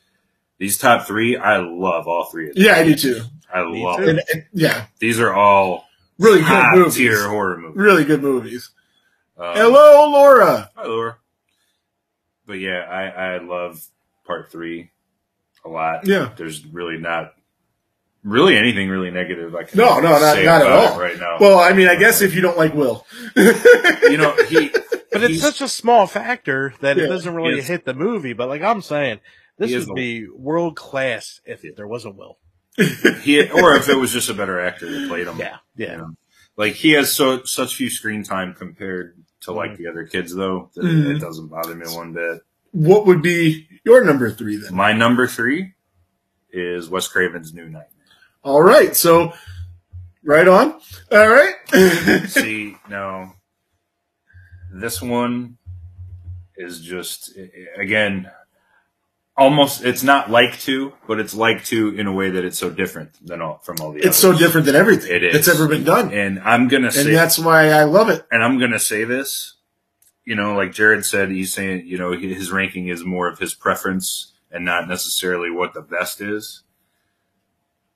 these 0.58 0.78
top 0.78 1.06
three, 1.08 1.38
I 1.38 1.58
love 1.58 2.08
all 2.08 2.26
three 2.26 2.50
of 2.50 2.56
them. 2.56 2.64
Yeah, 2.64 2.76
I 2.76 2.84
do 2.84 2.96
too. 2.96 3.22
I 3.54 3.64
Me 3.66 3.84
love 3.84 3.98
too. 3.98 4.06
them. 4.06 4.18
And, 4.20 4.24
and- 4.34 4.46
yeah, 4.54 4.86
These 5.00 5.20
are 5.20 5.34
all 5.34 5.86
really 6.20 6.42
good 6.42 6.64
movies. 6.74 6.96
tier 6.96 7.28
horror 7.28 7.58
movies. 7.58 7.78
Really 7.78 8.04
good 8.06 8.22
movies. 8.22 8.70
Um, 9.38 9.54
Hello, 9.56 10.10
Laura. 10.12 10.70
Hi, 10.76 10.86
Laura. 10.86 11.18
But 12.48 12.60
yeah, 12.60 12.80
I, 12.90 13.36
I 13.36 13.38
love 13.40 13.84
part 14.26 14.52
three 14.52 14.92
a 15.66 15.70
lot. 15.70 16.06
Yeah. 16.08 16.32
There's 16.38 16.66
really 16.66 16.98
not 16.98 17.34
really 18.24 18.56
anything 18.58 18.88
really 18.90 19.12
negative 19.12 19.56
I 19.56 19.64
can 19.64 19.78
No, 19.78 20.00
no, 20.00 20.10
not, 20.12 20.34
say 20.36 20.46
not 20.46 20.62
at 20.62 20.68
about 20.68 20.92
all. 20.94 21.00
it 21.00 21.04
right 21.04 21.20
now. 21.20 21.38
Well, 21.40 21.60
I 21.60 21.74
mean, 21.74 21.88
I 21.88 21.96
guess 21.96 22.22
if 22.22 22.34
you 22.36 22.42
don't 22.42 22.58
like 22.58 22.74
Will, 22.74 23.06
you 23.36 24.18
know, 24.18 24.36
he 24.48 24.70
But 25.12 25.24
it's 25.24 25.42
such 25.42 25.62
a 25.62 25.68
small 25.68 26.08
factor 26.08 26.74
that 26.82 26.98
Yeah, 26.98 27.04
it 27.04 27.08
doesn't 27.08 27.34
really 27.34 27.56
he 27.56 27.62
hit 27.62 27.86
the 27.86 27.94
movie. 27.94 28.34
But 28.34 28.48
like 28.50 28.62
I'm 28.62 28.82
saying, 28.82 29.20
this 29.58 29.70
He 29.72 29.76
is 29.76 29.88
would 29.88 29.96
be 29.96 30.28
world 30.30 30.76
class 30.76 31.40
if 31.46 31.64
there 31.76 31.88
was 31.88 32.06
a 32.06 32.12
Will. 32.12 32.38
he 33.22 33.50
or 33.50 33.76
if 33.76 33.88
it 33.90 33.96
was 33.98 34.12
just 34.12 34.30
a 34.30 34.34
better 34.34 34.60
actor 34.60 34.90
that 34.90 35.08
played 35.08 35.28
him. 35.28 35.38
Yeah, 35.40 35.58
yeah. 35.78 35.92
You 35.94 35.98
know? 35.98 36.10
Like 36.58 36.74
he 36.74 36.92
has 36.92 37.14
so 37.16 37.44
such 37.44 37.76
few 37.76 37.90
screen 37.90 38.24
time 38.24 38.54
compared 38.54 39.16
to 39.42 39.52
like 39.54 39.72
Mm. 39.72 39.78
the 39.78 39.88
other 39.88 40.06
kids 40.06 40.34
though 40.36 40.70
that 40.76 40.84
Mhm. 40.84 41.16
it 41.16 41.20
doesn't 41.20 41.48
bother 41.48 41.76
me 41.76 41.86
one 41.88 42.14
bit. 42.14 42.42
what 42.72 43.06
would 43.06 43.22
be 43.22 43.68
your 43.86 44.04
number 44.04 44.30
three 44.32 44.58
then? 44.58 44.74
My 44.76 44.92
number 44.92 45.28
three 45.28 45.74
is 46.52 46.90
Wes 46.90 47.08
Craven's 47.08 47.54
New 47.54 47.64
Nightmare. 47.66 47.88
All 48.44 48.62
right, 48.62 48.96
so 48.96 49.34
Right 50.28 50.48
on. 50.48 50.80
All 51.12 51.30
right. 51.30 51.54
See, 52.28 52.76
no. 52.90 53.32
This 54.74 55.00
one 55.02 55.58
is 56.58 56.82
just 56.82 57.38
again 57.78 58.30
almost 59.38 59.84
it's 59.84 60.04
not 60.04 60.30
like 60.32 60.58
two, 60.60 60.94
but 61.08 61.20
it's 61.20 61.34
like 61.34 61.64
two 61.66 61.90
in 61.90 62.08
a 62.08 62.12
way 62.12 62.30
that 62.30 62.46
it's 62.46 62.58
so 62.58 62.70
different 62.70 63.12
than 63.26 63.42
all 63.42 63.60
from 63.60 63.78
all 63.82 63.92
the 63.92 64.00
it's 64.00 64.24
others. 64.24 64.38
so 64.38 64.38
different 64.38 64.66
than 64.66 64.76
everything 64.76 65.12
It 65.14 65.24
is. 65.24 65.34
that's 65.34 65.48
ever 65.48 65.68
been 65.68 65.84
done. 65.84 66.14
And 66.14 66.40
I'm 66.40 66.68
gonna 66.68 66.86
And 66.88 66.94
say 66.94 67.12
that's 67.12 67.38
why 67.38 67.70
I 67.70 67.84
love 67.84 68.10
it. 68.10 68.26
and 68.32 68.44
I'm 68.44 68.60
gonna 68.60 68.80
say 68.80 69.04
this, 69.04 69.56
you 70.26 70.36
know, 70.36 70.56
like 70.56 70.72
Jared 70.74 71.06
said, 71.06 71.30
he's 71.32 71.54
saying, 71.54 71.86
you 71.86 71.98
know, 71.98 72.14
his 72.14 72.52
ranking 72.52 72.88
is 72.88 73.04
more 73.04 73.28
of 73.28 73.40
his 73.40 73.54
preference 73.54 74.34
and 74.52 74.64
not 74.66 74.88
necessarily 74.88 75.52
what 75.52 75.74
the 75.74 75.82
best 75.82 76.22
is. 76.22 76.64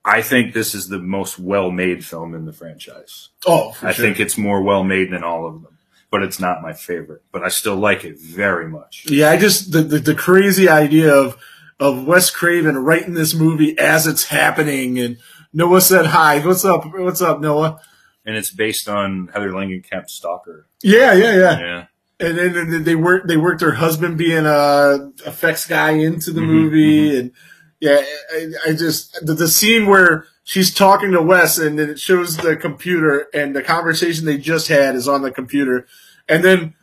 I 0.05 0.21
think 0.21 0.53
this 0.53 0.73
is 0.75 0.87
the 0.89 0.99
most 0.99 1.39
well-made 1.39 2.05
film 2.05 2.33
in 2.33 2.45
the 2.45 2.53
franchise. 2.53 3.29
Oh, 3.45 3.71
for 3.73 3.87
I 3.87 3.91
sure. 3.93 4.05
think 4.05 4.19
it's 4.19 4.37
more 4.37 4.61
well-made 4.61 5.11
than 5.11 5.23
all 5.23 5.45
of 5.47 5.61
them, 5.61 5.77
but 6.12 6.24
it's 6.24 6.39
not 6.39 6.62
my 6.62 6.74
favorite. 6.74 7.22
But 7.32 7.43
I 7.43 7.49
still 7.49 7.76
like 7.76 8.03
it 8.03 8.20
very 8.20 8.68
much. 8.68 9.05
Yeah, 9.10 9.30
I 9.32 9.38
just 9.38 9.72
the, 9.72 9.82
the 9.82 9.99
the 9.99 10.16
crazy 10.16 10.68
idea 10.70 11.14
of 11.14 11.38
of 11.80 12.05
Wes 12.05 12.30
Craven 12.30 12.78
writing 12.78 13.14
this 13.14 13.34
movie 13.34 13.78
as 13.78 14.05
it's 14.07 14.26
happening, 14.26 14.99
and 14.99 15.18
Noah 15.53 15.82
said 15.82 16.07
hi. 16.07 16.39
What's 16.39 16.66
up? 16.66 16.86
What's 16.93 17.22
up, 17.22 17.39
Noah? 17.39 17.80
And 18.26 18.36
it's 18.36 18.51
based 18.51 18.88
on 18.89 19.30
Heather 19.34 19.51
Langenkamp's 19.51 20.14
Stalker. 20.14 20.68
Yeah, 20.84 21.14
yeah, 21.14 21.36
yeah. 21.36 21.60
Yeah. 21.60 21.86
And 22.22 22.38
then 22.38 22.84
they 22.84 22.95
worked 22.95 23.28
they 23.30 23.38
worked 23.38 23.62
her 23.62 23.72
husband 23.76 24.18
being 24.18 24.45
a 24.45 25.12
effects 25.26 25.66
guy 25.66 25.91
into 25.91 26.32
the 26.32 26.41
Mhm, 26.41 26.47
movie, 26.47 27.18
and 27.18 27.32
yeah, 27.80 28.03
I, 28.34 28.51
I 28.68 28.74
just 28.74 29.26
the, 29.26 29.34
the 29.34 29.47
scene 29.47 29.86
where 29.88 30.26
she's 30.49 30.73
talking 30.73 31.11
to 31.11 31.21
Wes, 31.21 31.57
and 31.59 31.77
then 31.77 31.89
it 31.89 31.99
shows 31.99 32.37
the 32.37 32.55
computer, 32.57 33.27
and 33.33 33.55
the 33.55 33.61
conversation 33.61 34.25
they 34.25 34.37
just 34.37 34.67
had 34.67 34.95
is 34.95 35.07
on 35.07 35.21
the 35.21 35.31
computer, 35.31 35.85
and 36.27 36.43
then. 36.43 36.73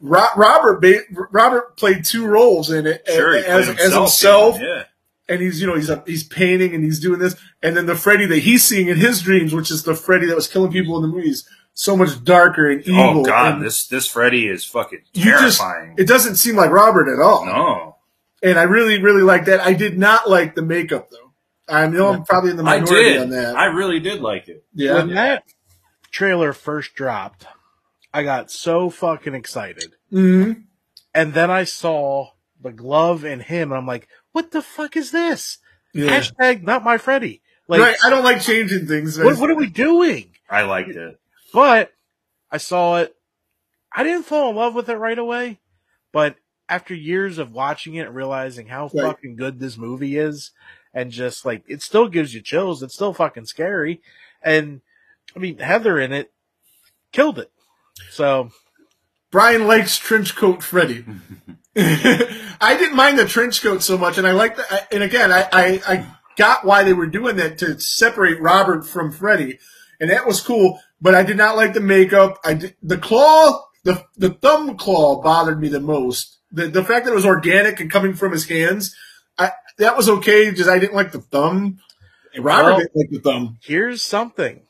Ro- 0.00 0.28
Robert 0.36 0.80
Robert 1.32 1.76
played 1.76 2.04
two 2.04 2.24
roles 2.24 2.70
in 2.70 2.86
it 2.86 3.02
Sure, 3.08 3.34
as, 3.36 3.66
played 3.66 3.80
as 3.80 3.92
himself, 3.94 4.56
Yeah. 4.60 4.84
and 5.28 5.40
he's 5.40 5.60
you 5.60 5.66
know 5.66 5.74
he's 5.74 5.90
he's 6.06 6.22
painting 6.22 6.72
and 6.72 6.84
he's 6.84 7.00
doing 7.00 7.18
this, 7.18 7.34
and 7.64 7.76
then 7.76 7.86
the 7.86 7.96
Freddy 7.96 8.24
that 8.26 8.38
he's 8.38 8.62
seeing 8.62 8.86
in 8.86 8.96
his 8.96 9.20
dreams, 9.22 9.52
which 9.52 9.72
is 9.72 9.82
the 9.82 9.96
Freddy 9.96 10.26
that 10.26 10.36
was 10.36 10.46
killing 10.46 10.70
people 10.70 10.94
in 10.94 11.02
the 11.02 11.08
movies, 11.08 11.48
so 11.74 11.96
much 11.96 12.22
darker 12.22 12.70
and 12.70 12.84
oh, 12.86 12.90
evil. 13.10 13.22
Oh 13.22 13.24
God, 13.24 13.54
and 13.54 13.62
this 13.64 13.88
this 13.88 14.06
Freddy 14.06 14.46
is 14.46 14.64
fucking 14.64 15.00
you 15.14 15.24
just 15.32 15.58
terrifying. 15.58 15.96
it 15.98 16.06
doesn't 16.06 16.36
seem 16.36 16.54
like 16.54 16.70
Robert 16.70 17.12
at 17.12 17.18
all. 17.20 17.44
no, 17.44 17.96
And 18.40 18.56
I 18.56 18.62
really 18.62 19.02
really 19.02 19.22
like 19.22 19.46
that. 19.46 19.58
I 19.58 19.72
did 19.72 19.98
not 19.98 20.30
like 20.30 20.54
the 20.54 20.62
makeup 20.62 21.10
though. 21.10 21.27
I 21.68 21.86
know 21.86 22.12
I'm 22.12 22.24
probably 22.24 22.50
in 22.50 22.56
the 22.56 22.62
I 22.64 22.80
minority 22.80 23.10
did. 23.12 23.22
on 23.22 23.30
that. 23.30 23.56
I 23.56 23.66
really 23.66 24.00
did 24.00 24.20
like 24.20 24.48
it. 24.48 24.64
yeah, 24.74 24.94
When 24.94 25.14
that 25.14 25.44
trailer 26.10 26.52
first 26.52 26.94
dropped, 26.94 27.46
I 28.12 28.22
got 28.22 28.50
so 28.50 28.88
fucking 28.90 29.34
excited. 29.34 29.92
hmm 30.10 30.52
And 31.14 31.34
then 31.34 31.50
I 31.50 31.64
saw 31.64 32.30
the 32.60 32.72
glove 32.72 33.24
and 33.24 33.42
him, 33.42 33.70
and 33.70 33.78
I'm 33.78 33.86
like, 33.86 34.08
what 34.32 34.50
the 34.50 34.62
fuck 34.62 34.96
is 34.96 35.10
this? 35.10 35.58
yeah. 35.92 36.08
Hashtag 36.20 36.62
not 36.62 36.84
my 36.84 36.98
Freddy. 36.98 37.42
Like, 37.66 37.80
right. 37.80 37.96
I 38.04 38.08
don't 38.10 38.24
like 38.24 38.40
changing 38.40 38.86
things. 38.86 39.18
what, 39.18 39.38
what 39.38 39.50
are 39.50 39.54
we 39.56 39.68
doing? 39.68 40.30
I 40.48 40.62
liked 40.62 40.90
it. 40.90 41.18
But 41.52 41.92
I 42.50 42.56
saw 42.56 42.98
it. 42.98 43.14
I 43.94 44.04
didn't 44.04 44.24
fall 44.24 44.50
in 44.50 44.56
love 44.56 44.74
with 44.74 44.88
it 44.88 44.96
right 44.96 45.18
away, 45.18 45.60
but 46.12 46.36
after 46.68 46.94
years 46.94 47.38
of 47.38 47.52
watching 47.52 47.94
it 47.94 48.06
and 48.06 48.14
realizing 48.14 48.66
how 48.68 48.90
Right. 48.94 49.02
fucking 49.04 49.36
good 49.36 49.58
this 49.58 49.76
movie 49.76 50.16
is, 50.18 50.50
and 50.98 51.12
just 51.12 51.46
like 51.46 51.62
it 51.68 51.80
still 51.80 52.08
gives 52.08 52.34
you 52.34 52.40
chills, 52.40 52.82
it's 52.82 52.94
still 52.94 53.14
fucking 53.14 53.46
scary. 53.46 54.00
And 54.42 54.80
I 55.36 55.38
mean, 55.38 55.58
Heather 55.58 56.00
in 56.00 56.12
it 56.12 56.32
killed 57.12 57.38
it. 57.38 57.52
So 58.10 58.50
Brian 59.30 59.68
likes 59.68 59.96
trench 59.96 60.34
coat 60.34 60.60
Freddy. 60.60 61.04
I 61.76 62.76
didn't 62.76 62.96
mind 62.96 63.16
the 63.16 63.26
trench 63.26 63.62
coat 63.62 63.84
so 63.84 63.96
much, 63.96 64.18
and 64.18 64.26
I 64.26 64.32
like 64.32 64.56
that. 64.56 64.88
And 64.90 65.04
again, 65.04 65.30
I, 65.30 65.48
I, 65.52 65.82
I 65.86 66.06
got 66.36 66.64
why 66.64 66.82
they 66.82 66.94
were 66.94 67.06
doing 67.06 67.36
that 67.36 67.58
to 67.58 67.78
separate 67.78 68.40
Robert 68.40 68.84
from 68.84 69.12
Freddy, 69.12 69.60
and 70.00 70.10
that 70.10 70.26
was 70.26 70.40
cool. 70.40 70.80
But 71.00 71.14
I 71.14 71.22
did 71.22 71.36
not 71.36 71.54
like 71.54 71.74
the 71.74 71.80
makeup. 71.80 72.40
I 72.44 72.54
did, 72.54 72.74
the 72.82 72.98
claw, 72.98 73.66
the 73.84 74.04
the 74.16 74.30
thumb 74.30 74.76
claw 74.76 75.22
bothered 75.22 75.60
me 75.60 75.68
the 75.68 75.78
most. 75.78 76.38
The 76.50 76.66
the 76.66 76.82
fact 76.82 77.04
that 77.04 77.12
it 77.12 77.14
was 77.14 77.26
organic 77.26 77.78
and 77.78 77.88
coming 77.88 78.14
from 78.14 78.32
his 78.32 78.48
hands, 78.48 78.96
I 78.96 79.07
that 79.78 79.96
was 79.96 80.08
okay. 80.08 80.50
Just 80.52 80.68
I 80.70 80.78
didn't 80.78 80.94
like 80.96 81.12
the 81.12 81.20
thumb. 81.20 81.78
Robert 82.38 82.64
Well- 82.70 82.78
didn't 82.78 82.96
like 82.96 83.10
the 83.10 83.20
thumb. 83.20 83.58
here's 83.62 84.02
something. 84.02 84.62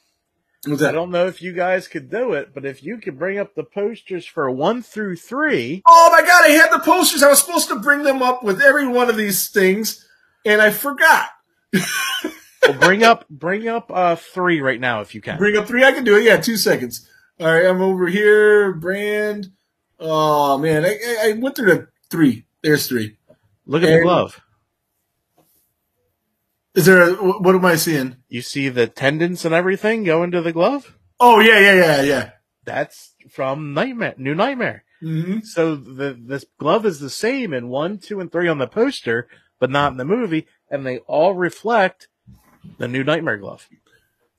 I 0.67 0.93
don't 0.93 1.11
know 1.11 1.27
if 1.29 1.41
you 1.41 1.53
guys 1.53 1.87
could 1.89 2.11
do 2.11 2.33
it, 2.35 2.53
but 2.53 2.67
if 2.67 2.83
you 2.83 2.99
could 2.99 3.19
bring 3.19 3.39
up 3.39 3.55
the 3.55 3.63
posters 3.65 4.27
for 4.27 4.51
one 4.51 4.83
through 4.83 5.17
three, 5.17 5.83
Oh 5.87 6.11
my 6.13 6.21
god, 6.21 6.45
I 6.45 6.49
had 6.51 6.71
the 6.73 6.81
posters. 6.81 7.23
I 7.23 7.29
was 7.29 7.39
supposed 7.41 7.69
to 7.69 7.79
bring 7.79 8.03
them 8.03 8.23
up 8.23 8.43
with 8.43 8.61
every 8.61 8.87
one 8.87 9.09
of 9.09 9.17
these 9.17 9.49
things, 9.49 10.07
and 10.45 10.61
I 10.61 10.71
forgot. 10.71 11.29
well, 11.75 12.75
bring 12.81 13.03
up 13.03 13.27
bring 13.31 13.69
up 13.69 13.91
uh 13.93 14.17
three 14.17 14.61
right 14.61 14.81
now 14.81 15.01
if 15.01 15.15
you 15.15 15.21
can. 15.21 15.39
Bring 15.39 15.57
up 15.57 15.67
three. 15.67 15.85
I 15.85 15.93
can 15.93 16.05
do 16.05 16.17
it. 16.17 16.25
Yeah, 16.25 16.37
two 16.39 16.57
seconds. 16.57 17.09
All 17.41 17.47
right, 17.47 17.65
I'm 17.67 17.81
over 17.81 18.07
here. 18.09 18.73
Brand. 18.73 19.47
Oh 20.01 20.59
man, 20.59 20.85
I, 20.85 20.89
I- 20.89 21.29
I 21.31 21.33
went 21.39 21.57
through 21.57 21.75
the 21.75 21.89
three. 22.11 22.47
There's 22.63 22.89
three. 22.89 23.17
Look 23.67 23.83
at 23.85 23.91
the 23.91 24.03
glove. 24.03 24.41
Is 26.79 26.87
there? 26.87 27.11
A, 27.11 27.15
what 27.17 27.57
am 27.57 27.65
I 27.65 27.75
seeing? 27.75 28.19
You 28.29 28.41
see 28.41 28.69
the 28.69 28.87
tendons 28.87 29.45
and 29.45 29.53
everything 29.53 30.05
go 30.05 30.23
into 30.23 30.41
the 30.41 30.53
glove? 30.53 30.97
Oh 31.19 31.41
yeah, 31.41 31.59
yeah, 31.59 31.75
yeah, 31.75 32.03
yeah. 32.03 32.31
That's 32.65 33.15
from 33.29 33.75
Nightmare, 33.75 34.15
New 34.17 34.37
Nightmare. 34.37 34.85
hmm 35.01 35.41
So 35.41 35.75
the 35.75 36.17
this 36.17 36.45
glove 36.57 36.87
is 36.87 37.01
the 37.01 37.11
same 37.11 37.53
in 37.53 37.69
one, 37.69 37.99
two, 37.99 38.21
and 38.21 38.31
three 38.31 38.47
on 38.47 38.59
the 38.59 38.69
poster, 38.69 39.27
but 39.59 39.71
not 39.71 39.91
in 39.91 39.99
the 39.99 40.05
movie, 40.05 40.47
and 40.71 40.87
they 40.87 40.99
all 40.99 41.35
reflect 41.35 42.07
the 42.79 42.87
New 42.87 43.03
Nightmare 43.03 43.39
glove, 43.39 43.69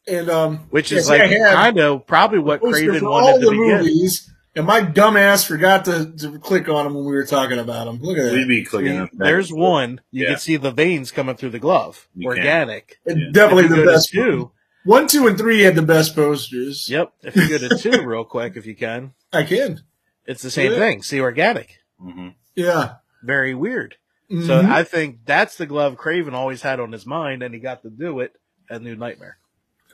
And 0.07 0.29
um, 0.29 0.57
which 0.69 0.93
is 0.93 1.09
like 1.09 1.21
I 1.21 1.69
of 1.77 2.07
probably 2.07 2.39
what 2.39 2.61
Craven 2.61 3.03
wanted 3.03 3.31
all 3.33 3.39
to 3.41 3.45
the 3.47 3.51
begin. 3.51 3.77
movies, 3.79 4.28
and 4.55 4.65
my 4.65 4.81
dumbass 4.81 5.45
forgot 5.45 5.85
to, 5.85 6.11
to 6.17 6.39
click 6.39 6.67
on 6.69 6.85
them 6.85 6.95
when 6.95 7.05
we 7.05 7.11
were 7.13 7.25
talking 7.25 7.59
about 7.59 7.85
them. 7.85 7.99
Look 8.01 8.17
at 8.17 8.31
We'd 8.31 8.41
that. 8.43 8.47
be 8.47 8.63
clicking 8.65 8.91
See, 8.93 8.97
up. 8.99 9.09
there's 9.13 9.51
and 9.51 9.59
one. 9.59 10.01
You 10.11 10.23
Yeah. 10.23 10.29
can 10.31 10.39
see 10.39 10.57
the 10.57 10.71
veins 10.71 11.11
coming 11.11 11.35
through 11.35 11.51
the 11.51 11.59
glove, 11.59 12.07
You 12.15 12.27
organic. 12.27 12.99
Yeah. 13.05 13.15
Definitely 13.31 13.67
the 13.77 13.85
best. 13.85 14.09
two. 14.09 14.51
One, 14.85 15.07
two, 15.07 15.27
and 15.27 15.37
three 15.37 15.61
had 15.61 15.75
the 15.75 15.81
best 15.81 16.15
posters. 16.15 16.89
Yep. 16.89 17.11
If 17.23 17.35
you 17.35 17.49
go 17.49 17.67
to 17.67 17.77
two 17.77 18.01
real 18.05 18.23
quick, 18.23 18.53
if 18.55 18.65
you 18.65 18.75
can, 18.75 19.13
I 19.33 19.43
can. 19.43 19.81
it's 20.25 20.41
the 20.41 20.49
same 20.51 20.71
Yeah. 20.71 20.77
thing. 20.79 21.03
See, 21.03 21.19
organic. 21.19 21.79
Mhm. 22.01 22.33
Yeah. 22.55 22.93
Very 23.23 23.53
weird. 23.53 23.97
So 24.29 24.35
Mhm. 24.61 24.69
I 24.71 24.83
think 24.83 25.25
that's 25.25 25.57
the 25.57 25.65
glove 25.65 25.97
Craven 25.97 26.33
always 26.33 26.61
had 26.61 26.79
on 26.79 26.91
his 26.91 27.05
mind, 27.05 27.43
and 27.43 27.53
he 27.53 27.59
got 27.59 27.81
to 27.83 27.89
do 27.89 28.19
it 28.21 28.33
at 28.69 28.81
New 28.81 28.95
Nightmare. 28.95 29.37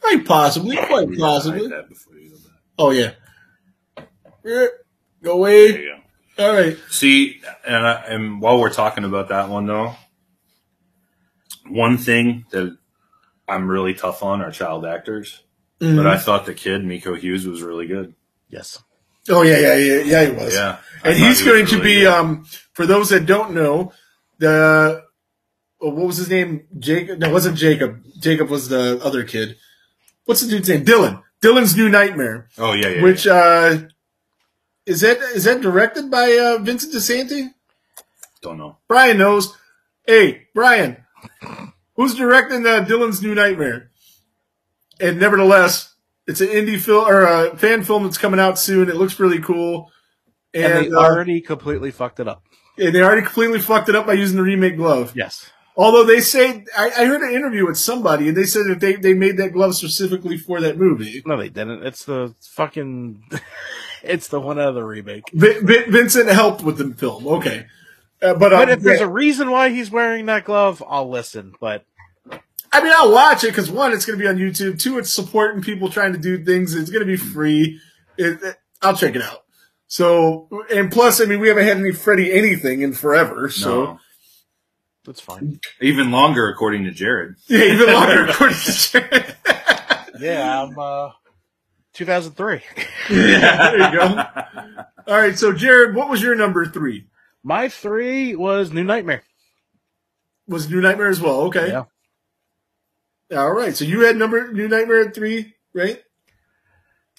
quite 0.02 0.24
possibly, 0.26 0.76
quite 0.76 1.08
possibly. 1.18 1.62
hide 1.62 1.72
that 1.72 1.90
before 1.90 2.16
you 2.18 2.30
go 2.30 2.36
back. 2.36 2.60
Oh 2.78 2.92
yeah. 2.92 3.12
Go 4.46 4.70
There 5.22 5.32
away. 5.34 5.68
you 5.68 5.96
go. 6.38 6.44
All 6.46 6.54
right. 6.54 6.78
See, 6.90 7.42
and, 7.66 7.88
I, 7.88 7.94
and 8.08 8.42
while 8.42 8.60
we're 8.60 8.74
talking 8.74 9.04
about 9.04 9.30
that 9.30 9.50
one 9.50 9.66
though, 9.66 9.96
one 11.68 11.98
thing 11.98 12.46
that 12.52 12.78
I'm 13.48 13.68
really 13.70 13.94
tough 13.94 14.22
on 14.24 14.42
are 14.42 14.52
child 14.52 14.86
actors, 14.86 15.42
Mhm. 15.82 15.98
but 15.98 16.08
I 16.08 16.18
thought 16.18 16.46
the 16.46 16.54
kid 16.54 16.84
Miko 16.86 17.16
Hughes 17.16 17.48
was 17.48 17.62
really 17.62 17.88
good. 17.88 18.14
Yes. 18.50 18.82
oh 19.30 19.42
yeah, 19.42 19.58
yeah, 19.58 19.76
yeah, 19.78 20.02
yeah. 20.04 20.26
He 20.26 20.32
was. 20.32 20.54
Yeah, 20.54 20.78
I 21.04 21.10
And 21.10 21.18
he's 21.18 21.40
he 21.40 21.50
was 21.50 21.54
going 21.54 21.66
to 21.68 21.82
be, 21.82 22.02
good. 22.02 22.08
um, 22.08 22.46
for 22.74 22.86
those 22.86 23.10
that 23.10 23.26
don't 23.26 23.54
know, 23.56 23.92
the 24.38 25.04
oh, 25.82 25.90
what 25.90 26.06
was 26.08 26.18
his 26.18 26.30
name? 26.30 26.68
Jacob? 26.78 27.20
No, 27.20 27.30
it 27.30 27.34
wasn't 27.34 27.58
Jacob. 27.58 28.04
Jacob 28.20 28.50
was 28.50 28.70
the 28.70 29.00
other 29.04 29.24
kid. 29.24 29.58
What's 30.26 30.42
the 30.42 30.50
dude's 30.50 30.70
name? 30.70 30.86
Dylan. 30.86 31.24
Dylan's 31.42 31.76
New 31.76 31.90
Nightmare. 31.90 32.50
oh 32.60 32.74
yeah, 32.74 32.90
yeah, 32.90 33.02
which 33.04 33.26
yeah. 33.26 33.34
uh, 33.34 33.78
is 34.86 35.02
that 35.02 35.18
is 35.20 35.44
that 35.46 35.62
directed 35.62 36.10
by 36.12 36.38
uh, 36.38 36.62
Vincent 36.62 36.94
DiSanti? 36.94 37.54
don't 38.42 38.58
know. 38.58 38.78
Brian 38.88 39.18
knows. 39.18 39.58
Hey, 40.06 40.44
Brian, 40.54 40.98
who's 41.96 42.14
directing 42.14 42.66
uh, 42.66 42.86
Dylan's 42.88 43.22
New 43.24 43.34
Nightmare? 43.34 43.90
And 45.00 45.20
nevertheless, 45.20 45.96
it's 46.28 46.42
an 46.42 46.50
indie 46.50 46.80
film 46.80 47.08
or 47.08 47.22
a 47.26 47.58
fan 47.58 47.84
film 47.84 48.04
that's 48.04 48.20
coming 48.20 48.40
out 48.40 48.60
soon. 48.60 48.88
It 48.88 48.98
looks 48.98 49.20
really 49.20 49.40
cool. 49.40 49.92
And, 50.54 50.64
And, 50.74 50.86
they 50.86 50.96
uh, 50.96 51.00
already 51.02 51.42
completely 51.42 51.90
fucked 51.90 52.20
it 52.20 52.28
up. 52.28 52.44
and 52.78 52.94
they 52.94 53.02
already 53.02 53.24
completely 53.24 53.60
fucked 53.60 53.90
it 53.90 53.96
up 53.96 54.06
by 54.06 54.14
using 54.14 54.38
the 54.38 54.44
remake 54.44 54.78
glove. 54.78 55.14
Yes. 55.16 55.50
Although 55.76 56.06
they 56.06 56.22
say, 56.22 56.64
I, 56.78 56.92
I 57.00 57.06
heard 57.06 57.22
an 57.22 57.34
interview 57.34 57.66
with 57.66 57.78
somebody, 57.78 58.30
and 58.30 58.38
they 58.38 58.46
said 58.46 58.68
that 58.68 58.80
they, 58.80 58.96
they 58.96 59.14
made 59.14 59.38
that 59.38 59.52
glove 59.52 59.76
specifically 59.76 60.38
for 60.38 60.62
that 60.62 60.78
movie. 60.78 61.22
No, 61.26 61.36
they 61.36 61.50
didn't. 61.50 61.84
It's 61.84 62.06
the 62.06 62.34
fucking. 62.42 63.24
It's 64.06 64.28
the 64.28 64.40
one 64.40 64.60
out 64.60 64.70
of 64.70 64.76
the 64.76 64.84
remake. 64.84 65.24
Vin, 65.34 65.66
Vin, 65.66 65.92
Vincent 65.92 66.30
helped 66.30 66.64
with 66.64 66.78
the 66.78 66.94
film. 66.96 67.28
Okay. 67.28 67.66
Uh, 68.22 68.34
but, 68.34 68.54
um, 68.54 68.60
But 68.62 68.70
if 68.70 68.80
there's 68.82 69.00
yeah, 69.02 69.06
a 69.06 69.10
reason 69.10 69.52
why 69.52 69.70
he's 69.70 69.92
wearing 69.92 70.26
that 70.28 70.46
glove, 70.46 70.82
I'll 70.88 71.10
listen. 71.10 71.54
But 71.60 71.86
I 72.72 72.82
mean, 72.84 72.94
I'll 72.96 73.12
watch 73.12 73.44
it 73.44 73.48
because 73.48 73.70
one, 73.70 73.94
it's 73.94 74.06
going 74.06 74.18
to 74.18 74.24
be 74.24 74.28
on 74.28 74.38
YouTube. 74.38 74.80
Two, 74.80 74.98
it's 74.98 75.12
supporting 75.14 75.62
people 75.62 75.90
trying 75.90 76.14
to 76.14 76.20
do 76.20 76.44
things. 76.44 76.74
It's 76.74 76.90
going 76.90 77.02
to 77.02 77.06
be 77.06 77.18
free. 77.18 77.80
It, 78.18 78.42
it- 78.44 78.58
I'll 78.82 78.96
check 78.96 79.16
it 79.16 79.22
out. 79.22 79.44
So, 79.88 80.48
and 80.74 80.92
plus, 80.92 81.22
I 81.22 81.26
mean, 81.26 81.40
we 81.40 81.48
haven't 81.48 81.66
had 81.66 81.78
any 81.78 81.92
Freddy 81.94 82.34
anything 82.34 82.82
in 82.82 82.94
forever. 82.94 83.50
So, 83.50 83.84
No. 83.86 84.00
That's 85.06 85.22
fine. 85.22 85.60
Even 85.82 86.10
longer, 86.12 86.50
according 86.50 86.84
to 86.86 86.92
Jared. 86.92 87.36
yeah, 87.48 87.64
even 87.64 87.94
longer 87.94 88.26
according 88.30 88.58
to 88.58 88.72
Jared. 88.72 89.36
Yeah, 90.20 90.64
I'm 90.64 90.78
uh 90.80 91.10
2003. 91.96 92.62
there 93.10 93.78
you 93.78 93.98
go. 93.98 94.24
All 95.08 95.18
right, 95.18 95.38
so 95.38 95.54
Jared, 95.54 95.96
what 95.96 96.10
was 96.10 96.22
your 96.22 96.36
number 96.36 96.66
three? 96.66 97.08
My 97.44 97.70
three 97.70 98.36
was 98.36 98.72
New 98.72 98.84
Nightmare. 98.84 99.24
Was 100.48 100.70
New 100.70 100.82
Nightmare 100.82 101.10
as 101.10 101.22
well? 101.22 101.42
Okay. 101.42 101.70
Yeah. 101.70 101.86
All 103.38 103.52
right. 103.52 103.76
So 103.76 103.86
you 103.86 104.02
had 104.02 104.16
number 104.16 104.52
New 104.52 104.68
Nightmare 104.68 105.08
at 105.08 105.16
three, 105.16 105.56
right? 105.74 106.04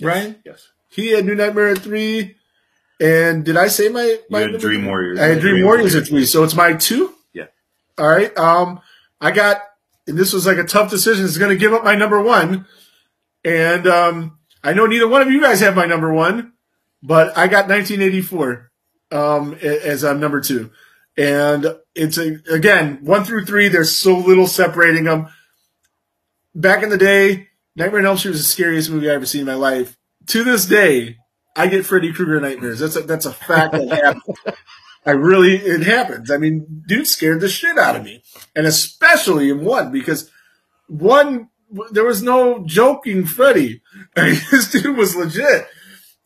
Ryan? 0.01 0.37
Yes. 0.45 0.69
He 0.89 1.09
had 1.09 1.25
New 1.25 1.35
Nightmare 1.35 1.69
at 1.69 1.79
three. 1.79 2.37
And 3.01 3.45
did 3.45 3.57
I 3.57 3.69
say 3.69 3.89
my, 3.89 4.19
my 4.31 4.41
had 4.41 4.51
Dream 4.51 4.61
three? 4.61 4.85
Warriors. 4.85 5.19
I 5.19 5.27
had 5.27 5.41
Dream, 5.41 5.55
Dream 5.55 5.65
Warriors 5.67 5.95
at 5.95 6.07
three. 6.07 6.25
So 6.25 6.45
it's 6.45 6.55
my 6.55 6.75
two? 6.75 7.15
Yeah. 7.33 7.47
All 7.99 8.09
right. 8.09 8.37
Um, 8.39 8.81
I 9.21 9.31
got, 9.31 9.59
and 10.07 10.17
this 10.17 10.33
was 10.33 10.47
like 10.47 10.59
a 10.59 10.65
tough 10.65 10.91
decision. 10.91 11.25
It's 11.25 11.39
going 11.39 11.51
to 11.51 11.57
give 11.57 11.73
up 11.73 11.85
my 11.85 11.95
number 11.95 12.21
one. 12.23 12.67
And, 13.45 13.87
um, 13.87 14.39
I 14.67 14.73
know 14.73 14.87
neither 14.87 15.07
one 15.07 15.23
of 15.23 15.31
you 15.31 15.41
guys 15.41 15.61
have 15.61 15.77
my 15.77 15.87
number 15.87 16.13
one, 16.13 16.53
but 17.01 17.39
I 17.39 17.47
got 17.47 17.69
1984, 17.69 18.73
um, 19.13 19.55
as 19.55 20.05
um, 20.05 20.19
number 20.19 20.41
two. 20.41 20.73
And 21.17 21.77
it's 21.95 22.19
a, 22.19 22.41
again, 22.51 22.99
one 23.03 23.23
through 23.23 23.45
three, 23.45 23.69
there's 23.69 23.95
so 23.95 24.19
little 24.19 24.49
separating 24.49 25.05
them. 25.05 25.29
Back 26.53 26.83
in 26.83 26.89
the 26.89 26.99
day, 26.99 27.47
Nightmare 27.77 28.01
on 28.01 28.07
Elm 28.07 28.17
Street 28.19 28.33
was 28.33 28.41
the 28.41 28.45
scariest 28.45 28.91
movie 28.91 29.09
I 29.09 29.15
ever 29.15 29.25
seen 29.25 29.43
in 29.43 29.47
my 29.47 29.55
life. 29.55 29.97
To 30.29 30.43
this 30.43 30.67
day, 30.67 31.19
I 31.55 31.69
get 31.69 31.87
Freddy 31.87 32.13
Krueger 32.13 32.41
nightmares. 32.41 32.81
That's 32.81 32.97
a, 32.97 33.03
that's 33.03 33.27
a 33.27 33.33
fact 33.33 33.73
that 33.73 33.89
happens. 33.89 34.57
I 35.07 35.13
really, 35.13 35.59
it 35.59 35.83
happens. 35.83 36.29
I 36.29 36.39
mean, 36.39 36.83
dude 36.89 37.07
scared 37.07 37.41
the 37.41 37.49
shit 37.49 37.79
out 37.79 37.95
of 37.95 38.03
me. 38.03 38.25
And 38.57 38.67
especially 38.67 39.49
in 39.49 39.65
one, 39.65 39.93
because 39.93 40.29
one, 40.89 41.51
there 41.91 42.05
was 42.05 42.23
no 42.23 42.65
joking 42.67 43.27
Freddy. 43.27 43.83
This 44.17 44.71
dude 44.71 44.97
was 44.97 45.17
legit. 45.17 45.67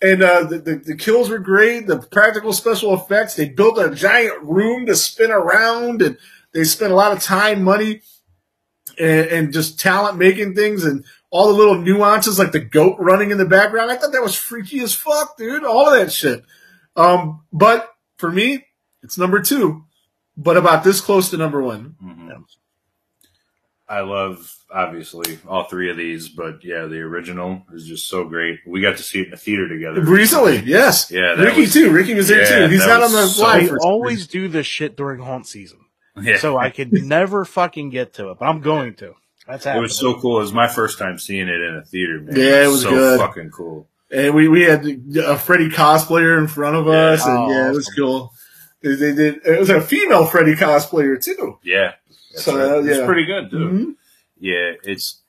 And 0.02 0.22
uh, 0.22 0.44
the, 0.44 0.58
the, 0.58 0.76
the 0.76 0.96
kills 0.96 1.28
were 1.28 1.38
great. 1.38 1.86
The 1.86 1.98
practical 1.98 2.52
special 2.52 2.94
effects. 2.94 3.34
They 3.34 3.48
built 3.48 3.78
a 3.78 3.94
giant 3.94 4.42
room 4.42 4.86
to 4.86 4.96
spin 4.96 5.30
around, 5.30 6.00
and 6.00 6.16
they 6.52 6.64
spent 6.64 6.92
a 6.92 6.96
lot 6.96 7.12
of 7.12 7.22
time, 7.22 7.62
money, 7.62 8.00
and, 8.98 9.26
and 9.26 9.52
just 9.52 9.78
talent 9.78 10.16
making 10.16 10.54
things, 10.54 10.84
and 10.84 11.04
all 11.30 11.48
the 11.48 11.54
little 11.58 11.76
nuances, 11.78 12.38
like 12.38 12.52
the 12.52 12.60
goat 12.60 12.96
running 12.98 13.30
in 13.30 13.36
the 13.38 13.44
background. 13.44 13.90
I 13.90 13.96
thought 13.96 14.12
that 14.12 14.22
was 14.22 14.34
freaky 14.34 14.80
as 14.80 14.94
fuck, 14.94 15.36
dude. 15.36 15.64
All 15.64 15.92
of 15.92 15.98
that 15.98 16.10
shit. 16.12 16.44
Um, 16.96 17.42
but 17.52 17.88
for 18.16 18.32
me, 18.32 18.66
it's 19.02 19.18
number 19.18 19.40
two, 19.42 19.84
but 20.36 20.56
about 20.56 20.82
this 20.82 21.00
close 21.00 21.30
to 21.30 21.36
number 21.36 21.62
one. 21.62 21.94
Mhm. 22.02 22.09
I 23.90 24.02
love 24.02 24.54
obviously 24.72 25.38
all 25.48 25.64
three 25.64 25.90
of 25.90 25.96
these, 25.96 26.28
but 26.28 26.64
yeah, 26.64 26.86
the 26.86 27.00
original 27.00 27.62
is 27.74 27.86
just 27.86 28.06
so 28.08 28.24
great. 28.24 28.60
We 28.66 28.80
got 28.80 28.96
to 28.98 29.02
see 29.02 29.20
it 29.20 29.24
in 29.26 29.30
the 29.32 29.36
theater 29.36 29.68
together 29.68 30.00
Recently, 30.02 30.60
yes. 30.60 31.10
Yeah, 31.10 31.34
that 31.36 31.44
Ricky 31.44 31.62
was- 31.62 31.72
too. 31.72 31.90
Ricky 31.90 32.14
was 32.14 32.28
there 32.28 32.42
Yeah, 32.42 32.66
too. 32.66 32.72
He's 32.72 32.86
not 32.86 33.02
on 33.02 33.12
was 33.12 33.12
the 33.12 33.26
so- 33.28 33.42
live. 33.42 33.72
I 33.72 33.76
always 33.82 34.26
do 34.28 34.46
this 34.48 34.66
shit 34.66 34.96
during 34.96 35.20
haunt 35.20 35.46
season. 35.48 35.78
Yeah. 36.22 36.38
So 36.38 36.56
I 36.56 36.70
could 36.70 36.92
never 37.04 37.44
fucking 37.44 37.90
get 37.90 38.14
to 38.14 38.30
it, 38.30 38.38
but 38.38 38.46
I'm 38.46 38.60
going 38.60 38.94
to. 38.96 39.14
That's 39.48 39.64
how 39.64 39.76
it 39.76 39.80
was 39.80 39.96
so 39.98 40.20
cool. 40.20 40.38
It 40.38 40.42
was 40.42 40.52
my 40.52 40.68
first 40.68 40.98
time 40.98 41.18
seeing 41.18 41.48
it 41.48 41.60
in 41.60 41.74
a 41.76 41.84
theater. 41.84 42.20
Man. 42.20 42.36
Yeah, 42.36 42.64
it 42.64 42.68
was 42.68 42.82
so 42.82 42.90
good. 42.90 43.18
fucking 43.18 43.50
cool. 43.50 43.88
and 44.12 44.32
we, 44.34 44.46
we 44.46 44.62
had 44.62 44.84
a 45.16 45.36
Freddy 45.36 45.68
cosplayer 45.68 46.38
in 46.38 46.46
front 46.46 46.76
of 46.76 46.86
us, 46.86 47.24
and 47.26 47.36
Oh, 47.36 47.50
yeah, 47.50 47.68
it 47.70 47.74
was 47.74 47.88
awesome. 47.88 47.94
cool. 47.96 48.32
They, 48.82 48.94
they 48.94 49.14
did. 49.14 49.40
It 49.44 49.58
was 49.58 49.68
a 49.70 49.80
female 49.80 50.26
Freddy 50.26 50.54
cosplayer 50.54 51.20
too. 51.22 51.58
Yeah, 51.64 51.94
That's 52.30 52.44
So, 52.44 52.56
right. 52.56 52.78
uh, 52.78 52.82
it's 52.90 53.04
pretty 53.06 53.24
good 53.26 53.50
too. 53.50 53.56
Mhm. 53.56 53.94
Yeah, 54.38 54.72
it's 54.84 55.20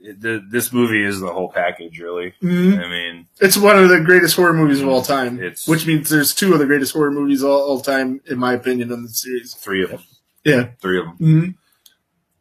it, 0.00 0.20
the, 0.20 0.44
this 0.50 0.72
movie 0.72 1.02
is 1.02 1.18
the 1.20 1.32
whole 1.32 1.50
package, 1.50 1.98
really. 2.00 2.32
Mhm. 2.42 2.78
I 2.84 2.88
mean, 2.88 3.26
It's 3.40 3.56
one 3.56 3.76
of 3.78 3.88
the 3.88 4.00
greatest 4.00 4.36
horror 4.36 4.52
movies 4.52 4.80
of 4.80 4.88
all 4.88 5.02
time. 5.02 5.38
It's- 5.38 5.66
which 5.66 5.86
means 5.86 6.08
there's 6.08 6.32
two 6.34 6.52
of 6.52 6.58
the 6.60 6.66
greatest 6.66 6.92
horror 6.92 7.10
movies 7.10 7.42
all, 7.42 7.60
all 7.60 7.80
time, 7.80 8.20
in 8.26 8.38
my 8.38 8.52
opinion, 8.52 8.92
in 8.92 9.02
the 9.02 9.08
series. 9.08 9.54
three 9.54 9.82
of 9.82 9.90
them. 9.90 10.00
Yeah. 10.44 10.68
Three 10.80 10.98
of 11.00 11.04
them. 11.06 11.16
hmm 11.16 11.48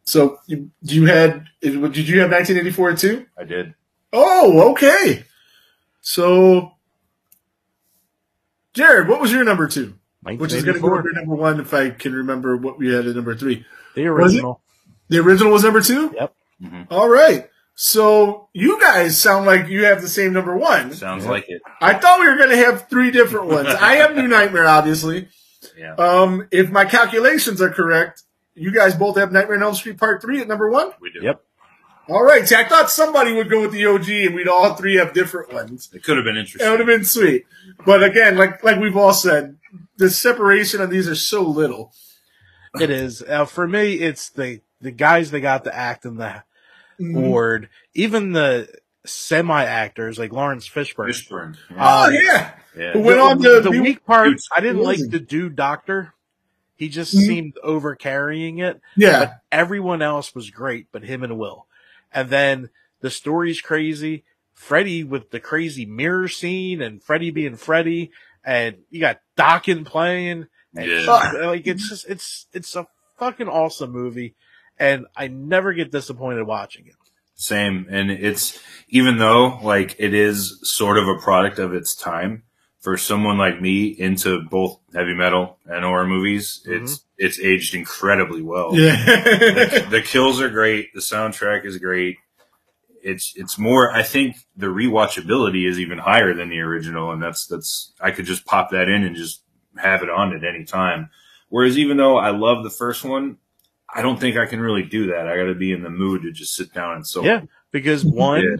So 0.03 0.39
you, 0.45 0.69
you 0.83 1.05
had? 1.07 1.45
Did 1.61 1.73
you 2.07 2.19
have 2.21 2.29
1984 2.31 2.93
too? 2.95 3.25
I 3.37 3.43
did. 3.43 3.73
Oh, 4.13 4.71
okay. 4.71 5.23
So, 6.01 6.73
Jared, 8.73 9.07
what 9.07 9.19
was 9.19 9.31
your 9.31 9.43
number 9.43 9.67
two? 9.67 9.95
Which 10.23 10.53
is 10.53 10.63
going 10.63 10.75
to 10.75 10.81
go 10.81 10.89
1984. 10.89 11.01
to 11.01 11.13
number 11.19 11.35
one 11.35 11.59
if 11.59 11.73
I 11.73 11.89
can 11.89 12.13
remember 12.13 12.57
what 12.57 12.77
we 12.77 12.93
had 12.93 13.07
at 13.07 13.15
number 13.15 13.35
three. 13.35 13.65
The 14.03 14.07
original. 14.07 14.61
The 15.09 15.19
original 15.19 15.51
was 15.51 15.63
number 15.63 15.81
two? 15.81 16.13
Yep. 16.15 16.33
Mhm. 16.63 16.87
All 16.91 17.09
right. 17.09 17.49
So 17.75 18.49
you 18.53 18.79
guys 18.81 19.17
sound 19.21 19.45
like 19.45 19.67
you 19.67 19.85
have 19.85 20.01
the 20.01 20.07
same 20.07 20.33
number 20.33 20.55
one. 20.57 20.93
Sounds 20.93 21.25
Yeah. 21.25 21.31
like 21.31 21.45
it. 21.47 21.61
I 21.81 21.93
thought 21.93 22.19
we 22.19 22.27
were 22.27 22.35
going 22.35 22.49
to 22.49 22.57
have 22.57 22.89
three 22.89 23.11
different 23.11 23.45
ones. 23.47 23.67
I 23.69 23.97
have 23.97 24.15
New 24.15 24.27
Nightmare, 24.27 24.65
obviously. 24.67 25.27
Yeah. 25.77 25.93
Um, 25.95 26.47
if 26.51 26.71
my 26.71 26.85
calculations 26.85 27.61
are 27.61 27.69
correct, 27.69 28.23
you 28.55 28.71
guys 28.71 28.95
both 28.95 29.17
have 29.17 29.31
Nightmare 29.31 29.57
on 29.57 29.63
Elm 29.63 29.75
Street 29.75 29.97
Part 29.99 30.21
3 30.23 30.41
at 30.41 30.47
number 30.47 30.69
one? 30.69 30.89
We 30.99 31.11
do. 31.11 31.19
Yep. 31.21 31.41
All 32.09 32.23
right. 32.23 32.47
See, 32.47 32.55
I 32.55 32.63
thought 32.67 32.89
somebody 32.89 33.33
would 33.33 33.49
go 33.49 33.61
with 33.61 33.71
the 33.73 33.85
OG 33.85 34.09
and 34.25 34.33
we'd 34.35 34.47
all 34.47 34.73
three 34.75 34.95
have 34.95 35.13
different 35.13 35.53
ones. 35.53 35.89
It 35.93 36.03
could 36.03 36.17
have 36.17 36.23
been 36.25 36.37
interesting. 36.37 36.65
It 36.65 36.71
would 36.71 36.79
have 36.79 36.87
been 36.87 37.03
sweet. 37.03 37.45
But 37.85 38.01
again, 38.03 38.37
like 38.37 38.63
like 38.63 38.79
we've 38.79 38.97
all 38.97 39.13
said, 39.13 39.57
the 39.97 40.09
separation 40.09 40.81
of 40.81 40.89
these 40.89 41.07
are 41.07 41.15
so 41.15 41.43
little. 41.43 41.93
It 42.81 42.89
is. 42.89 43.21
Uh, 43.21 43.45
for 43.45 43.67
me, 43.67 43.95
it's 43.95 44.29
the, 44.29 44.61
the 44.81 44.91
guys 44.91 45.31
that 45.31 45.41
got 45.41 45.63
to 45.65 45.75
act 45.75 46.05
in 46.05 46.17
the 46.17 46.43
Mhm. 46.99 47.13
ward, 47.13 47.69
even 47.93 48.31
the 48.33 48.67
semi 49.05 49.63
actors 49.63 50.17
like 50.19 50.31
Laurence 50.33 50.67
Fishburne. 50.67 51.09
Fishburne. 51.09 51.55
Oh 51.71 51.75
Uh, 51.77 52.09
yeah. 52.09 52.51
yeah. 52.75 52.91
Who 52.93 52.99
went 53.01 53.17
the, 53.17 53.23
on 53.23 53.41
to 53.41 53.61
the 53.61 53.71
be- 53.71 53.79
weak 53.79 54.05
part, 54.05 54.29
Dude's 54.29 54.49
I 54.55 54.61
didn't 54.61 54.81
like 54.83 54.99
the 55.09 55.19
dude 55.19 55.55
doctor. 55.55 56.13
He 56.75 56.89
just 56.89 57.15
Mhm. 57.15 57.25
seemed 57.25 57.57
over 57.63 57.95
carrying 57.95 58.59
it. 58.59 58.81
Yeah. 58.95 59.19
But 59.25 59.33
everyone 59.51 60.01
else 60.01 60.33
was 60.35 60.49
great, 60.49 60.87
but 60.91 61.03
him 61.03 61.23
and 61.23 61.37
Will. 61.37 61.67
And 62.11 62.29
then 62.29 62.69
the 63.01 63.09
story's 63.09 63.61
crazy. 63.61 64.23
Freddy 64.53 65.03
with 65.03 65.29
the 65.29 65.39
crazy 65.39 65.85
mirror 65.85 66.27
scene 66.27 66.81
and 66.81 67.03
Freddy 67.03 67.29
being 67.31 67.55
Freddy 67.57 68.11
and 68.43 68.77
you 68.89 68.99
got 68.99 69.21
Dokken 69.37 69.85
playing. 69.85 70.47
And 70.75 70.85
Yeah. 70.85 71.31
like 71.45 71.67
it's 71.67 71.89
just 71.89 72.07
it's 72.07 72.47
it's 72.53 72.75
a 72.75 72.87
fucking 73.17 73.47
awesome 73.47 73.91
movie 73.91 74.35
and 74.79 75.05
I 75.15 75.27
never 75.27 75.73
get 75.73 75.91
disappointed 75.91 76.43
watching 76.45 76.87
it. 76.87 76.95
Same. 77.35 77.85
And 77.89 78.09
it's, 78.09 78.59
even 78.89 79.17
though, 79.17 79.59
like, 79.61 79.95
it 79.99 80.13
is 80.13 80.59
sort 80.63 80.97
of 80.97 81.07
a 81.07 81.19
product 81.19 81.59
of 81.59 81.73
its 81.73 81.95
time, 81.95 82.43
for 82.79 82.97
someone 82.97 83.37
like 83.37 83.59
me 83.59 83.87
into 83.87 84.41
both 84.49 84.79
heavy 84.93 85.13
metal 85.13 85.57
and 85.65 85.83
horror 85.83 86.07
movies, 86.07 86.63
mm-hmm. 86.65 86.83
it's, 86.83 87.05
it's 87.17 87.39
aged 87.39 87.75
incredibly 87.75 88.41
well. 88.41 88.75
Yeah. 88.75 88.95
the, 89.05 89.87
the 89.89 90.01
kills 90.01 90.41
are 90.41 90.49
great. 90.49 90.93
The 90.93 91.01
soundtrack 91.01 91.65
is 91.65 91.77
great. 91.77 92.17
It's 93.03 93.33
it's 93.35 93.57
more. 93.57 93.91
I 93.91 94.03
think 94.03 94.37
the 94.57 94.67
rewatchability 94.67 95.69
is 95.69 95.79
even 95.79 95.97
higher 95.99 96.33
than 96.33 96.49
the 96.49 96.59
original, 96.59 97.11
and 97.11 97.21
that's 97.21 97.45
that's. 97.45 97.93
I 98.01 98.11
could 98.11 98.25
just 98.25 98.43
pop 98.45 98.71
that 98.71 98.89
in 98.89 99.03
and 99.03 99.15
just 99.15 99.43
have 99.79 100.03
it 100.03 100.09
on 100.09 100.35
at 100.35 100.43
any 100.43 100.65
time. 100.65 101.09
Whereas 101.49 101.77
even 101.77 101.97
though 101.97 102.17
I 102.17 102.31
love 102.31 102.63
the 102.63 102.69
first 102.69 103.03
one, 103.03 103.37
I 103.93 104.01
don't 104.01 104.19
think 104.19 104.35
I 104.37 104.45
can 104.45 104.59
really 104.59 104.83
do 104.83 105.07
that. 105.07 105.27
I 105.27 105.37
got 105.37 105.45
to 105.45 105.55
be 105.55 105.71
in 105.71 105.81
the 105.83 105.89
mood 105.89 106.23
to 106.23 106.31
just 106.31 106.55
sit 106.55 106.73
down 106.73 106.95
and 106.95 107.07
so 107.07 107.23
Yeah. 107.23 107.41
Because 107.71 108.03
one 108.03 108.41
Yeah. 108.43 108.55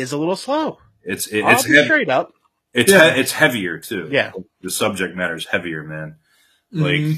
is 0.00 0.12
a 0.12 0.18
little 0.18 0.36
slow. 0.36 0.78
It's 1.02 1.26
it, 1.26 1.44
it's 1.44 1.64
be 1.66 1.74
heavy. 1.74 1.84
straight 1.86 2.08
up. 2.10 2.32
It's 2.74 2.92
Yeah. 2.92 3.14
he- 3.14 3.20
it's 3.20 3.32
heavier 3.32 3.78
too. 3.78 4.08
Yeah. 4.10 4.32
the 4.60 4.70
subject 4.70 5.16
matter 5.16 5.34
is 5.34 5.46
heavier, 5.46 5.82
man. 5.82 6.16
Like 6.70 7.00
Mhm. 7.00 7.16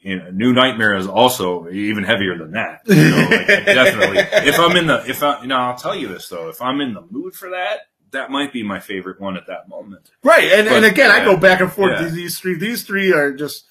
you 0.00 0.16
know, 0.16 0.30
New 0.30 0.52
Nightmare 0.52 0.94
is 0.96 1.06
also 1.06 1.68
even 1.68 2.04
heavier 2.04 2.38
than 2.38 2.52
that. 2.52 2.80
You 2.86 2.94
know, 2.94 3.28
like, 3.30 3.46
definitely. 3.66 4.18
If 4.48 4.58
I'm 4.58 4.76
in 4.76 4.86
the, 4.86 5.04
if 5.08 5.22
I, 5.22 5.42
you 5.42 5.48
know, 5.48 5.56
I'll 5.58 5.76
tell 5.76 5.94
you 5.94 6.08
this 6.08 6.28
though. 6.28 6.48
If 6.48 6.62
I'm 6.62 6.80
in 6.80 6.94
the 6.94 7.02
mood 7.10 7.34
for 7.34 7.50
that, 7.50 7.80
that 8.12 8.30
might 8.30 8.52
be 8.52 8.62
my 8.62 8.80
favorite 8.80 9.20
one 9.20 9.36
at 9.36 9.46
that 9.46 9.68
moment. 9.68 10.10
Right, 10.22 10.44
and, 10.52 10.68
and 10.68 10.82
But, 10.82 10.84
again, 10.84 11.10
I 11.10 11.24
go 11.24 11.36
back 11.36 11.60
and 11.60 11.70
forth. 11.72 11.92
Yeah. 11.92 12.04
These, 12.04 12.12
these 12.14 12.38
three, 12.38 12.54
these 12.56 12.82
three 12.84 13.12
are 13.12 13.32
just 13.32 13.64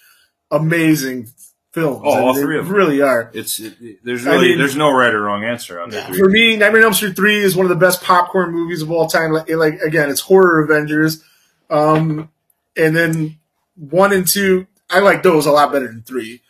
amazing 0.51 1.27
films. 1.71 2.01
Oh, 2.03 2.11
I 2.13 2.15
mean, 2.17 2.27
all 2.27 2.33
they 2.33 2.41
three 2.41 2.57
of 2.59 2.65
them. 2.67 2.75
really 2.75 3.01
are. 3.01 3.31
It's 3.33 3.59
it, 3.59 3.75
it- 3.81 3.99
there's 4.03 4.25
I 4.25 4.31
really 4.31 4.49
mean- 4.49 4.57
there's 4.57 4.75
no 4.75 4.91
right 4.91 5.13
or 5.13 5.21
wrong 5.23 5.43
answer 5.43 5.79
on 5.79 5.89
that. 5.91 6.15
For 6.15 6.29
me, 6.29 6.55
Nightmare 6.55 6.81
on 6.81 6.85
Elm 6.85 6.93
Street 6.93 7.15
three 7.15 7.37
is 7.37 7.55
one 7.55 7.65
of 7.65 7.69
the 7.69 7.75
best 7.75 8.01
popcorn 8.03 8.51
movies 8.51 8.81
of 8.81 8.91
all 8.91 9.07
time. 9.07 9.31
Like, 9.31 9.49
like 9.49 9.79
again, 9.81 10.09
it's 10.09 10.21
horror 10.21 10.63
Avengers, 10.63 11.23
um, 11.69 12.29
and 12.75 12.95
then 12.95 13.37
one 13.75 14.13
and 14.13 14.27
two, 14.27 14.67
I 14.89 14.99
like 14.99 15.23
those 15.23 15.45
a 15.45 15.51
lot 15.51 15.71
better 15.71 15.87
than 15.87 16.01
three. 16.03 16.41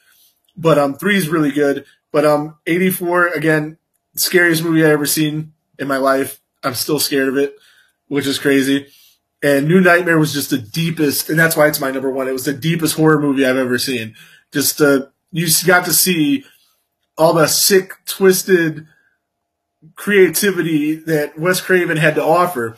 But 0.55 0.77
um, 0.79 0.93
three 0.95 1.17
is 1.17 1.29
really 1.29 1.51
good. 1.51 1.85
But 2.11 2.25
um, 2.25 2.55
84 2.65 3.27
again, 3.29 3.77
scariest 4.15 4.63
movie 4.63 4.83
I 4.83 4.89
ever 4.89 5.05
seen 5.05 5.53
in 5.77 5.87
my 5.87 5.97
life. 5.97 6.39
I'm 6.63 6.73
still 6.73 6.99
scared 6.99 7.27
of 7.27 7.37
it, 7.37 7.55
which 8.07 8.25
is 8.27 8.39
crazy. 8.39 8.87
And 9.43 9.67
New 9.67 9.81
Nightmare 9.81 10.17
was 10.17 10.33
just 10.33 10.49
the 10.49 10.57
deepest, 10.57 11.29
and 11.29 11.37
that's 11.37 11.55
why 11.55 11.67
it's 11.67 11.79
my 11.79 11.91
number 11.91 12.09
one. 12.09 12.27
It 12.27 12.31
was 12.33 12.45
the 12.45 12.53
deepest 12.53 12.95
horror 12.95 13.19
movie 13.19 13.45
I've 13.45 13.57
ever 13.57 13.77
seen. 13.77 14.15
Just 14.51 14.81
uh, 14.81 15.07
you 15.31 15.47
got 15.65 15.85
to 15.85 15.93
see 15.93 16.43
all 17.17 17.33
the 17.33 17.47
sick, 17.47 17.93
twisted 18.05 18.87
creativity 19.95 20.95
that 20.95 21.37
Wes 21.37 21.61
Craven 21.61 21.97
had 21.97 22.15
to 22.15 22.23
offer. 22.23 22.77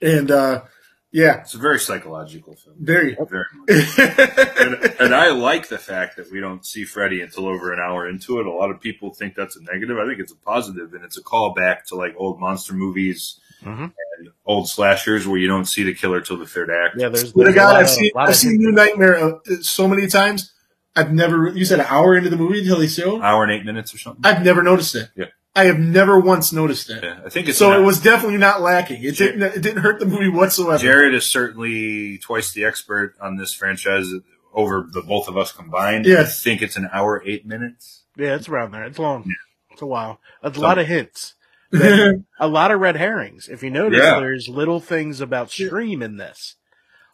And 0.00 0.30
uh, 0.30 0.62
yeah, 1.10 1.40
It's 1.42 1.54
a 1.54 1.58
very 1.58 1.78
psychological 1.78 2.56
film. 2.56 2.76
very. 2.80 3.16
Very. 3.28 3.44
And, 3.68 4.94
and 5.00 5.14
I 5.14 5.30
like 5.32 5.68
the 5.68 5.78
fact 5.78 6.16
that 6.16 6.30
we 6.30 6.40
don't 6.40 6.64
see 6.64 6.84
Freddy 6.84 7.20
until 7.20 7.46
over 7.46 7.72
an 7.72 7.80
hour 7.80 8.08
into 8.08 8.40
it. 8.40 8.46
A 8.46 8.50
lot 8.52 8.70
of 8.70 8.80
people 8.80 9.12
think 9.12 9.34
that's 9.34 9.56
a 9.56 9.62
negative. 9.62 9.98
I 9.98 10.06
think 10.06 10.18
it's 10.20 10.32
a 10.32 10.36
positive, 10.36 10.94
and 10.94 11.04
it's 11.04 11.18
a 11.18 11.22
callback 11.22 11.84
to 11.88 11.96
like 11.96 12.14
old 12.16 12.40
monster 12.40 12.72
movies 12.74 13.38
Mhm. 13.64 13.92
and 14.18 14.28
old 14.44 14.68
slashers 14.68 15.26
where 15.26 15.38
you 15.38 15.46
don't 15.48 15.66
see 15.66 15.82
the 15.82 15.94
killer 15.94 16.20
till 16.20 16.36
the 16.38 16.46
third 16.46 16.70
act. 16.70 16.96
Yeah, 16.98 17.08
there's, 17.08 17.30
Swear 17.30 17.46
to 17.48 17.52
there's 17.52 17.54
a 17.54 17.58
God, 17.58 17.72
lot 17.72 17.76
I've 17.76 17.84
of- 17.84 17.90
seen 17.90 18.10
lot 18.14 18.22
I've 18.24 18.30
of 18.30 18.36
seen. 18.36 18.56
New 18.58 18.72
Nightmare 18.72 19.16
uh, 19.16 19.32
so 19.60 19.86
many 19.88 20.06
times. 20.06 20.52
I've 20.94 21.12
never. 21.12 21.48
You 21.48 21.64
said 21.64 21.80
an 21.80 21.86
hour 21.88 22.16
into 22.16 22.28
the 22.30 22.36
movie 22.36 22.60
until 22.60 22.78
they 22.78 22.86
show. 22.86 23.20
hour 23.22 23.42
and 23.44 23.52
eight 23.52 23.64
minutes 23.64 23.94
or 23.94 23.98
something. 23.98 24.20
I've 24.24 24.44
never 24.44 24.62
noticed 24.62 24.94
it. 24.94 25.08
Yeah. 25.16 25.26
I 25.54 25.64
have 25.64 25.78
never 25.78 26.18
once 26.18 26.50
noticed 26.52 26.88
it. 26.90 27.02
Yeah, 27.04 27.20
I 27.24 27.28
think 27.28 27.48
it's 27.48 27.58
So 27.58 27.70
not- 27.70 27.80
it 27.80 27.82
was 27.82 28.00
definitely 28.00 28.38
not 28.38 28.60
lacking. 28.62 29.02
It 29.02 29.16
didn't. 29.16 29.42
It 29.42 29.60
didn't 29.62 29.82
hurt 29.82 30.00
the 30.00 30.06
movie 30.06 30.28
whatsoever. 30.28 30.78
Jared 30.78 31.14
is 31.14 31.30
certainly 31.30 32.18
twice 32.18 32.52
the 32.52 32.64
expert 32.64 33.14
on 33.20 33.36
this 33.36 33.52
franchise 33.54 34.06
over 34.54 34.86
the 34.90 35.00
both 35.02 35.28
of 35.28 35.36
us 35.38 35.50
combined. 35.52 36.04
Yes. 36.06 36.40
I 36.40 36.44
think 36.44 36.62
it's 36.62 36.76
an 36.76 36.88
hour 36.92 37.22
eight 37.24 37.46
minutes. 37.46 38.02
Yeah, 38.16 38.34
it's 38.34 38.48
around 38.48 38.72
there. 38.72 38.84
It's 38.84 38.98
long. 38.98 39.30
It's 39.70 39.80
a 39.82 39.86
while. 39.86 40.20
That's 40.42 40.56
a 40.56 40.60
So- 40.60 40.66
lot 40.66 40.78
of 40.78 40.86
hints. 40.86 41.34
A 42.40 42.48
lot 42.48 42.70
of 42.70 42.80
red 42.80 42.96
herrings. 42.96 43.48
If 43.48 43.62
you 43.62 43.70
notice, 43.70 44.00
Yeah. 44.02 44.20
there's 44.20 44.48
little 44.48 44.80
things 44.80 45.20
about 45.20 45.50
Scream 45.50 46.02
in 46.02 46.16
this. 46.16 46.56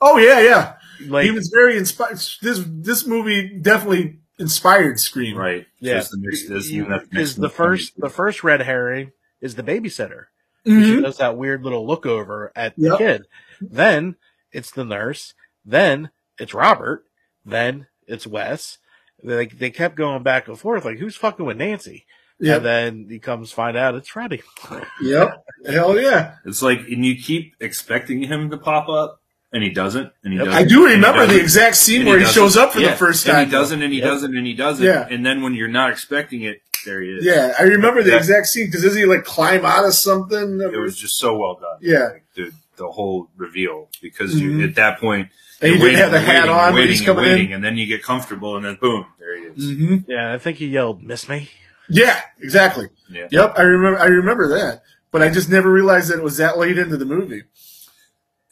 oh 0.00 0.18
yeah, 0.18 0.40
yeah. 0.40 0.74
Like, 1.06 1.24
he 1.24 1.30
was 1.30 1.48
very 1.48 1.76
inspired. 1.78 2.18
This 2.42 2.64
this 2.66 3.06
movie 3.06 3.58
definitely 3.60 4.18
inspired 4.38 4.98
Scream. 5.00 5.36
Right. 5.36 5.66
yeah, 5.80 5.94
Just 5.94 6.10
the 6.12 6.18
mix- 6.20 6.48
this- 6.48 6.70
you- 6.70 6.86
is 7.12 7.36
the 7.36 7.48
first 7.50 7.92
the 8.00 8.08
first 8.10 8.42
red 8.44 8.62
herring 8.62 9.12
is 9.40 9.54
the 9.54 9.62
babysitter. 9.62 10.24
She 10.66 10.72
Mhm. 10.72 11.02
does 11.02 11.18
that 11.18 11.36
weird 11.36 11.62
little 11.62 11.86
look 11.86 12.04
over 12.04 12.52
at 12.54 12.74
the 12.76 12.82
Yep. 12.90 12.98
kid. 12.98 13.26
Then 13.60 14.16
it's 14.52 14.70
the 14.70 14.84
nurse. 14.84 15.34
Then 15.64 16.10
it's 16.38 16.52
Robert. 16.54 17.04
Then 17.44 17.86
it's 18.06 18.26
Wes. 18.26 18.78
They 19.22 19.46
they 19.46 19.70
kept 19.70 19.96
going 19.96 20.22
back 20.22 20.46
and 20.48 20.58
forth. 20.58 20.84
Like 20.84 20.98
who's 20.98 21.16
fucking 21.16 21.44
with 21.46 21.56
Nancy? 21.56 22.06
Yep. 22.40 22.56
And 22.58 22.66
then 22.66 23.06
he 23.08 23.18
comes 23.18 23.50
find 23.52 23.76
out 23.76 23.94
it's 23.94 24.08
Freddy. 24.08 24.42
Yep. 25.02 25.44
Hell 25.66 26.00
yeah. 26.00 26.36
It's 26.44 26.62
like, 26.62 26.80
and 26.80 27.04
you 27.04 27.16
keep 27.16 27.54
expecting 27.60 28.22
him 28.22 28.50
to 28.50 28.56
pop 28.58 28.88
up, 28.88 29.20
and 29.52 29.62
he 29.62 29.70
doesn't, 29.70 30.12
and 30.22 30.32
he 30.32 30.38
Yep. 30.38 30.46
doesn't. 30.46 30.62
I 30.62 30.64
do 30.68 30.86
remember 30.86 31.26
the 31.26 31.40
exact 31.40 31.76
scene 31.76 32.06
where 32.06 32.18
he, 32.18 32.24
doesn't. 32.24 32.40
shows 32.40 32.56
up 32.56 32.72
for 32.74 32.80
Yeah, 32.80 32.90
the 32.90 32.96
first 32.96 33.26
time. 33.26 33.34
and 33.36 33.38
time. 33.44 33.46
he 33.46 33.50
doesn't, 33.52 33.82
and 33.82 33.92
he 33.92 33.98
Yep. 34.00 34.06
doesn't, 34.08 34.36
and 34.36 34.46
he 34.46 34.54
doesn't. 34.54 34.84
Yeah. 34.84 35.06
And 35.10 35.24
then 35.26 35.42
when 35.42 35.54
you're 35.54 35.68
not 35.68 35.90
expecting 35.90 36.42
it, 36.42 36.60
there 36.84 37.00
he 37.02 37.08
is. 37.10 37.24
Yeah, 37.24 37.54
I 37.58 37.62
remember 37.64 38.02
the 38.02 38.10
Yeah. 38.10 38.16
exact 38.18 38.46
scene 38.46 38.66
because 38.66 38.82
doesn't 38.82 38.98
he 38.98 39.04
like 39.06 39.24
climb 39.24 39.64
out 39.64 39.84
of 39.84 39.94
something? 39.94 40.60
It 40.60 40.76
was 40.78 40.96
just 40.96 41.18
so 41.18 41.36
well 41.36 41.54
done. 41.60 41.78
Yeah. 41.80 42.08
Like, 42.12 42.24
the, 42.36 42.52
the 42.76 42.88
whole 42.88 43.28
reveal 43.36 43.88
because 44.00 44.34
Mhm. 44.36 44.40
you 44.40 44.62
at 44.64 44.76
that 44.76 45.00
point 45.00 45.28
And 45.60 45.72
he 45.72 45.78
you're 45.78 45.88
didn't 45.88 46.02
have 46.02 46.10
the 46.12 46.18
and 46.18 46.26
hat 46.26 46.34
waiting, 46.44 46.50
on 46.50 46.58
and 46.68 46.74
when 46.74 46.74
waiting, 46.82 46.90
he's 46.90 47.00
and 47.00 47.06
coming 47.06 47.24
waiting, 47.24 47.46
in. 47.48 47.52
and 47.54 47.64
then 47.64 47.76
you 47.76 47.86
get 47.86 48.02
comfortable, 48.04 48.54
and 48.56 48.64
then 48.64 48.76
boom, 48.80 49.06
there 49.18 49.36
he 49.36 49.44
is. 49.46 49.76
hmm 49.76 49.96
Yeah, 50.06 50.32
I 50.34 50.38
think 50.38 50.58
he 50.58 50.66
yelled, 50.66 51.02
"Miss 51.02 51.28
me." 51.28 51.50
Yeah, 51.88 52.20
exactly. 52.40 52.88
Yeah. 53.10 53.28
Yep, 53.30 53.54
I 53.56 53.62
remember. 53.62 53.98
I 53.98 54.06
remember 54.06 54.48
that, 54.48 54.82
but 55.10 55.22
I 55.22 55.30
just 55.30 55.48
never 55.48 55.70
realized 55.72 56.10
that 56.10 56.18
it 56.18 56.24
was 56.24 56.36
that 56.36 56.58
late 56.58 56.78
into 56.78 56.96
the 56.96 57.04
movie. 57.06 57.44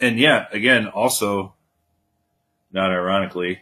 And 0.00 0.18
yeah, 0.18 0.46
again, 0.52 0.86
also, 0.88 1.54
not 2.72 2.90
ironically, 2.90 3.60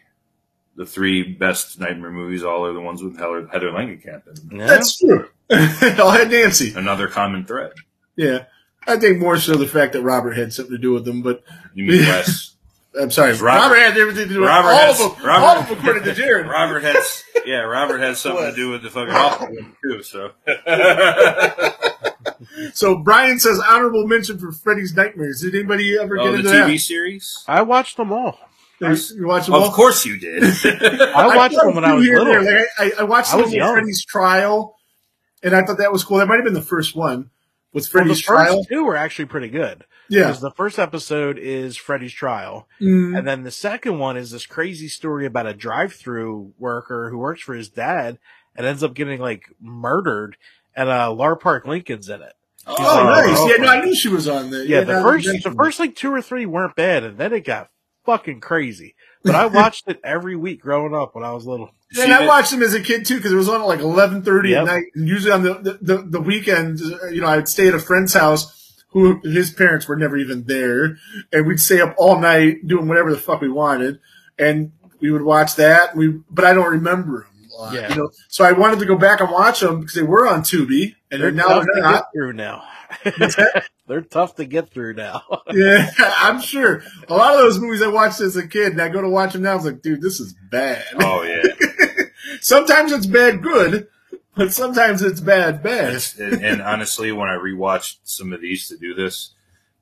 the 0.76 0.86
three 0.86 1.22
best 1.22 1.78
Nightmare 1.78 2.10
movies 2.10 2.42
all 2.42 2.66
are 2.66 2.72
the 2.72 2.80
ones 2.80 3.02
with 3.02 3.16
Heather, 3.18 3.46
Heather 3.52 3.70
Langenkamp. 3.70 4.22
in. 4.50 4.58
Yeah. 4.58 4.66
That's 4.66 4.98
true. 4.98 5.28
I'll 5.50 6.10
had 6.10 6.30
Nancy. 6.30 6.72
Another 6.74 7.06
common 7.08 7.44
thread. 7.44 7.72
Yeah, 8.16 8.44
I 8.86 8.96
think 8.96 9.18
more 9.18 9.38
so 9.38 9.54
the 9.56 9.66
fact 9.66 9.92
that 9.92 10.02
Robert 10.02 10.32
had 10.36 10.52
something 10.52 10.74
to 10.74 10.80
do 10.80 10.92
with 10.92 11.04
them. 11.04 11.22
But 11.22 11.42
You 11.74 11.84
mean 11.86 12.00
Wes? 12.06 12.53
I'm 13.00 13.10
sorry, 13.10 13.32
Robert- 13.32 13.44
Robert, 13.46 13.74
had 13.76 13.96
everything 13.98 14.28
to 14.28 14.34
do 14.34 14.40
with 14.40 14.48
Robert 14.48 14.68
all 14.68 14.76
has- 14.78 15.00
of 15.00 15.16
them. 15.16 15.26
Robert- 15.26 15.44
all 15.44 15.58
of 15.58 15.68
them, 15.68 15.78
according 15.78 16.02
to 16.04 16.14
Jared. 16.14 16.46
Robert 16.46 16.82
has, 16.84 17.24
yeah, 17.44 17.60
Robert 17.62 17.98
has 17.98 18.20
something 18.20 18.44
to 18.44 18.54
do 18.54 18.70
with 18.70 18.82
the 18.82 18.90
fucking 18.90 19.12
awful 19.14 19.48
one 19.48 19.76
too. 19.82 20.02
So, 20.02 20.30
So 22.72 22.98
Brian 22.98 23.38
says 23.38 23.60
honorable 23.68 24.06
mention 24.06 24.38
for 24.38 24.52
Freddy's 24.52 24.94
Nightmares. 24.94 25.40
Did 25.40 25.54
anybody 25.54 25.98
ever 25.98 26.18
oh, 26.18 26.24
get 26.24 26.34
into 26.34 26.48
the 26.50 26.54
TV 26.54 26.72
that? 26.74 26.78
series. 26.78 27.44
I 27.48 27.62
watched 27.62 27.96
them 27.96 28.12
all. 28.12 28.38
You 28.80 28.96
you 29.16 29.26
watch 29.26 29.46
them 29.46 29.54
all? 29.54 29.64
Of 29.64 29.72
course 29.72 30.04
you 30.04 30.18
did. 30.18 30.42
I 30.44 31.36
watched 31.36 31.54
thought 31.54 31.66
them 31.66 31.74
when 31.76 31.84
a 31.84 31.96
I 31.96 32.00
few 32.00 32.12
was 32.12 32.24
little. 32.24 32.44
Like, 32.44 32.66
I, 32.78 32.92
I 33.00 33.02
watched 33.04 33.32
I 33.32 33.36
them 33.36 33.44
was 33.46 33.52
with. 33.54 33.62
Freddy's 33.62 34.04
Trial, 34.04 34.76
and 35.42 35.54
I 35.54 35.62
thought 35.64 35.78
that 35.78 35.92
was 35.92 36.04
cool. 36.04 36.18
That 36.18 36.26
might 36.26 36.36
have 36.36 36.44
been 36.44 36.54
the 36.54 36.62
first 36.62 36.94
one. 36.96 37.30
Was 37.72 37.92
Well, 37.92 38.04
the 38.04 38.08
Freddy's 38.08 38.20
first 38.22 38.48
Trial? 38.48 38.64
two 38.64 38.84
were 38.84 38.96
actually 38.96 39.26
pretty 39.26 39.48
good. 39.48 39.84
Yeah. 40.08 40.24
Because 40.26 40.40
the 40.40 40.50
first 40.50 40.78
episode 40.78 41.38
is 41.38 41.76
Freddy's 41.76 42.12
trial, 42.12 42.68
Mm. 42.80 43.18
and 43.18 43.26
then 43.26 43.42
the 43.42 43.50
second 43.50 43.98
one 43.98 44.16
is 44.16 44.30
this 44.30 44.46
crazy 44.46 44.88
story 44.88 45.24
about 45.26 45.46
a 45.46 45.54
drive-through 45.54 46.52
worker 46.58 47.10
who 47.10 47.18
works 47.18 47.40
for 47.42 47.54
his 47.54 47.68
dad 47.68 48.18
and 48.56 48.66
ends 48.66 48.82
up 48.82 48.94
getting 48.94 49.20
like 49.20 49.44
murdered, 49.60 50.36
and 50.76 50.88
uh, 50.88 51.12
Lar 51.12 51.36
Park 51.36 51.66
Lincoln's 51.66 52.08
in 52.08 52.20
it. 52.22 52.32
Oh, 52.66 52.72
like, 52.74 53.26
nice. 53.26 53.36
oh, 53.38 53.48
Yeah, 53.50 53.62
no, 53.62 53.68
I 53.68 53.84
knew 53.84 53.94
she 53.94 54.08
was 54.08 54.26
on 54.28 54.50
there. 54.50 54.64
Yeah, 54.64 54.82
the 54.84 54.94
first 55.02 55.26
the 55.42 55.50
first 55.50 55.78
like 55.80 55.94
two 55.96 56.12
or 56.12 56.22
three 56.22 56.46
weren't 56.46 56.76
bad, 56.76 57.04
and 57.04 57.18
then 57.18 57.32
it 57.32 57.44
got 57.44 57.70
fucking 58.06 58.40
crazy. 58.40 58.94
But 59.22 59.34
I 59.34 59.46
watched 59.60 59.88
it 59.88 60.00
every 60.04 60.36
week 60.36 60.60
growing 60.62 60.94
up 60.94 61.14
when 61.14 61.24
I 61.24 61.32
was 61.32 61.46
little. 61.46 61.70
And 62.00 62.12
I 62.12 62.26
watched 62.26 62.50
them 62.50 62.62
as 62.62 62.74
a 62.74 62.80
kid 62.80 63.04
too 63.06 63.16
because 63.16 63.32
it 63.32 63.36
was 63.36 63.48
on 63.48 63.60
at 63.60 63.66
like 63.66 63.80
eleven 63.80 64.22
thirty 64.22 64.50
Yep. 64.50 64.60
at 64.60 64.64
night. 64.66 64.84
And 64.94 65.08
usually 65.08 65.32
on 65.32 65.42
the 65.42 65.54
the, 65.54 65.78
the 65.80 66.02
the 66.02 66.20
weekends, 66.20 66.82
uh, 66.82 67.06
you 67.08 67.20
know, 67.20 67.28
I'd 67.28 67.48
stay 67.48 67.68
at 67.68 67.74
a 67.74 67.78
friend's 67.78 68.14
house 68.14 68.63
who 68.94 69.20
his 69.24 69.52
parents 69.52 69.86
were 69.86 69.96
never 69.96 70.16
even 70.16 70.44
there, 70.44 70.96
and 71.32 71.46
we'd 71.46 71.60
stay 71.60 71.80
up 71.82 71.94
all 71.98 72.18
night 72.18 72.66
doing 72.66 72.88
whatever 72.88 73.10
the 73.12 73.18
fuck 73.18 73.42
we 73.42 73.50
wanted, 73.50 73.98
and 74.38 74.72
we 75.00 75.10
would 75.10 75.22
watch 75.22 75.56
that. 75.56 75.94
We, 75.94 76.20
but 76.30 76.46
I 76.46 76.54
don't 76.54 76.70
remember 76.70 77.26
them. 77.28 77.48
A 77.52 77.56
lot, 77.60 77.74
Yeah. 77.74 77.88
You 77.90 77.96
know, 77.96 78.10
so 78.28 78.44
I 78.44 78.52
wanted 78.52 78.78
to 78.78 78.86
go 78.86 78.96
back 78.96 79.20
and 79.20 79.30
watch 79.30 79.60
them 79.60 79.80
because 79.80 79.94
they 79.94 80.02
were 80.02 80.26
on 80.26 80.40
Tubi, 80.42 80.94
and 81.10 81.20
They're 81.20 81.30
now 81.30 81.46
tough 81.48 81.64
they're 81.66 81.74
to 81.74 81.80
not. 81.82 81.92
get 81.92 82.04
through 82.14 82.32
now. 82.32 82.62
They're 83.86 84.00
tough 84.00 84.36
to 84.36 84.44
get 84.46 84.70
through 84.70 84.94
now. 84.94 85.22
Yeah, 85.52 85.90
I'm 85.98 86.40
sure. 86.40 86.82
A 87.08 87.14
lot 87.14 87.34
of 87.34 87.40
those 87.40 87.58
movies 87.58 87.82
I 87.82 87.88
watched 87.88 88.20
as 88.20 88.34
a 88.36 88.46
kid, 88.48 88.72
and 88.72 88.80
I 88.80 88.88
go 88.88 89.02
to 89.02 89.08
watch 89.08 89.34
them 89.34 89.42
now. 89.42 89.52
I 89.52 89.56
was 89.56 89.64
like, 89.66 89.82
dude, 89.82 90.00
this 90.00 90.20
is 90.20 90.34
bad. 90.50 90.84
Oh 91.00 91.22
yeah. 91.22 91.42
sometimes 92.40 92.92
it's 92.92 93.06
bad 93.06 93.42
good, 93.42 93.86
but 94.34 94.52
sometimes 94.52 95.02
it's 95.02 95.20
bad 95.20 95.62
bad. 95.62 96.02
And, 96.18 96.44
and 96.44 96.62
honestly, 96.62 97.12
when 97.12 97.28
I 97.28 97.36
rewatched 97.36 97.98
some 98.04 98.32
of 98.32 98.40
these 98.40 98.68
to 98.68 98.76
do 98.76 98.94
this, 98.94 99.30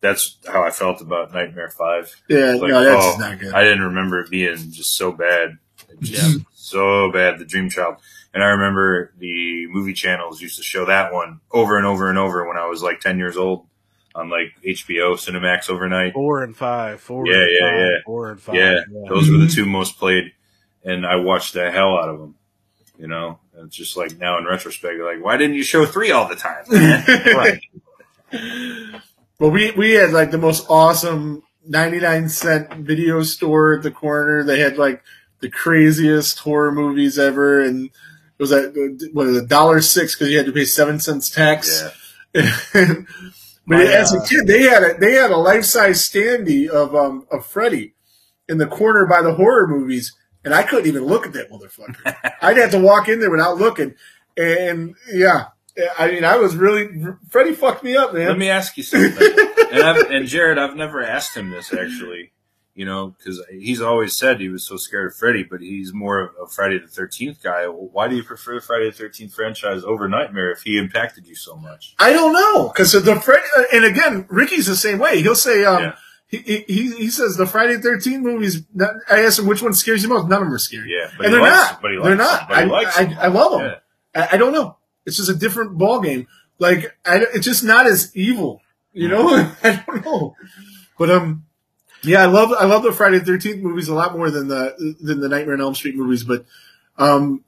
that's 0.00 0.36
how 0.46 0.62
I 0.64 0.70
felt 0.70 1.00
about 1.00 1.32
Nightmare 1.32 1.70
Five. 1.70 2.14
Yeah, 2.28 2.52
It's 2.52 2.60
like, 2.60 2.70
no, 2.70 2.84
that's 2.84 3.16
oh, 3.16 3.16
not 3.18 3.38
good. 3.38 3.54
I 3.54 3.62
didn't 3.62 3.82
remember 3.82 4.20
it 4.20 4.30
being 4.30 4.56
just 4.70 4.96
so 4.96 5.12
bad, 5.12 5.58
just 6.00 6.40
so 6.54 7.10
bad. 7.12 7.38
The 7.38 7.44
Dream 7.44 7.70
Child, 7.70 7.96
and 8.34 8.42
I 8.42 8.48
remember 8.48 9.12
the 9.18 9.66
movie 9.68 9.94
channels 9.94 10.42
used 10.42 10.56
to 10.58 10.62
show 10.62 10.84
that 10.86 11.12
one 11.12 11.40
over 11.52 11.78
and 11.78 11.86
over 11.86 12.10
and 12.10 12.18
over 12.18 12.46
when 12.46 12.58
I 12.58 12.66
was 12.66 12.82
like 12.82 13.00
ten 13.00 13.18
years 13.18 13.36
old 13.36 13.66
on 14.14 14.28
like 14.28 14.54
HBO 14.66 15.14
Cinemax 15.14 15.70
overnight. 15.70 16.12
Four 16.14 16.42
and 16.42 16.56
five. 16.56 17.00
Four. 17.00 17.26
Yeah, 17.26 17.34
and 17.34 17.50
yeah, 17.50 17.60
five, 17.60 17.80
yeah. 17.80 17.96
Four 18.04 18.30
and 18.30 18.40
five. 18.40 18.54
Yeah, 18.56 18.80
yeah. 18.90 19.08
those 19.08 19.30
were 19.30 19.38
the 19.38 19.48
two 19.48 19.66
most 19.66 19.98
played, 19.98 20.32
and 20.84 21.06
I 21.06 21.16
watched 21.16 21.54
the 21.54 21.70
hell 21.70 21.96
out 21.96 22.08
of 22.08 22.18
them. 22.18 22.34
You 22.98 23.08
know, 23.08 23.40
and 23.54 23.66
it's 23.66 23.76
just 23.76 23.96
like 23.96 24.18
now 24.18 24.38
in 24.38 24.44
retrospect, 24.44 24.94
you're 24.94 25.12
like, 25.12 25.24
why 25.24 25.36
didn't 25.36 25.56
you 25.56 25.64
show 25.64 25.86
three 25.86 26.10
all 26.10 26.28
the 26.28 26.36
time? 26.36 26.64
Right. 27.34 27.60
But 29.38 29.50
we 29.50 29.72
we 29.72 29.92
had 29.92 30.12
like 30.12 30.30
the 30.30 30.38
most 30.38 30.66
awesome 30.70 31.42
99 31.66 32.28
cent 32.28 32.72
video 32.74 33.22
store 33.22 33.76
at 33.76 33.82
the 33.82 33.90
corner. 33.90 34.44
They 34.44 34.60
had 34.60 34.78
like 34.78 35.02
the 35.40 35.50
craziest 35.50 36.38
horror 36.40 36.72
movies 36.72 37.18
ever, 37.18 37.60
and 37.60 37.86
it 37.86 37.92
was 38.38 38.52
at 38.52 38.72
what 39.12 39.26
is 39.26 39.36
it, 39.36 39.48
dollar 39.48 39.80
six 39.80 40.14
because 40.14 40.30
you 40.30 40.36
had 40.36 40.46
to 40.46 40.52
pay 40.52 40.64
seven 40.64 41.00
cents 41.00 41.28
tax. 41.28 41.84
yeah, 42.34 42.56
but 42.72 42.96
My, 43.66 43.84
as 43.84 44.14
a 44.14 44.18
uh, 44.18 44.26
kid, 44.26 44.46
they 44.46 44.62
had 44.62 44.82
a 44.82 44.94
they 44.98 45.14
had 45.14 45.30
a 45.30 45.36
life 45.36 45.64
size 45.64 46.08
standee 46.08 46.68
of 46.68 46.94
um 46.94 47.26
of 47.30 47.44
Freddy 47.44 47.94
in 48.48 48.58
the 48.58 48.66
corner 48.66 49.06
by 49.06 49.22
the 49.22 49.34
horror 49.34 49.66
movies, 49.66 50.14
and 50.44 50.54
I 50.54 50.62
couldn't 50.62 50.86
even 50.86 51.04
look 51.04 51.26
at 51.26 51.32
that 51.34 51.50
motherfucker. 51.50 52.14
I'd 52.40 52.56
have 52.56 52.70
to 52.72 52.78
walk 52.78 53.08
in 53.08 53.20
there 53.20 53.30
without 53.30 53.58
looking, 53.58 53.94
and 54.36 54.94
yeah, 55.12 55.46
I 55.98 56.08
mean, 56.08 56.24
I 56.24 56.36
was 56.36 56.56
really 56.56 56.88
Freddy 57.30 57.52
fucked 57.54 57.82
me 57.82 57.96
up, 57.96 58.12
man. 58.14 58.28
Let 58.28 58.38
me 58.38 58.50
ask 58.50 58.76
you 58.76 58.82
something. 58.82 59.28
and, 59.72 59.82
I've, 59.82 60.10
and 60.10 60.26
Jared, 60.26 60.58
I've 60.58 60.76
never 60.76 61.02
asked 61.02 61.36
him 61.36 61.50
this 61.50 61.72
actually. 61.72 62.32
You 62.74 62.86
know, 62.86 63.14
because 63.18 63.44
he's 63.50 63.82
always 63.82 64.16
said 64.16 64.40
he 64.40 64.48
was 64.48 64.64
so 64.64 64.78
scared 64.78 65.08
of 65.08 65.14
Freddy, 65.14 65.42
but 65.42 65.60
he's 65.60 65.92
more 65.92 66.20
of 66.20 66.30
a 66.42 66.46
Friday 66.46 66.78
the 66.78 66.88
Thirteenth 66.88 67.42
guy. 67.42 67.66
Well, 67.68 67.90
why 67.92 68.08
do 68.08 68.16
you 68.16 68.22
prefer 68.22 68.54
the 68.54 68.62
Friday 68.62 68.86
the 68.86 68.96
Thirteenth 68.96 69.34
franchise 69.34 69.84
over 69.84 70.08
Nightmare 70.08 70.50
if 70.52 70.62
he 70.62 70.78
impacted 70.78 71.26
you 71.26 71.34
so 71.34 71.54
much? 71.54 71.94
I 71.98 72.14
don't 72.14 72.32
know 72.32 72.68
because 72.68 72.92
the 72.92 73.20
Fred 73.20 73.42
and 73.74 73.84
again 73.84 74.24
Ricky's 74.30 74.64
the 74.66 74.76
same 74.76 74.98
way. 74.98 75.20
He'll 75.20 75.34
say 75.34 75.66
um 75.66 75.82
Yeah. 75.82 75.96
He, 76.32 76.64
he 76.66 76.90
he 76.96 77.10
says 77.10 77.36
the 77.36 77.46
Friday 77.46 77.76
Thirteen 77.76 78.22
movies. 78.22 78.62
Not, 78.74 78.94
I 79.08 79.20
asked 79.20 79.38
him 79.38 79.46
which 79.46 79.62
one 79.62 79.74
scares 79.74 80.02
you 80.02 80.08
most. 80.08 80.26
None 80.28 80.40
of 80.40 80.46
them 80.46 80.54
are 80.54 80.58
scary. 80.58 80.90
Yeah, 80.90 81.10
but 81.16 81.26
and 81.26 81.34
he 81.34 81.40
they're 81.40 81.50
likes- 81.50 81.70
not. 81.72 81.82
but 81.82 81.90
he 81.90 81.98
they're 82.02 82.14
not. 82.16 82.40
them, 82.40 82.48
but 82.48 82.56
he 82.56 82.62
I, 82.62 82.64
likes 82.66 82.98
I, 82.98 83.04
them. 83.04 83.18
I 83.20 83.26
love 83.28 83.52
them. 83.60 83.70
Yeah. 84.14 84.22
I, 84.22 84.28
I 84.32 84.36
don't 84.38 84.52
know. 84.52 84.76
It's 85.04 85.16
just 85.18 85.28
a 85.28 85.34
different 85.34 85.76
ball 85.76 86.00
game. 86.00 86.26
Like 86.58 86.96
I, 87.04 87.18
it's 87.34 87.44
just 87.44 87.62
not 87.62 87.86
as 87.86 88.16
evil. 88.16 88.60
You 88.94 89.08
know. 89.08 89.28
I 89.62 89.84
don't 89.86 90.04
know. 90.04 90.34
But 90.98 91.10
um, 91.10 91.44
yeah, 92.02 92.22
I 92.22 92.26
love 92.26 92.52
I 92.58 92.64
love 92.64 92.82
the 92.82 92.92
Friday 92.92 93.18
the 93.18 93.24
Thirteenth 93.26 93.62
movies 93.62 93.88
a 93.88 93.94
lot 93.94 94.16
more 94.16 94.30
than 94.30 94.48
the 94.48 94.96
than 95.00 95.20
the 95.20 95.28
Nightmare 95.28 95.54
on 95.54 95.60
Elm 95.60 95.74
Street 95.74 95.96
movies. 95.96 96.24
But 96.24 96.46
um, 96.98 97.44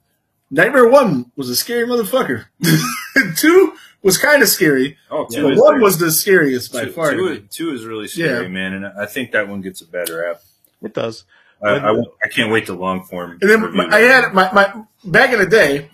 Nightmare 0.51 0.87
One 0.87 1.31
was 1.35 1.49
a 1.49 1.55
scary 1.55 1.87
motherfucker. 1.87 2.45
Two 3.37 3.74
was 4.05 4.17
kind 4.17 4.41
of 4.41 4.47
scary. 4.47 4.97
Oh, 5.11 5.25
two 5.29 5.49
but 5.49 5.57
one 5.57 5.81
was 5.81 5.97
the 5.97 6.11
scariest 6.11 6.71
by 6.71 6.85
two, 6.85 6.91
far. 6.91 7.11
two, 7.11 7.39
two 7.49 7.71
is 7.73 7.83
really 7.85 8.07
scary, 8.07 8.43
Yeah. 8.43 8.47
man, 8.47 8.73
and 8.73 8.85
I 8.85 9.05
think 9.05 9.31
that 9.31 9.47
one 9.49 9.61
gets 9.61 9.81
a 9.81 9.87
better 9.87 10.29
app. 10.29 10.41
It 10.81 10.93
does. 10.93 11.25
I, 11.63 11.69
I, 11.77 11.91
I 12.23 12.27
can't 12.29 12.51
wait 12.51 12.67
to 12.67 12.73
long 12.73 13.03
form. 13.03 13.39
And 13.41 13.49
then 13.49 13.79
I 13.91 13.99
had 13.99 14.33
my, 14.33 14.51
my 14.53 14.83
back 15.03 15.33
in 15.33 15.39
the 15.39 15.45
day, 15.47 15.89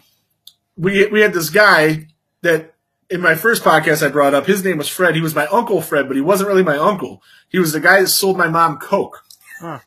we 0.76 1.06
we 1.08 1.22
had 1.22 1.34
this 1.34 1.50
guy 1.50 2.08
that 2.42 2.74
in 3.10 3.22
my 3.22 3.36
first 3.36 3.64
podcast 3.64 4.06
I 4.06 4.10
brought 4.10 4.34
up. 4.34 4.46
His 4.48 4.64
name 4.66 4.78
was 4.78 4.90
Fred. 4.90 5.16
He 5.16 5.22
was 5.22 5.36
my 5.36 5.46
uncle 5.48 5.82
Fred, 5.82 6.08
but 6.08 6.16
he 6.16 6.22
wasn't 6.22 6.50
really 6.50 6.64
my 6.64 6.78
uncle. 6.78 7.22
He 7.50 7.60
was 7.60 7.72
the 7.74 7.80
guy 7.80 8.02
that 8.02 8.08
sold 8.08 8.38
my 8.38 8.48
mom 8.50 8.78
coke. 8.80 9.24
Huh. 9.60 9.80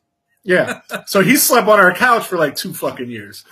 Yeah. 0.42 0.80
so 1.06 1.20
he 1.20 1.36
slept 1.36 1.68
on 1.68 1.80
our 1.80 1.92
couch 1.94 2.24
for 2.26 2.36
like 2.38 2.54
two 2.56 2.72
fucking 2.72 3.10
years. 3.10 3.44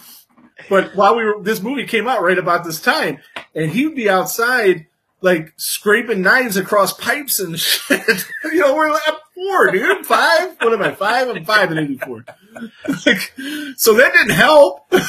But 0.69 0.95
while 0.97 1.17
we 1.17 1.25
were, 1.25 1.43
this 1.43 1.61
movie 1.63 1.87
came 1.87 2.07
out 2.09 2.23
right 2.23 2.39
about 2.39 2.65
this 2.65 2.81
time, 2.81 3.19
and 3.55 3.71
he'd 3.71 3.95
be 3.95 4.09
outside 4.09 4.87
like 5.21 5.53
scraping 5.57 6.21
knives 6.23 6.57
across 6.57 6.93
pipes 6.93 7.39
and 7.39 7.59
shit. 7.61 8.27
you 8.45 8.61
know, 8.61 8.75
we're 8.75 8.91
like, 8.91 9.03
I'm 9.07 9.15
four, 9.35 9.71
dude. 9.71 10.05
Five? 10.07 10.57
What 10.61 10.73
am 10.73 10.83
I? 10.83 10.93
Five? 10.95 11.29
I'm 11.29 11.45
five 11.45 11.71
in 11.71 11.79
'84. 11.79 12.25
like, 13.07 13.33
so 13.77 13.95
that 13.95 14.13
didn't 14.13 14.31
help. 14.37 14.91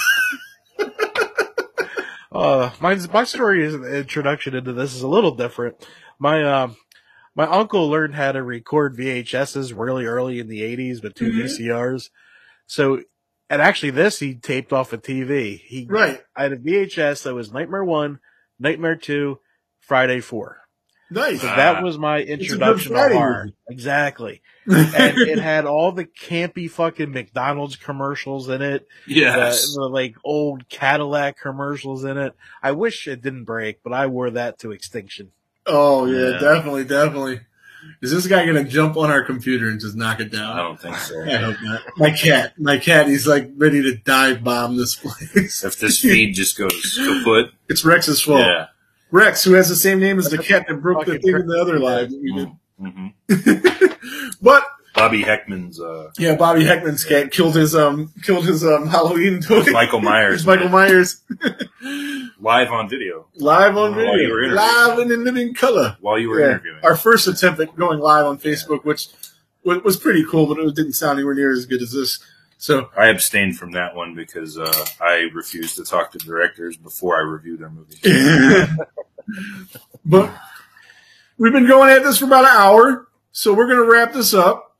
Uh, 2.32 2.72
mine's, 2.82 3.08
my 3.14 3.24
story 3.24 3.64
is 3.64 3.76
introduction 3.76 4.56
into 4.56 4.74
this 4.74 4.95
is 4.95 5.04
a 5.04 5.08
little 5.08 5.36
different. 5.36 5.76
My, 6.18 6.43
um, 6.43 6.76
my 7.36 7.45
uncle 7.45 7.88
learned 7.91 8.16
how 8.16 8.32
to 8.32 8.41
record 8.41 8.97
VHSs 8.97 9.72
really 9.78 10.06
early 10.06 10.39
in 10.39 10.47
the 10.47 10.62
80s 10.62 11.04
with 11.04 11.14
2 11.14 11.32
Mhm. 11.32 11.43
VCRs. 11.43 12.10
So, 12.66 13.01
and 13.54 13.62
actually 13.62 13.91
this 13.91 14.20
he 14.20 14.36
taped 14.36 14.74
off 14.74 14.91
a 14.93 14.97
TV. 14.97 15.60
He, 15.60 15.88
Right. 15.89 16.22
I 16.36 16.43
had 16.43 16.51
a 16.54 16.58
VHS 16.58 17.24
that 17.24 17.34
was 17.34 17.51
Nightmare 17.54 17.84
1, 17.84 18.20
Nightmare 18.60 18.95
2, 18.95 19.39
Friday 19.80 20.20
4. 20.20 20.60
Nice. 21.12 21.41
So 21.41 21.47
Ah. 21.47 21.56
that 21.58 21.84
was 21.84 21.97
my 21.97 22.22
introduction 22.22 22.93
to 22.93 23.10
horror. 23.14 23.49
Exactly. 23.70 24.41
And 24.66 25.18
it 25.18 25.38
had 25.39 25.66
all 25.66 25.91
the 25.91 26.06
campy 26.06 26.70
fucking 26.70 27.12
McDonald's 27.12 27.76
commercials 27.76 28.49
in 28.49 28.62
it. 28.62 28.88
Yes. 29.08 29.74
The, 29.74 29.82
the 29.82 29.88
like 29.89 30.16
old 30.24 30.70
Cadillac 30.70 31.38
commercials 31.39 32.04
in 32.04 32.18
it. 32.18 32.34
I 32.64 32.72
wish 32.72 33.08
it 33.08 33.22
didn't 33.22 33.43
break, 33.43 33.84
but 33.84 33.93
I 33.93 34.08
wore 34.08 34.32
that 34.32 34.58
to 34.60 34.72
extinction. 34.72 35.32
oh 35.68 36.06
yeah, 36.06 36.30
Yeah. 36.32 36.39
definitely, 36.39 36.86
definitely. 36.86 37.41
Is 38.02 38.12
this 38.12 38.28
guy 38.28 38.46
gonna 38.46 38.64
jump 38.66 38.98
on 38.98 39.10
our 39.10 39.24
computer 39.24 39.70
and 39.70 39.80
just 39.80 39.96
knock 39.96 40.20
it 40.20 40.32
down? 40.32 40.54
I 40.58 40.62
don't 40.62 40.80
think 40.80 40.96
so. 40.98 41.24
I 41.24 41.36
hope 41.38 41.56
not. 41.62 41.82
My 41.98 42.12
cat, 42.12 42.54
my 42.60 42.78
cat, 42.78 43.08
he's 43.08 43.26
like 43.28 43.50
ready 43.56 43.82
to 43.82 43.96
dive 43.96 44.44
bomb 44.44 44.76
this 44.78 44.96
place. 44.96 45.64
If 45.64 45.80
this 45.80 46.00
feed 46.02 46.34
just 46.34 46.58
goes 46.58 46.96
kaput, 46.98 47.52
It's 47.70 47.86
Rex's 47.86 48.22
fault. 48.22 48.40
yeah. 48.42 48.68
Rex, 49.12 49.44
who 49.44 49.54
has 49.54 49.70
the 49.70 49.76
same 49.76 50.00
name 50.00 50.18
as 50.20 50.30
the 50.30 50.38
cat 50.38 50.66
that 50.68 50.82
broke 50.82 51.06
the 51.06 51.20
thing 51.20 51.36
in 51.36 51.48
the 51.48 51.60
other 51.62 51.80
live 51.80 52.10
that 52.10 52.20
we 52.22 52.34
did. 52.34 52.50
hmm 52.80 54.28
But 54.42 54.66
Bobby 54.96 55.24
Heckman's 55.24 55.80
uh, 55.80 56.12
yeah, 56.20 56.36
Bobby 56.36 56.66
Heckman's 56.66 57.04
cat 57.06 57.32
killed 57.32 57.56
his 57.56 57.74
um 57.76 58.12
killed 58.24 58.46
his 58.46 58.66
um 58.66 58.88
Halloween 58.88 59.42
toy. 59.42 59.64
Michael 59.72 60.02
Myers, 60.02 60.42
It's 60.42 60.46
Michael. 60.48 60.70
Myers 60.70 61.22
live 62.44 62.72
on 62.72 62.89
video 62.89 63.26
live 63.38 63.78
on 63.78 63.96
While 63.96 64.20
you 64.20 64.30
were 64.32 64.41
video, 64.41 64.56
live 64.56 65.00
and 65.00 65.12
in 65.12 65.24
living 65.24 65.54
color. 65.54 65.98
while 66.02 66.20
you 66.20 66.30
were 66.30 66.39
Yeah. 66.41 66.50
interviewing. 66.52 66.80
Our 66.84 66.96
first 66.96 67.26
attempt 67.28 67.60
at 67.62 67.76
going 67.76 68.00
live 68.00 68.26
on 68.26 68.38
Facebook, 68.38 68.84
which 68.84 69.08
was 69.64 69.98
pretty 69.98 70.26
cool, 70.30 70.46
but 70.48 70.60
it 70.60 70.76
didn't 70.76 70.94
sound 70.94 71.18
anywhere 71.20 71.34
near 71.36 71.52
as 71.54 71.66
good 71.66 71.82
as 71.82 71.94
this. 71.94 72.20
So 72.58 72.89
I 72.98 73.08
abstained 73.08 73.58
from 73.58 73.72
that 73.72 73.96
one 73.96 74.14
because 74.14 74.58
uh, 74.60 74.72
I 75.02 75.30
refused 75.34 75.76
to 75.78 75.84
talk 75.86 76.12
to 76.12 76.18
directors 76.20 76.76
before 76.78 77.16
I 77.18 77.22
review 77.22 77.58
their 77.58 77.70
movies. 77.70 78.00
but 80.06 80.30
we've 81.38 81.54
been 81.54 81.68
going 81.68 81.89
at 81.89 82.04
this 82.04 82.18
for 82.20 82.26
about 82.26 82.46
an 82.46 82.52
hour, 82.54 83.08
so 83.32 83.54
we're 83.54 83.68
going 83.68 83.86
to 83.86 83.91
wrap 83.91 84.14
this 84.14 84.34
up. 84.34 84.76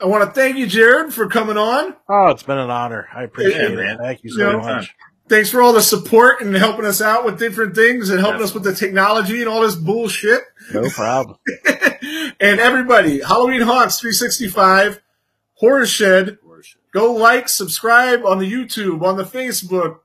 I 0.00 0.06
want 0.06 0.24
to 0.24 0.30
thank 0.30 0.56
you, 0.56 0.66
Jared, 0.66 1.12
for 1.12 1.28
coming 1.28 1.56
on. 1.56 1.96
Oh, 2.08 2.28
it's 2.28 2.42
been 2.44 2.58
an 2.58 2.70
honor. 2.70 3.08
I 3.14 3.24
appreciate 3.24 3.60
Yeah, 3.62 3.68
it. 3.68 3.76
man. 3.76 3.98
Thank 3.98 4.22
you 4.22 4.30
so 4.30 4.50
Yeah. 4.50 4.56
much. 4.56 4.94
Thanks 5.28 5.50
for 5.50 5.60
all 5.62 5.72
the 5.72 5.82
support 5.82 6.40
and 6.40 6.54
helping 6.56 6.84
us 6.84 7.00
out 7.00 7.24
with 7.24 7.38
different 7.38 7.74
things 7.74 8.10
and 8.10 8.20
helping 8.20 8.42
us 8.42 8.54
with 8.54 8.62
the 8.64 8.74
technology 8.74 9.40
and 9.40 9.48
all 9.48 9.60
this 9.62 9.74
bullshit. 9.74 10.40
No 10.72 10.88
problem. 10.90 11.38
and 12.40 12.60
everybody, 12.60 13.20
Halloween 13.20 13.60
Haunts 13.62 14.00
365, 14.00 15.00
Horror 15.54 15.86
Shed, 15.86 16.38
go 16.92 17.12
like, 17.12 17.48
subscribe 17.48 18.24
on 18.24 18.38
the 18.38 18.50
YouTube, 18.50 19.02
on 19.02 19.16
the 19.16 19.24
Facebook, 19.24 19.98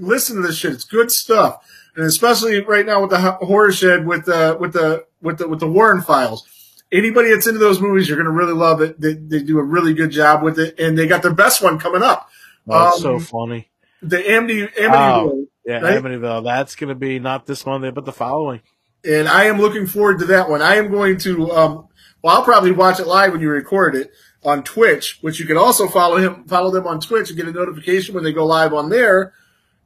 listen 0.00 0.36
to 0.36 0.42
this 0.42 0.56
shit. 0.56 0.72
It's 0.72 0.84
good 0.84 1.10
stuff. 1.10 1.64
And 1.96 2.04
especially 2.04 2.60
right 2.62 2.86
now 2.86 3.00
with 3.00 3.10
the 3.10 3.20
Ho- 3.20 3.38
Horror 3.44 3.72
Shed 3.72 4.06
with 4.06 4.26
the, 4.26 4.56
with 4.60 4.72
the, 4.74 5.04
with 5.20 5.38
the, 5.38 5.48
with 5.48 5.60
the 5.60 5.68
Warren 5.70 6.02
files. 6.02 6.46
Anybody 6.92 7.30
that's 7.30 7.46
into 7.46 7.58
those 7.60 7.80
movies, 7.80 8.08
you're 8.08 8.16
going 8.16 8.26
to 8.26 8.32
really 8.32 8.52
love 8.52 8.80
it. 8.80 9.00
They, 9.00 9.14
they 9.14 9.42
do 9.42 9.58
a 9.58 9.62
really 9.64 9.94
good 9.94 10.10
job 10.10 10.42
with 10.42 10.58
it. 10.58 10.78
And 10.78 10.96
they 10.98 11.06
got 11.06 11.22
their 11.22 11.32
best 11.34 11.62
one 11.62 11.78
coming 11.78 12.02
up. 12.02 12.28
Oh, 12.68 12.88
it's 12.88 13.02
so 13.02 13.14
Um, 13.14 13.20
funny. 13.20 13.70
The 14.02 14.30
Amity, 14.30 14.64
Oh. 14.64 14.70
Amityville. 14.80 15.46
Yeah, 15.66 15.78
right? 15.80 16.02
Amityville. 16.02 16.44
That's 16.44 16.74
going 16.74 16.88
to 16.88 16.94
be 16.94 17.18
not 17.18 17.46
this 17.46 17.64
Monday, 17.66 17.90
but 17.90 18.04
the 18.04 18.12
following. 18.12 18.60
and 19.04 19.28
I 19.28 19.44
am 19.44 19.58
looking 19.58 19.86
forward 19.86 20.18
to 20.20 20.24
that 20.26 20.48
one. 20.50 20.60
I 20.62 20.76
am 20.76 20.90
going 20.90 21.18
to, 21.18 21.50
um, 21.52 21.88
well, 22.22 22.36
I'll 22.36 22.44
probably 22.44 22.70
watch 22.72 22.98
it 23.00 23.06
live 23.06 23.32
when 23.32 23.40
you 23.40 23.48
record 23.50 23.94
it 23.94 24.10
on 24.42 24.62
Twitch, 24.62 25.18
which 25.22 25.38
you 25.40 25.46
can 25.46 25.56
also 25.56 25.86
follow 25.88 26.16
him, 26.16 26.44
follow 26.44 26.70
them 26.70 26.86
on 26.86 27.00
Twitch 27.00 27.28
and 27.28 27.36
get 27.38 27.48
a 27.48 27.52
notification 27.52 28.14
when 28.14 28.24
they 28.24 28.32
go 28.32 28.44
live 28.46 28.72
on 28.74 28.88
there, 28.90 29.32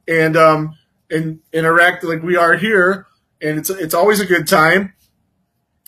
and 0.07 0.35
um, 0.37 0.77
and 1.09 1.39
interact 1.53 2.03
like 2.03 2.23
we 2.23 2.35
are 2.37 2.55
here. 2.55 3.07
And 3.41 3.57
it's 3.59 3.69
it's 3.69 3.93
always 3.93 4.19
a 4.21 4.25
good 4.25 4.47
time. 4.47 4.93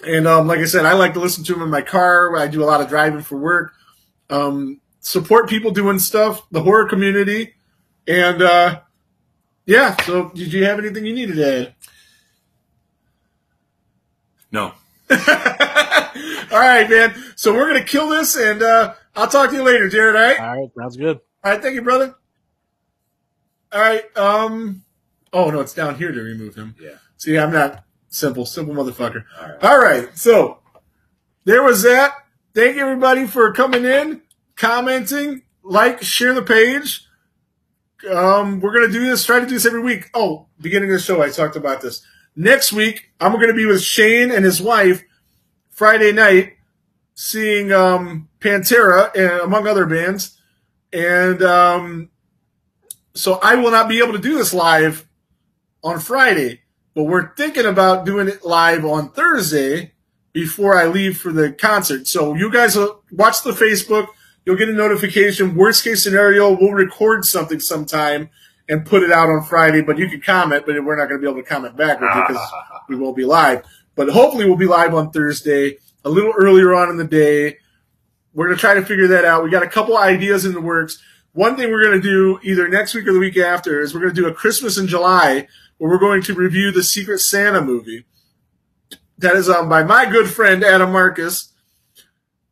And 0.05 0.27
um, 0.27 0.47
like 0.47 0.59
I 0.59 0.65
said, 0.65 0.85
I 0.85 0.93
like 0.93 1.13
to 1.13 1.19
listen 1.19 1.43
to 1.45 1.53
them 1.53 1.63
in 1.63 1.69
my 1.69 1.81
car. 1.81 2.35
I 2.37 2.47
do 2.47 2.63
a 2.63 2.65
lot 2.67 2.81
of 2.81 2.87
driving 2.89 3.21
for 3.21 3.37
work. 3.37 3.71
Um, 4.29 4.79
support 4.99 5.49
people 5.49 5.71
doing 5.71 5.97
stuff, 5.99 6.45
the 6.51 6.61
horror 6.61 6.87
community, 6.87 7.53
and 8.07 8.41
uh, 8.41 8.81
yeah. 9.65 9.95
So, 10.03 10.29
did 10.29 10.53
you 10.53 10.65
have 10.65 10.79
anything 10.79 11.05
you 11.05 11.13
needed 11.13 11.35
to 11.35 11.61
add? 11.61 11.75
No. 14.51 14.73
all 15.09 16.59
right, 16.59 16.89
man. 16.89 17.15
So 17.35 17.53
we're 17.53 17.67
gonna 17.67 17.83
kill 17.83 18.09
this, 18.09 18.35
and 18.35 18.61
uh, 18.61 18.93
I'll 19.15 19.27
talk 19.27 19.49
to 19.49 19.55
you 19.55 19.63
later, 19.63 19.89
Jared. 19.89 20.15
All 20.15 20.21
right. 20.21 20.39
All 20.39 20.61
right, 20.61 20.71
sounds 20.77 20.97
good. 20.97 21.19
All 21.43 21.51
right. 21.51 21.61
Thank 21.61 21.75
you, 21.75 21.81
brother. 21.81 22.15
All 23.71 23.81
right. 23.81 24.17
Um. 24.17 24.83
Oh 25.33 25.49
no, 25.49 25.59
it's 25.59 25.73
down 25.73 25.95
here 25.95 26.11
to 26.11 26.21
remove 26.21 26.55
him. 26.55 26.75
Yeah. 26.79 26.95
See, 27.17 27.37
I'm 27.37 27.51
not 27.51 27.83
simple, 28.09 28.45
simple 28.45 28.73
motherfucker. 28.73 29.23
All 29.39 29.47
right. 29.47 29.63
All 29.63 29.79
right. 29.79 30.17
So 30.17 30.59
there 31.45 31.63
was 31.63 31.83
that. 31.83 32.13
Thank 32.53 32.75
you, 32.75 32.81
everybody, 32.81 33.27
for 33.27 33.53
coming 33.53 33.85
in, 33.85 34.21
commenting, 34.55 35.43
like, 35.63 36.01
share 36.01 36.33
the 36.33 36.41
page. 36.41 37.06
Um, 38.09 38.59
we're 38.59 38.73
gonna 38.73 38.91
do 38.91 39.05
this. 39.05 39.25
Try 39.25 39.39
to 39.39 39.45
do 39.45 39.55
this 39.55 39.65
every 39.65 39.81
week. 39.81 40.09
Oh, 40.13 40.47
beginning 40.61 40.89
of 40.89 40.97
the 40.97 41.03
show, 41.03 41.21
I 41.21 41.29
talked 41.29 41.55
about 41.55 41.81
this. 41.81 42.01
Next 42.35 42.71
week, 42.71 43.11
I'm 43.19 43.33
gonna 43.33 43.53
be 43.53 43.65
with 43.65 43.81
Shane 43.81 44.31
and 44.31 44.45
his 44.45 44.61
wife 44.61 45.03
Friday 45.71 46.11
night, 46.11 46.53
seeing 47.15 47.71
um, 47.71 48.29
Pantera 48.39 49.15
and 49.15 49.41
among 49.41 49.67
other 49.67 49.85
bands, 49.85 50.39
and 50.93 51.41
um, 51.41 52.09
so 53.15 53.39
I 53.41 53.55
will 53.55 53.71
not 53.71 53.89
be 53.89 53.99
able 53.99 54.13
to 54.13 54.19
do 54.19 54.37
this 54.37 54.53
live 54.53 55.07
on 55.83 55.99
Friday, 55.99 56.61
but 56.93 57.03
we're 57.05 57.33
thinking 57.35 57.65
about 57.65 58.05
doing 58.05 58.27
it 58.27 58.45
live 58.45 58.85
on 58.85 59.11
Thursday 59.11 59.93
before 60.33 60.77
I 60.77 60.85
leave 60.85 61.17
for 61.17 61.31
the 61.31 61.51
concert. 61.51 62.07
So 62.07 62.35
you 62.35 62.51
guys 62.51 62.77
watch 63.11 63.41
the 63.41 63.51
Facebook. 63.51 64.07
You'll 64.47 64.55
get 64.55 64.69
a 64.69 64.73
notification. 64.73 65.55
Worst 65.55 65.83
case 65.83 66.01
scenario, 66.01 66.57
we'll 66.57 66.71
record 66.71 67.25
something 67.25 67.59
sometime 67.59 68.29
and 68.69 68.85
put 68.85 69.03
it 69.03 69.11
out 69.11 69.27
on 69.27 69.43
Friday, 69.43 69.81
but 69.81 69.97
you 69.97 70.07
can 70.09 70.21
comment, 70.21 70.63
but 70.65 70.81
we're 70.85 70.95
not 70.95 71.09
going 71.09 71.19
to 71.19 71.25
be 71.25 71.29
able 71.29 71.43
to 71.43 71.45
comment 71.45 71.75
back 71.75 71.99
with 71.99 72.09
you 72.15 72.23
because 72.25 72.51
we 72.87 72.95
won't 72.95 73.17
be 73.17 73.25
live. 73.25 73.65
But 73.95 74.07
hopefully 74.07 74.45
we'll 74.45 74.55
be 74.55 74.65
live 74.65 74.93
on 74.93 75.11
Thursday, 75.11 75.79
a 76.05 76.09
little 76.09 76.31
earlier 76.37 76.73
on 76.73 76.89
in 76.89 76.95
the 76.95 77.03
day. 77.03 77.57
We're 78.33 78.45
gonna 78.45 78.57
try 78.57 78.75
to 78.75 78.85
figure 78.85 79.07
that 79.07 79.25
out. 79.25 79.43
We 79.43 79.49
got 79.49 79.63
a 79.63 79.69
couple 79.69 79.97
ideas 79.97 80.45
in 80.45 80.53
the 80.53 80.61
works. 80.61 81.03
One 81.33 81.57
thing 81.57 81.69
we're 81.69 81.83
gonna 81.83 81.99
do 81.99 82.39
either 82.41 82.69
next 82.69 82.93
week 82.93 83.05
or 83.05 83.13
the 83.13 83.19
week 83.19 83.35
after 83.35 83.81
is 83.81 83.93
we're 83.93 83.99
gonna 83.99 84.13
do 84.13 84.27
a 84.27 84.33
Christmas 84.33 84.77
in 84.77 84.87
July 84.87 85.47
where 85.77 85.89
we're 85.89 85.99
going 85.99 86.21
to 86.21 86.33
review 86.33 86.71
the 86.71 86.83
Secret 86.83 87.19
Santa 87.19 87.59
movie. 87.59 88.05
That 89.17 89.35
is 89.35 89.49
um, 89.49 89.67
by 89.67 89.83
my 89.83 90.05
good 90.05 90.29
friend 90.29 90.63
Adam 90.63 90.93
Marcus. 90.93 91.51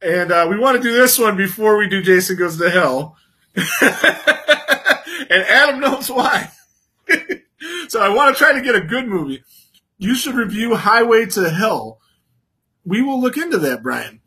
And 0.06 0.32
uh, 0.32 0.46
we 0.48 0.60
want 0.60 0.78
to 0.78 0.84
do 0.84 0.94
this 0.94 1.18
one 1.18 1.36
before 1.36 1.78
we 1.78 1.90
do 1.90 2.00
Jason 2.00 2.38
Goes 2.38 2.60
to 2.60 2.70
Hell. 2.70 3.18
and 3.56 3.66
Adam 5.32 5.80
knows 5.80 6.12
why. 6.12 6.52
so 7.88 8.02
I 8.02 8.10
want 8.10 8.36
to 8.36 8.38
try 8.38 8.54
to 8.54 8.62
get 8.62 8.76
a 8.76 8.82
good 8.82 9.08
movie. 9.08 9.44
You 9.98 10.14
should 10.14 10.36
review 10.36 10.76
Highway 10.76 11.26
to 11.28 11.50
Hell. 11.50 12.00
We 12.86 13.02
will 13.02 13.20
look 13.20 13.36
into 13.36 13.58
that, 13.58 13.82
Brian. 13.82 14.22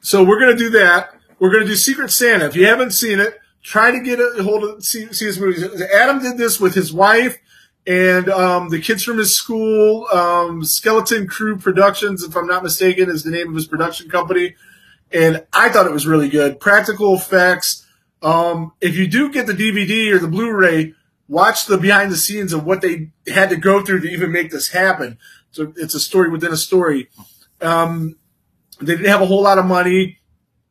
So 0.00 0.22
we're 0.22 0.38
going 0.38 0.54
to 0.54 0.62
do 0.62 0.68
that. 0.70 1.14
We're 1.38 1.50
going 1.50 1.62
to 1.62 1.70
do 1.70 1.76
Secret 1.76 2.10
Santa. 2.10 2.44
If 2.44 2.56
you 2.56 2.66
haven't 2.66 2.90
seen 2.90 3.20
it, 3.20 3.38
try 3.62 3.90
to 3.90 4.00
get 4.00 4.20
a 4.20 4.42
hold 4.42 4.64
of 4.64 4.84
see, 4.84 5.10
see 5.14 5.24
this 5.24 5.40
movie. 5.40 5.62
Adam 5.94 6.20
did 6.20 6.36
this 6.36 6.60
with 6.60 6.74
his 6.74 6.92
wife 6.92 7.38
and 7.86 8.28
um, 8.28 8.70
the 8.70 8.80
kids 8.80 9.04
from 9.04 9.18
his 9.18 9.36
school. 9.36 10.06
Um, 10.12 10.64
Skeleton 10.64 11.28
Crew 11.28 11.56
Productions, 11.56 12.22
if 12.22 12.36
I'm 12.36 12.46
not 12.46 12.62
mistaken, 12.62 13.08
is 13.08 13.22
the 13.22 13.30
name 13.30 13.48
of 13.48 13.54
his 13.54 13.66
production 13.66 14.10
company. 14.10 14.56
And 15.12 15.46
I 15.52 15.68
thought 15.68 15.86
it 15.86 15.92
was 15.92 16.06
really 16.06 16.28
good. 16.28 16.58
Practical 16.58 17.14
effects. 17.14 17.86
Um, 18.22 18.72
if 18.80 18.96
you 18.96 19.06
do 19.06 19.30
get 19.30 19.46
the 19.46 19.52
DVD 19.52 20.12
or 20.12 20.18
the 20.18 20.26
Blu-ray, 20.26 20.94
watch 21.28 21.66
the 21.66 21.78
behind 21.78 22.10
the 22.10 22.16
scenes 22.16 22.52
of 22.52 22.64
what 22.64 22.80
they 22.80 23.12
had 23.32 23.50
to 23.50 23.56
go 23.56 23.84
through 23.84 24.00
to 24.00 24.08
even 24.08 24.32
make 24.32 24.50
this 24.50 24.68
happen. 24.68 25.18
So 25.52 25.72
it's 25.76 25.94
a 25.94 26.00
story 26.00 26.28
within 26.28 26.52
a 26.52 26.56
story. 26.56 27.08
Um, 27.60 28.16
they 28.80 28.96
didn't 28.96 29.10
have 29.10 29.22
a 29.22 29.26
whole 29.26 29.42
lot 29.42 29.58
of 29.58 29.64
money. 29.64 30.18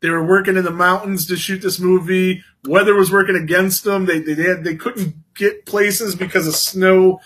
They 0.02 0.10
were 0.10 0.26
working 0.26 0.58
in 0.58 0.66
the 0.66 0.72
mountains 0.72 1.26
to 1.28 1.38
shoot 1.38 1.62
this 1.62 1.80
movie. 1.80 2.44
Weather 2.68 2.96
was 2.96 3.12
working 3.12 3.36
against 3.36 3.84
them. 3.84 4.06
They 4.06 4.20
they 4.20 4.42
had, 4.44 4.64
they 4.64 4.76
couldn't 4.76 5.16
get 5.36 5.66
places 5.66 6.16
because 6.16 6.48
of 6.48 6.56
snow. 6.56 7.20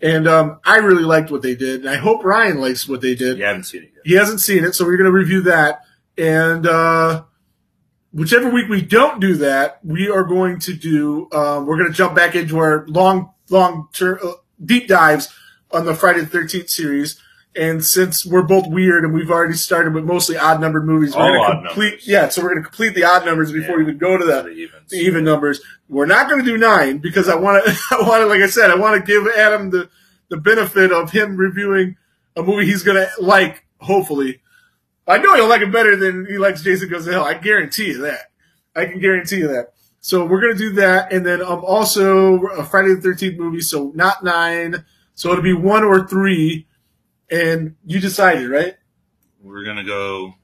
And 0.00 0.28
um, 0.28 0.60
I 0.64 0.78
really 0.78 1.04
liked 1.04 1.30
what 1.30 1.40
they 1.40 1.54
did, 1.54 1.80
and 1.80 1.88
I 1.88 1.96
hope 1.96 2.24
Ryan 2.24 2.60
likes 2.60 2.86
what 2.86 3.00
they 3.00 3.14
did. 3.14 3.38
You 3.38 3.44
haven't 3.44 3.64
seen 3.64 3.84
it 3.84 3.92
yet. 3.94 4.02
He 4.04 4.14
hasn't 4.14 4.40
seen 4.40 4.62
it, 4.64 4.74
so 4.74 4.84
we're 4.84 4.98
going 4.98 5.10
to 5.10 5.16
review 5.16 5.40
that. 5.42 5.80
And 6.18 6.66
uh, 6.66 7.24
whichever 8.12 8.50
week 8.50 8.68
we 8.68 8.82
don't 8.82 9.18
do 9.20 9.34
that, 9.36 9.80
we 9.84 10.10
are 10.10 10.24
going 10.24 10.58
to 10.60 10.74
do. 10.74 11.28
Um, 11.32 11.64
we're 11.64 11.78
going 11.78 11.90
to 11.90 11.96
jump 11.96 12.14
back 12.14 12.34
into 12.34 12.58
our 12.58 12.86
long, 12.86 13.32
long 13.48 13.88
ter- 13.94 14.20
uh, 14.22 14.32
deep 14.62 14.88
dives 14.88 15.32
on 15.70 15.86
the 15.86 15.94
Friday 15.94 16.20
the 16.20 16.26
Thirteenth 16.26 16.68
series. 16.68 17.18
And 17.56 17.84
since 17.84 18.26
we're 18.26 18.42
both 18.42 18.66
weird 18.66 19.04
and 19.04 19.14
we've 19.14 19.30
already 19.30 19.54
started 19.54 19.94
with 19.94 20.04
mostly 20.04 20.36
odd 20.36 20.60
numbered 20.60 20.84
movies, 20.86 21.14
we're 21.14 21.28
going 21.28 21.40
to 21.62 21.68
complete. 21.68 21.90
numbers. 21.90 22.08
Yeah, 22.08 22.28
so 22.28 22.42
we're 22.42 22.50
going 22.50 22.62
to 22.62 22.68
complete 22.68 22.94
the 22.94 23.04
odd 23.04 23.24
numbers 23.24 23.52
before 23.52 23.76
we 23.76 23.82
even 23.84 23.96
go 23.98 24.16
to 24.18 24.24
the 24.24 24.42
The 24.42 24.68
the 24.88 24.96
even 24.96 25.22
numbers. 25.24 25.60
We're 25.88 26.06
not 26.06 26.28
going 26.28 26.44
to 26.44 26.50
do 26.50 26.58
nine 26.58 26.98
because 26.98 27.28
I 27.28 27.36
want 27.36 27.64
to. 27.64 27.70
I 27.92 28.08
want 28.08 28.22
to, 28.22 28.26
like 28.26 28.40
I 28.40 28.48
said, 28.48 28.70
I 28.70 28.74
want 28.74 29.04
to 29.04 29.06
give 29.06 29.26
Adam 29.36 29.70
the 29.70 29.88
the 30.30 30.36
benefit 30.36 30.90
of 30.90 31.10
him 31.12 31.36
reviewing 31.36 31.96
a 32.34 32.42
movie 32.42 32.66
he's 32.66 32.82
going 32.82 32.96
to 32.96 33.08
like. 33.22 33.64
Hopefully, 33.78 34.40
I 35.06 35.18
know 35.18 35.34
he'll 35.34 35.48
like 35.48 35.60
it 35.62 35.70
better 35.72 35.94
than 35.94 36.26
he 36.26 36.38
likes 36.38 36.62
Jason 36.62 36.88
Goes 36.88 37.04
to 37.04 37.12
Hell. 37.12 37.24
I 37.24 37.34
guarantee 37.34 37.88
you 37.88 37.98
that. 38.02 38.30
I 38.74 38.86
can 38.86 38.98
guarantee 39.00 39.36
you 39.36 39.48
that. 39.48 39.74
So 40.00 40.24
we're 40.26 40.40
going 40.40 40.54
to 40.54 40.58
do 40.58 40.72
that, 40.74 41.12
and 41.12 41.24
then 41.24 41.40
um 41.40 41.64
also 41.64 42.38
a 42.46 42.64
Friday 42.64 42.94
the 42.94 43.00
Thirteenth 43.00 43.38
movie. 43.38 43.60
So 43.60 43.92
not 43.94 44.24
nine. 44.24 44.84
So 45.14 45.30
it'll 45.30 45.44
be 45.44 45.52
one 45.52 45.84
or 45.84 46.08
three, 46.08 46.66
and 47.34 47.76
you 47.84 48.00
decided, 48.00 48.48
right? 48.48 48.76
We're 49.42 49.64
gonna 49.64 49.84
go 49.84 50.34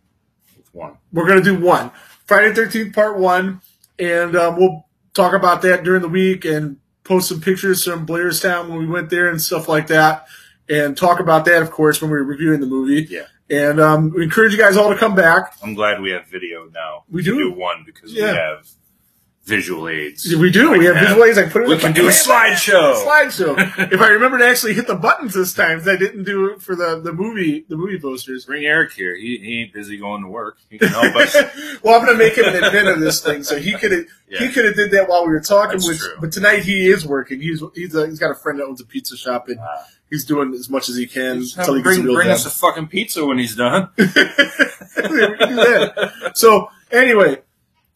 with 0.56 0.72
one. 0.74 0.98
We're 1.12 1.26
gonna 1.28 1.42
do 1.42 1.58
one 1.58 1.90
Friday 2.26 2.54
Thirteenth 2.54 2.94
Part 2.94 3.18
One, 3.18 3.60
and 3.98 4.36
um, 4.36 4.56
we'll 4.56 4.86
talk 5.14 5.34
about 5.34 5.62
that 5.62 5.84
during 5.84 6.02
the 6.02 6.08
week 6.08 6.44
and 6.44 6.76
post 7.04 7.28
some 7.28 7.40
pictures 7.40 7.84
from 7.84 8.06
Blairstown 8.06 8.68
when 8.68 8.78
we 8.78 8.86
went 8.86 9.10
there 9.10 9.28
and 9.28 9.40
stuff 9.40 9.68
like 9.68 9.86
that, 9.88 10.26
and 10.68 10.96
talk 10.96 11.20
about 11.20 11.44
that, 11.46 11.62
of 11.62 11.70
course, 11.70 12.00
when 12.00 12.10
we 12.10 12.16
were 12.16 12.24
reviewing 12.24 12.60
the 12.60 12.66
movie. 12.66 13.06
Yeah. 13.10 13.26
And 13.48 13.80
um, 13.80 14.10
we 14.14 14.22
encourage 14.22 14.52
you 14.52 14.58
guys 14.58 14.76
all 14.76 14.90
to 14.90 14.96
come 14.96 15.16
back. 15.16 15.54
I'm 15.60 15.74
glad 15.74 16.00
we 16.00 16.10
have 16.12 16.26
video 16.28 16.68
now. 16.72 17.02
We 17.10 17.24
to 17.24 17.32
do. 17.36 17.52
one 17.52 17.82
because 17.84 18.12
Yeah. 18.12 18.30
we 18.30 18.36
have 18.36 18.68
visual 19.50 19.88
aids. 19.88 20.34
We 20.34 20.50
do. 20.50 20.70
we 20.70 20.84
have 20.86 20.94
Yeah. 20.94 21.00
visual 21.08 21.24
aids. 21.24 21.36
I 21.38 21.48
put 21.48 21.62
it. 21.62 21.68
We 21.68 21.74
in 21.74 21.80
can 21.80 21.90
my- 21.90 21.96
do 21.96 22.06
a 22.08 22.10
slideshow. 22.10 22.94
Slideshow. 23.06 23.92
if 23.92 24.00
I 24.00 24.08
remember 24.08 24.38
to 24.38 24.46
actually 24.46 24.72
hit 24.74 24.86
the 24.86 24.94
buttons 24.94 25.34
this 25.34 25.52
time, 25.52 25.80
I 25.86 25.96
didn't 25.96 26.24
do 26.24 26.46
it 26.52 26.62
for 26.62 26.74
the, 26.74 27.00
the 27.00 27.12
movie 27.12 27.66
the 27.68 27.76
movie 27.76 27.98
posters. 28.00 28.46
Bring 28.46 28.64
Eric 28.64 28.92
here. 28.92 29.14
He, 29.16 29.36
he 29.38 29.60
ain't 29.62 29.72
busy 29.74 29.98
going 29.98 30.22
to 30.22 30.28
work. 30.28 30.56
He 30.70 30.78
can 30.78 30.88
help 30.88 31.14
us. 31.16 31.34
well, 31.82 31.98
I'm 32.00 32.06
going 32.06 32.16
to 32.16 32.24
make 32.24 32.38
him 32.38 32.44
an 32.46 32.62
admin 32.62 32.90
of 32.94 33.00
this 33.00 33.20
thing, 33.20 33.42
so 33.42 33.58
he 33.58 33.74
could 33.74 33.92
have 33.92 34.04
he 34.28 34.48
could 34.48 34.64
have 34.64 34.76
did 34.76 34.92
that 34.92 35.08
while 35.08 35.24
we 35.26 35.30
were 35.32 35.40
talking. 35.40 35.72
That's 35.78 35.88
Which, 35.88 35.98
true. 35.98 36.14
but 36.20 36.30
tonight 36.32 36.62
he 36.62 36.86
is 36.86 37.04
working. 37.04 37.40
He's 37.40 37.62
he's 37.74 37.94
a, 37.94 38.06
he's 38.06 38.18
got 38.20 38.30
a 38.30 38.34
friend 38.36 38.60
that 38.60 38.64
owns 38.64 38.80
a 38.80 38.86
pizza 38.86 39.16
shop, 39.16 39.48
and 39.48 39.58
Ah. 39.58 39.84
he's 40.08 40.24
doing 40.24 40.54
as 40.54 40.70
much 40.70 40.88
as 40.88 40.96
he 40.96 41.06
can 41.06 41.38
until 41.38 41.74
he 41.74 41.80
him 41.80 41.84
gets 41.84 41.96
bring 41.96 42.04
real 42.06 42.14
bring 42.14 42.28
us 42.30 42.46
a 42.46 42.50
fucking 42.50 42.86
pizza 42.86 43.26
when 43.26 43.38
he's 43.38 43.56
done. 43.56 43.88
we 43.98 44.06
can 44.06 45.48
do 45.48 45.56
that. 45.56 46.32
So 46.34 46.68
anyway, 46.92 47.38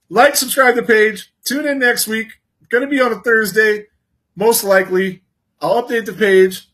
like, 0.09 0.37
subscribe 0.37 0.75
to 0.75 0.81
the 0.81 0.87
page. 0.87 1.33
Tune 1.45 1.67
in 1.67 1.79
next 1.79 2.07
week. 2.07 2.29
Going 2.71 2.85
to 2.85 2.91
be 2.91 3.01
on 3.01 3.13
a 3.13 3.21
Thursday, 3.21 3.87
most 4.35 4.65
likely. 4.65 5.23
I'll 5.61 5.83
update 5.83 6.07
the 6.07 6.13
page. 6.13 6.69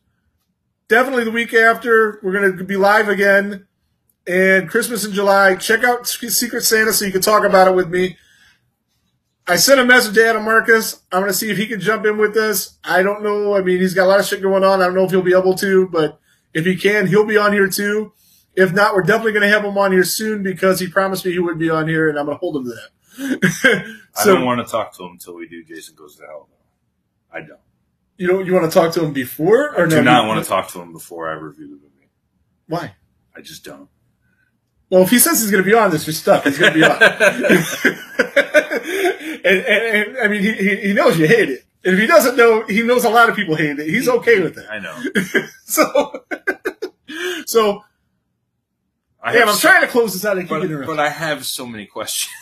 Definitely 0.88 1.24
the 1.24 1.30
week 1.30 1.52
after, 1.52 2.20
we're 2.22 2.32
going 2.32 2.56
to 2.56 2.64
be 2.64 2.76
live 2.76 3.08
again. 3.08 3.66
And 4.26 4.68
Christmas 4.68 5.04
in 5.04 5.12
July. 5.12 5.56
Check 5.56 5.82
out 5.82 6.06
Secret 6.06 6.62
Santa 6.62 6.92
so 6.92 7.04
you 7.04 7.12
can 7.12 7.20
talk 7.20 7.44
about 7.44 7.68
it 7.68 7.74
with 7.74 7.90
me. 7.90 8.16
I 9.46 9.56
sent 9.56 9.80
a 9.80 9.84
message 9.84 10.14
to 10.14 10.28
Adam 10.28 10.44
Marcus. 10.44 11.02
I'm 11.10 11.20
going 11.20 11.32
to 11.32 11.36
see 11.36 11.50
if 11.50 11.56
he 11.56 11.66
can 11.66 11.80
jump 11.80 12.06
in 12.06 12.16
with 12.18 12.36
us. 12.36 12.78
I 12.84 13.02
don't 13.02 13.22
know. 13.22 13.56
I 13.56 13.62
mean, 13.62 13.80
he's 13.80 13.94
got 13.94 14.04
a 14.04 14.06
lot 14.06 14.20
of 14.20 14.26
shit 14.26 14.42
going 14.42 14.62
on. 14.62 14.80
I 14.80 14.84
don't 14.84 14.94
know 14.94 15.04
if 15.04 15.10
he'll 15.10 15.22
be 15.22 15.36
able 15.36 15.54
to, 15.56 15.88
but 15.88 16.20
if 16.54 16.64
he 16.64 16.76
can, 16.76 17.08
he'll 17.08 17.26
be 17.26 17.36
on 17.36 17.52
here 17.52 17.68
too. 17.68 18.12
If 18.54 18.72
not, 18.72 18.94
we're 18.94 19.02
definitely 19.02 19.32
going 19.32 19.42
to 19.42 19.48
have 19.48 19.64
him 19.64 19.76
on 19.76 19.90
here 19.90 20.04
soon 20.04 20.44
because 20.44 20.78
he 20.78 20.86
promised 20.86 21.24
me 21.24 21.32
he 21.32 21.40
would 21.40 21.58
be 21.58 21.70
on 21.70 21.88
here, 21.88 22.08
and 22.08 22.18
I'm 22.18 22.26
going 22.26 22.36
to 22.36 22.40
hold 22.40 22.56
him 22.56 22.64
to 22.64 22.70
that. 22.70 22.90
I 24.16 24.22
so 24.24 24.34
don't 24.34 24.44
want 24.44 24.64
to 24.66 24.70
talk 24.70 24.96
to 24.96 25.04
him 25.04 25.12
until 25.12 25.34
we 25.34 25.48
do 25.48 25.62
Jason 25.64 25.94
Goes 25.94 26.16
to 26.16 26.26
Hell. 26.26 26.48
Though. 26.50 27.38
I 27.38 27.40
don't. 27.42 27.60
you 28.16 28.26
know, 28.28 28.40
you 28.40 28.52
want 28.52 28.70
to 28.70 28.74
talk 28.76 28.92
to 28.94 29.04
him 29.04 29.12
before 29.12 29.74
or 29.76 29.86
I 29.86 29.88
do 29.88 29.96
no? 29.96 30.02
not 30.02 30.26
want 30.26 30.42
to 30.42 30.48
talk 30.48 30.68
to 30.68 30.80
him 30.80 30.92
before 30.92 31.28
I 31.28 31.34
review 31.34 31.66
the 31.66 31.74
movie. 31.74 32.08
Why? 32.66 32.94
I 33.36 33.40
just 33.40 33.64
don't. 33.64 33.88
Well, 34.90 35.02
if 35.02 35.10
he 35.10 35.18
says 35.20 35.40
he's 35.40 35.50
going 35.52 35.62
to 35.62 35.70
be 35.70 35.76
on 35.76 35.90
this, 35.92 36.06
you're 36.06 36.14
stuck. 36.14 36.44
He's 36.44 36.58
going 36.58 36.72
to 36.72 36.78
be 36.78 36.84
on. 36.84 37.00
and, 39.44 39.44
and, 39.44 40.08
and 40.08 40.18
I 40.18 40.28
mean, 40.28 40.42
he, 40.42 40.52
he 40.52 40.76
he 40.88 40.92
knows 40.92 41.16
you 41.18 41.26
hate 41.28 41.48
it. 41.48 41.64
And 41.84 41.94
if 41.94 42.00
he 42.00 42.06
doesn't 42.06 42.36
know, 42.36 42.64
he 42.66 42.82
knows 42.82 43.04
a 43.04 43.08
lot 43.08 43.28
of 43.28 43.36
people 43.36 43.54
hate 43.54 43.78
it. 43.78 43.88
He's 43.88 44.08
okay 44.08 44.40
with 44.40 44.58
it. 44.58 44.66
I 44.70 44.78
know. 44.80 44.96
So, 45.70 46.24
so 47.46 47.84
I 49.22 49.32
damn, 49.32 49.48
I'm 49.48 49.54
so- 49.54 49.68
trying 49.68 49.82
to 49.82 49.86
close 49.86 50.12
this 50.12 50.24
out. 50.24 50.36
I 50.36 50.40
keep 50.40 50.48
but, 50.48 50.86
but 50.86 50.98
I 50.98 51.08
have 51.08 51.46
so 51.46 51.64
many 51.64 51.86
questions. 51.86 52.34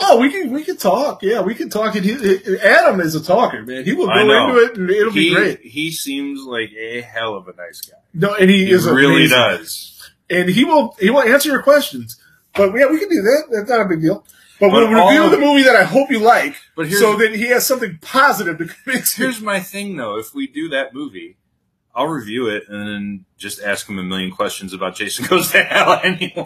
Oh, 0.00 0.18
we 0.18 0.30
can 0.30 0.50
we 0.52 0.64
can 0.64 0.76
talk. 0.76 1.22
Yeah, 1.22 1.42
we 1.42 1.54
can 1.54 1.68
talk. 1.70 1.94
And 1.94 2.04
he, 2.04 2.58
Adam 2.62 3.00
is 3.00 3.14
a 3.14 3.22
talker, 3.22 3.62
man. 3.62 3.84
He 3.84 3.92
will 3.92 4.06
go 4.06 4.14
into 4.20 4.58
it, 4.64 4.76
and 4.76 4.90
it'll 4.90 5.12
he, 5.12 5.28
be 5.30 5.34
great. 5.34 5.60
He 5.60 5.90
seems 5.92 6.40
like 6.42 6.70
a 6.72 7.00
hell 7.02 7.34
of 7.36 7.46
a 7.48 7.54
nice 7.54 7.80
guy. 7.82 7.96
No, 8.14 8.34
and 8.34 8.50
he, 8.50 8.66
He 8.66 8.72
is 8.72 8.86
really 8.86 9.26
amazing. 9.26 9.36
does. 9.38 10.10
and 10.28 10.48
he 10.48 10.64
will 10.64 10.96
he 10.98 11.10
will 11.10 11.22
answer 11.22 11.50
your 11.50 11.62
questions. 11.62 12.20
But 12.54 12.74
yeah, 12.74 12.86
we 12.86 12.98
can 12.98 13.08
do 13.08 13.22
that. 13.22 13.44
That's 13.52 13.68
not 13.70 13.82
a 13.82 13.88
big 13.88 14.00
deal. 14.00 14.24
But, 14.58 14.70
But 14.70 14.90
we'll 14.90 15.06
review 15.08 15.30
the 15.30 15.38
movie 15.38 15.62
that 15.62 15.76
I 15.76 15.84
hope 15.84 16.10
you 16.10 16.18
like, 16.18 16.54
But 16.76 16.86
here's- 16.88 17.00
so 17.00 17.16
that 17.16 17.34
he 17.34 17.46
has 17.46 17.64
something 17.66 17.98
positive 18.02 18.58
to 18.58 18.66
convince. 18.66 19.14
Here's 19.14 19.40
my 19.40 19.60
thing, 19.60 19.96
though. 19.96 20.18
If 20.18 20.34
we 20.34 20.46
do 20.48 20.68
that 20.70 20.92
movie, 20.92 21.38
I'll 21.94 22.08
review 22.08 22.48
it 22.48 22.64
and 22.68 22.86
then 22.88 23.24
just 23.38 23.62
ask 23.62 23.88
him 23.88 23.98
a 23.98 24.02
million 24.02 24.30
questions 24.32 24.74
about 24.74 24.96
Jason 24.96 25.24
Goes 25.26 25.50
to 25.52 25.62
Hell 25.62 26.00
anyway. 26.04 26.44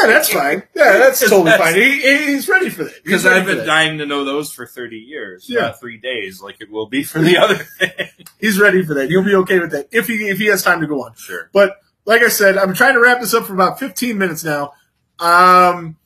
Yeah, 0.00 0.06
that's 0.08 0.32
fine. 0.32 0.62
Yeah, 0.74 0.98
that's 0.98 1.20
totally 1.20 1.44
That's- 1.44 1.60
fine. 1.72 1.80
He, 1.80 2.00
he- 2.00 2.26
he's 2.32 2.48
ready 2.48 2.70
for 2.70 2.84
that. 2.84 3.04
Because 3.04 3.24
I've 3.26 3.46
been 3.46 3.66
dying 3.66 3.98
to 3.98 4.06
know 4.06 4.24
those 4.24 4.52
for 4.52 4.66
30 4.66 4.96
years, 4.96 5.46
Yeah. 5.48 5.72
three 5.72 5.98
days, 5.98 6.40
like 6.42 6.56
it 6.60 6.70
will 6.70 6.86
be 6.86 7.02
for 7.04 7.20
the 7.20 7.36
other 7.36 7.56
thing. 7.78 8.08
He's 8.38 8.58
ready 8.58 8.84
for 8.84 8.94
that. 8.94 9.08
He'll 9.08 9.22
be 9.24 9.34
okay 9.36 9.58
with 9.60 9.70
that 9.72 9.88
if 9.92 10.06
he 10.08 10.28
if 10.28 10.38
he 10.38 10.46
has 10.46 10.62
time 10.62 10.80
to 10.80 10.86
go 10.86 11.02
on. 11.04 11.14
Sure. 11.16 11.50
But 11.52 11.76
like 12.06 12.22
I 12.22 12.28
said, 12.28 12.56
I'm 12.58 12.74
trying 12.74 12.94
to 12.94 13.00
wrap 13.00 13.20
this 13.20 13.34
up 13.34 13.44
for 13.46 13.54
about 13.54 13.78
15 13.78 14.18
minutes 14.18 14.42
now. 14.44 14.72
Um, 15.18 15.96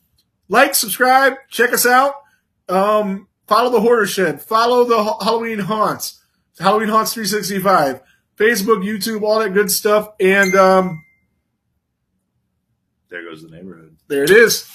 like, 0.49 0.75
subscribe, 0.75 1.35
check 1.51 1.73
us 1.73 1.87
out. 1.87 2.15
Um, 2.69 3.29
follow 3.47 3.71
the 3.71 3.81
Horror 3.81 4.07
Shed. 4.07 4.43
Follow 4.43 4.85
the 4.85 5.03
Halloween 5.25 5.61
Haunts. 5.61 6.23
Halloween 6.59 6.89
Haunts 6.89 7.15
365. 7.15 8.01
Facebook, 8.37 8.85
YouTube, 8.85 9.23
all 9.23 9.41
that 9.41 9.55
good 9.55 9.71
stuff. 9.71 10.11
And 10.21 10.55
um, 10.55 11.05
There 13.11 13.25
goes 13.25 13.43
the 13.43 13.49
neighborhood. 13.51 13.97
there 14.09 14.25
it 14.25 14.31
is. 14.31 14.71